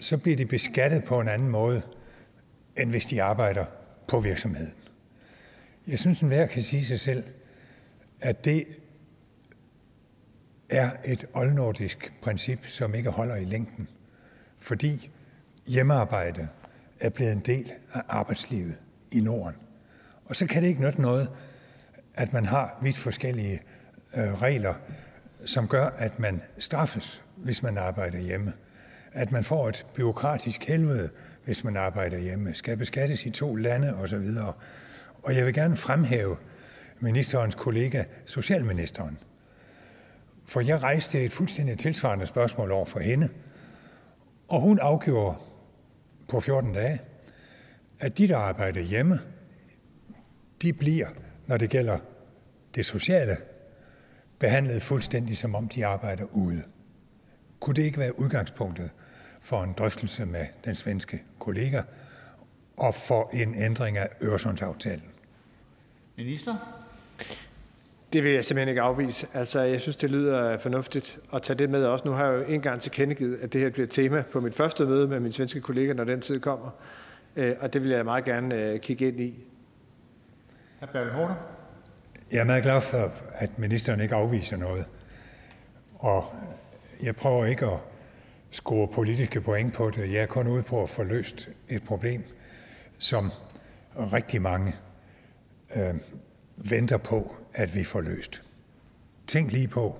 så 0.00 0.18
bliver 0.18 0.36
de 0.36 0.46
beskattet 0.46 1.04
på 1.04 1.20
en 1.20 1.28
anden 1.28 1.48
måde, 1.48 1.82
end 2.76 2.90
hvis 2.90 3.06
de 3.06 3.22
arbejder 3.22 3.64
på 4.08 4.20
virksomheden. 4.20 4.74
Jeg 5.86 5.98
synes, 5.98 6.20
en 6.20 6.48
kan 6.48 6.62
sige 6.62 6.84
sig 6.84 7.00
selv, 7.00 7.24
at 8.20 8.44
det 8.44 8.66
er 10.68 10.90
et 11.04 11.26
oldnordisk 11.34 12.12
princip, 12.22 12.66
som 12.66 12.94
ikke 12.94 13.10
holder 13.10 13.36
i 13.36 13.44
længden, 13.44 13.88
fordi 14.58 15.10
hjemmearbejde 15.66 16.48
er 17.00 17.10
blevet 17.10 17.32
en 17.32 17.40
del 17.40 17.72
af 17.92 18.02
arbejdslivet 18.08 18.76
i 19.10 19.20
Norden. 19.20 19.56
Og 20.24 20.36
så 20.36 20.46
kan 20.46 20.62
det 20.62 20.68
ikke 20.68 20.80
nytte 20.80 21.02
noget, 21.02 21.30
at 22.14 22.32
man 22.32 22.46
har 22.46 22.78
vidt 22.82 22.96
forskellige 22.96 23.60
øh, 24.16 24.42
regler, 24.42 24.74
som 25.46 25.68
gør, 25.68 25.84
at 25.84 26.18
man 26.18 26.42
straffes, 26.58 27.22
hvis 27.36 27.62
man 27.62 27.78
arbejder 27.78 28.18
hjemme. 28.18 28.52
At 29.12 29.32
man 29.32 29.44
får 29.44 29.68
et 29.68 29.86
byråkratisk 29.94 30.64
helvede, 30.64 31.10
hvis 31.44 31.64
man 31.64 31.76
arbejder 31.76 32.18
hjemme, 32.18 32.54
skal 32.54 32.76
beskattes 32.76 33.26
i 33.26 33.30
to 33.30 33.54
lande 33.54 33.94
osv. 33.94 34.30
Og 35.22 35.36
jeg 35.36 35.46
vil 35.46 35.54
gerne 35.54 35.76
fremhæve 35.76 36.36
ministerens 37.00 37.54
kollega, 37.54 38.04
socialministeren. 38.26 39.18
For 40.44 40.60
jeg 40.60 40.82
rejste 40.82 41.24
et 41.24 41.32
fuldstændig 41.32 41.78
tilsvarende 41.78 42.26
spørgsmål 42.26 42.70
over 42.70 42.84
for 42.84 43.00
hende, 43.00 43.28
og 44.48 44.60
hun 44.60 44.78
afgjorde 44.78 45.36
på 46.28 46.40
14 46.40 46.72
dage, 46.72 47.00
at 48.00 48.18
de, 48.18 48.28
der 48.28 48.36
arbejder 48.36 48.80
hjemme, 48.80 49.20
de 50.62 50.72
bliver, 50.72 51.08
når 51.46 51.56
det 51.56 51.70
gælder 51.70 51.98
det 52.74 52.86
sociale, 52.86 53.36
behandlet 54.38 54.82
fuldstændig 54.82 55.38
som 55.38 55.54
om 55.54 55.68
de 55.68 55.86
arbejder 55.86 56.24
ude. 56.32 56.62
Kunne 57.60 57.76
det 57.76 57.82
ikke 57.82 57.98
være 57.98 58.20
udgangspunktet 58.20 58.90
for 59.40 59.62
en 59.62 59.72
drøftelse 59.72 60.26
med 60.26 60.46
den 60.64 60.74
svenske 60.74 61.22
kollega 61.38 61.82
og 62.76 62.94
for 62.94 63.30
en 63.32 63.54
ændring 63.54 63.98
af 63.98 64.08
Øresundsaftalen? 64.22 65.04
Minister? 66.16 66.54
Det 68.12 68.24
vil 68.24 68.32
jeg 68.32 68.44
simpelthen 68.44 68.68
ikke 68.68 68.80
afvise. 68.80 69.26
Altså, 69.34 69.60
jeg 69.60 69.80
synes, 69.80 69.96
det 69.96 70.10
lyder 70.10 70.58
fornuftigt 70.58 71.18
at 71.32 71.42
tage 71.42 71.58
det 71.58 71.70
med 71.70 71.84
også. 71.84 72.04
Nu 72.08 72.10
har 72.10 72.26
jeg 72.26 72.38
jo 72.38 72.54
en 72.54 72.60
gang 72.60 72.80
tilkendegivet, 72.80 73.38
at 73.38 73.52
det 73.52 73.60
her 73.60 73.70
bliver 73.70 73.86
tema 73.86 74.22
på 74.32 74.40
mit 74.40 74.54
første 74.54 74.84
møde 74.84 75.08
med 75.08 75.20
min 75.20 75.32
svenske 75.32 75.60
kollega, 75.60 75.92
når 75.92 76.04
den 76.04 76.20
tid 76.20 76.40
kommer. 76.40 76.70
Øh, 77.36 77.54
og 77.60 77.72
det 77.72 77.82
vil 77.82 77.90
jeg 77.90 78.04
meget 78.04 78.24
gerne 78.24 78.62
øh, 78.62 78.80
kigge 78.80 79.08
ind 79.08 79.20
i. 79.20 79.44
Hr. 80.80 80.86
Bertel? 80.86 81.34
Jeg 82.30 82.40
er 82.40 82.44
meget 82.44 82.62
glad 82.62 82.82
for, 82.82 83.12
at 83.34 83.58
ministeren 83.58 84.00
ikke 84.00 84.14
afviser 84.14 84.56
noget. 84.56 84.84
Og 85.94 86.34
jeg 87.02 87.16
prøver 87.16 87.44
ikke 87.44 87.66
at 87.66 87.78
score 88.50 88.88
politiske 88.88 89.40
point 89.40 89.74
på 89.74 89.90
det. 89.90 90.12
Jeg 90.12 90.22
er 90.22 90.26
kun 90.26 90.46
ude 90.46 90.62
på 90.62 90.82
at 90.82 90.90
få 90.90 91.02
løst 91.02 91.48
et 91.68 91.84
problem, 91.84 92.22
som 92.98 93.30
rigtig 93.96 94.42
mange 94.42 94.74
øh, 95.76 95.94
venter 96.56 96.96
på, 96.96 97.36
at 97.54 97.74
vi 97.74 97.84
får 97.84 98.00
løst. 98.00 98.42
Tænk 99.26 99.52
lige 99.52 99.68
på, 99.68 99.98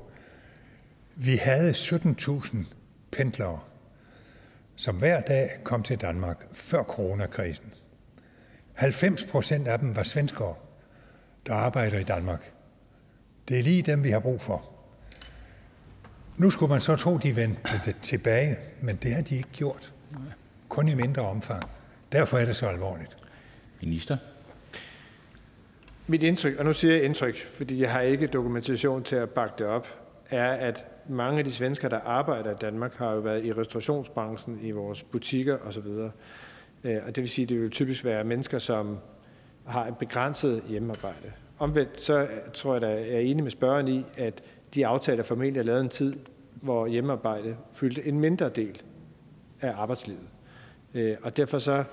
vi 1.16 1.36
havde 1.36 1.70
17.000 1.70 2.56
pendlere, 3.10 3.60
som 4.76 4.96
hver 4.96 5.20
dag 5.20 5.50
kom 5.64 5.82
til 5.82 6.00
Danmark 6.00 6.46
før 6.52 6.82
coronakrisen. 6.82 7.74
90 8.74 9.24
procent 9.26 9.68
af 9.68 9.78
dem 9.78 9.96
var 9.96 10.02
svenskere, 10.02 10.54
der 11.46 11.54
arbejder 11.54 11.98
i 11.98 12.04
Danmark. 12.04 12.52
Det 13.48 13.58
er 13.58 13.62
lige 13.62 13.82
dem, 13.82 14.04
vi 14.04 14.10
har 14.10 14.20
brug 14.20 14.42
for. 14.42 14.70
Nu 16.36 16.50
skulle 16.50 16.70
man 16.70 16.80
så 16.80 16.96
tro, 16.96 17.18
de 17.18 17.36
vendte 17.36 17.94
tilbage, 18.02 18.56
men 18.82 18.96
det 18.96 19.14
har 19.14 19.22
de 19.22 19.36
ikke 19.36 19.48
gjort. 19.52 19.92
Kun 20.68 20.88
i 20.88 20.94
mindre 20.94 21.22
omfang. 21.22 21.62
Derfor 22.12 22.38
er 22.38 22.44
det 22.44 22.56
så 22.56 22.66
alvorligt. 22.66 23.16
Minister? 23.80 24.16
Mit 26.06 26.22
indtryk, 26.22 26.56
og 26.58 26.64
nu 26.64 26.72
siger 26.72 26.94
jeg 26.94 27.04
indtryk, 27.04 27.36
fordi 27.54 27.80
jeg 27.80 27.92
har 27.92 28.00
ikke 28.00 28.26
dokumentation 28.26 29.02
til 29.02 29.16
at 29.16 29.30
bakke 29.30 29.54
det 29.58 29.66
op, 29.66 29.86
er, 30.30 30.52
at 30.52 30.84
mange 31.08 31.38
af 31.38 31.44
de 31.44 31.52
svensker, 31.52 31.88
der 31.88 32.00
arbejder 32.00 32.50
i 32.50 32.56
Danmark, 32.60 32.94
har 32.94 33.12
jo 33.12 33.20
været 33.20 33.44
i 33.44 33.52
restaurationsbranchen, 33.52 34.58
i 34.62 34.70
vores 34.70 35.02
butikker 35.02 35.58
osv. 35.58 35.86
Øh, 36.84 37.02
og 37.06 37.16
det 37.16 37.20
vil 37.22 37.28
sige, 37.28 37.42
at 37.42 37.48
det 37.48 37.60
vil 37.60 37.70
typisk 37.70 38.04
være 38.04 38.24
mennesker, 38.24 38.58
som 38.58 38.98
har 39.66 39.86
et 39.86 39.98
begrænset 39.98 40.62
hjemmearbejde. 40.68 41.32
Omvendt 41.58 42.00
så 42.00 42.28
tror 42.54 42.74
jeg, 42.74 42.82
at 42.82 43.06
jeg 43.06 43.16
er 43.16 43.20
enig 43.20 43.42
med 43.42 43.50
spørgeren 43.50 43.88
i, 43.88 44.04
at 44.16 44.42
de 44.74 44.86
aftaler 44.86 45.22
formentlig 45.22 45.60
er 45.60 45.64
lavet 45.64 45.80
en 45.80 45.88
tid, 45.88 46.16
hvor 46.54 46.86
hjemmearbejde 46.86 47.56
fyldte 47.72 48.04
en 48.04 48.20
mindre 48.20 48.48
del 48.48 48.82
af 49.60 49.72
arbejdslivet. 49.76 50.28
Øh, 50.94 51.16
og 51.22 51.36
derfor 51.36 51.58
så 51.58 51.84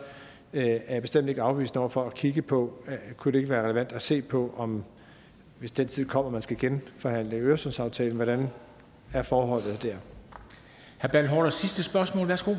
øh, 0.54 0.66
er 0.66 0.94
jeg 0.94 1.02
bestemt 1.02 1.30
ikke 1.30 1.42
afvist 1.42 1.78
over 1.78 1.90
for 1.90 2.06
at 2.06 2.14
kigge 2.14 2.42
på, 2.42 2.84
kunne 3.18 3.32
det 3.32 3.40
ikke 3.40 3.50
være 3.50 3.64
relevant 3.64 3.92
at 3.92 4.02
se 4.02 4.22
på, 4.22 4.54
om 4.58 4.84
hvis 5.60 5.72
den 5.72 5.88
tid 5.88 6.06
kommer, 6.06 6.32
man 6.32 6.42
skal 6.42 6.58
genforhandle 6.58 7.36
Øresundsaftalen, 7.36 8.16
hvordan 8.16 8.48
er 9.14 9.24
forholdet 9.24 9.84
der? 9.84 9.96
Hr. 11.02 11.08
Bertel 11.08 11.52
sidste 11.52 11.84
spørgsmål. 11.84 12.28
Værsgo. 12.28 12.56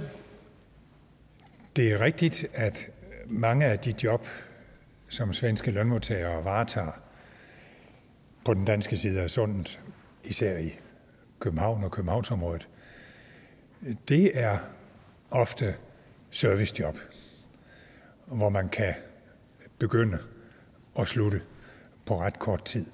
Det 1.77 1.93
er 1.93 2.01
rigtigt, 2.01 2.47
at 2.55 2.91
mange 3.27 3.67
af 3.67 3.79
de 3.79 3.95
job, 4.05 4.27
som 5.09 5.33
svenske 5.33 5.71
lønmodtagere 5.71 6.45
varetager 6.45 6.93
på 8.45 8.55
den 8.55 8.65
danske 8.65 8.97
side 8.97 9.21
af 9.21 9.31
sundet, 9.31 9.81
især 10.25 10.59
i 10.59 10.79
København 11.41 11.85
og 11.85 11.91
Københavnsområdet, 11.91 12.69
det 14.09 14.39
er 14.39 14.59
ofte 15.31 15.75
servicejob, 16.31 16.97
hvor 18.27 18.49
man 18.49 18.69
kan 18.69 18.95
begynde 19.79 20.19
og 20.95 21.09
slutte 21.09 21.43
på 22.07 22.21
ret 22.21 22.39
kort 22.39 22.65
tid. 22.65 22.87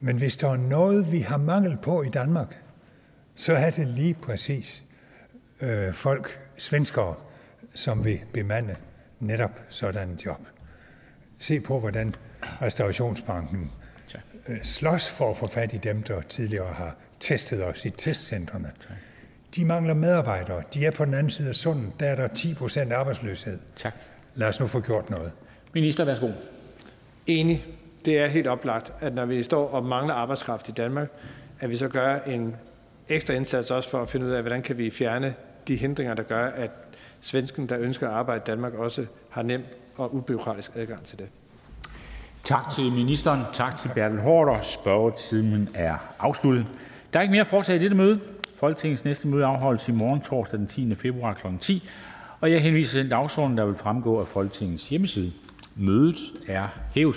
Men 0.00 0.18
hvis 0.18 0.36
der 0.36 0.48
er 0.48 0.56
noget, 0.56 1.12
vi 1.12 1.18
har 1.18 1.36
mangel 1.36 1.78
på 1.82 2.02
i 2.02 2.08
Danmark, 2.08 2.64
så 3.34 3.52
er 3.52 3.70
det 3.70 3.86
lige 3.86 4.14
præcis 4.14 4.84
øh, 5.60 5.94
folk, 5.94 6.40
svenskere, 6.56 7.14
som 7.74 8.04
vil 8.04 8.20
bemande 8.32 8.76
netop 9.20 9.60
sådan 9.68 10.10
et 10.10 10.26
job. 10.26 10.40
Se 11.44 11.60
på, 11.60 11.80
hvordan 11.80 12.14
restaurationsbanken 12.62 13.70
øh, 14.48 14.62
slås 14.62 15.08
for 15.08 15.30
at 15.30 15.36
få 15.36 15.46
fat 15.46 15.72
i 15.72 15.76
dem, 15.76 16.02
der 16.02 16.20
tidligere 16.20 16.72
har 16.72 16.96
testet 17.20 17.64
os 17.64 17.84
i 17.84 17.90
testcentrene. 17.90 18.70
De 19.56 19.64
mangler 19.64 19.94
medarbejdere. 19.94 20.62
De 20.74 20.86
er 20.86 20.90
på 20.90 21.04
den 21.04 21.14
anden 21.14 21.30
side 21.30 21.48
af 21.48 21.54
sundet. 21.54 21.92
Der 22.00 22.06
er 22.06 22.14
der 22.14 22.28
10 22.28 22.54
procent 22.54 22.92
arbejdsløshed. 22.92 23.58
Tak. 23.76 23.94
Lad 24.34 24.48
os 24.48 24.60
nu 24.60 24.66
få 24.66 24.80
gjort 24.80 25.10
noget. 25.10 25.32
Minister, 25.74 26.04
værsgo. 26.04 26.30
Enig. 27.26 27.64
Det 28.04 28.18
er 28.18 28.26
helt 28.26 28.46
oplagt, 28.46 28.92
at 29.00 29.14
når 29.14 29.24
vi 29.24 29.42
står 29.42 29.68
og 29.68 29.84
mangler 29.84 30.14
arbejdskraft 30.14 30.68
i 30.68 30.72
Danmark, 30.72 31.08
at 31.60 31.70
vi 31.70 31.76
så 31.76 31.88
gør 31.88 32.18
en 32.20 32.56
ekstra 33.08 33.34
indsats 33.34 33.70
også 33.70 33.90
for 33.90 34.02
at 34.02 34.08
finde 34.08 34.26
ud 34.26 34.30
af, 34.30 34.42
hvordan 34.42 34.62
kan 34.62 34.78
vi 34.78 34.90
fjerne 34.90 35.34
de 35.68 35.76
hindringer, 35.76 36.14
der 36.14 36.22
gør, 36.22 36.46
at 36.46 36.70
svensken, 37.20 37.68
der 37.68 37.78
ønsker 37.78 38.08
at 38.08 38.14
arbejde 38.14 38.40
i 38.40 38.46
Danmark, 38.46 38.74
også 38.74 39.06
har 39.30 39.42
nem 39.42 39.64
og 39.96 40.14
ubureaukratisk 40.14 40.70
adgang 40.76 41.04
til 41.04 41.18
det. 41.18 41.26
Tak 42.44 42.70
til 42.70 42.92
ministeren. 42.92 43.42
Tak 43.52 43.76
til 43.76 43.90
Bertel 43.94 44.20
Hårder. 44.20 44.60
Spørgetimen 44.60 45.68
er 45.74 45.96
afsluttet. 46.18 46.66
Der 47.12 47.18
er 47.18 47.22
ikke 47.22 47.32
mere 47.32 47.40
at 47.40 47.46
foretage 47.46 47.78
i 47.78 47.82
dette 47.82 47.96
møde. 47.96 48.20
Folketingets 48.56 49.04
næste 49.04 49.28
møde 49.28 49.44
afholdes 49.44 49.88
i 49.88 49.92
morgen, 49.92 50.20
torsdag 50.20 50.58
den 50.58 50.66
10. 50.66 50.94
februar 50.94 51.34
kl. 51.34 51.46
10. 51.60 51.88
Og 52.40 52.52
jeg 52.52 52.62
henviser 52.62 52.92
til 52.92 53.02
den 53.02 53.10
dagsorden, 53.10 53.58
der 53.58 53.64
vil 53.64 53.74
fremgå 53.74 54.20
af 54.20 54.26
Folketingets 54.26 54.88
hjemmeside. 54.88 55.32
Mødet 55.76 56.16
er 56.48 56.68
hævet. 56.94 57.16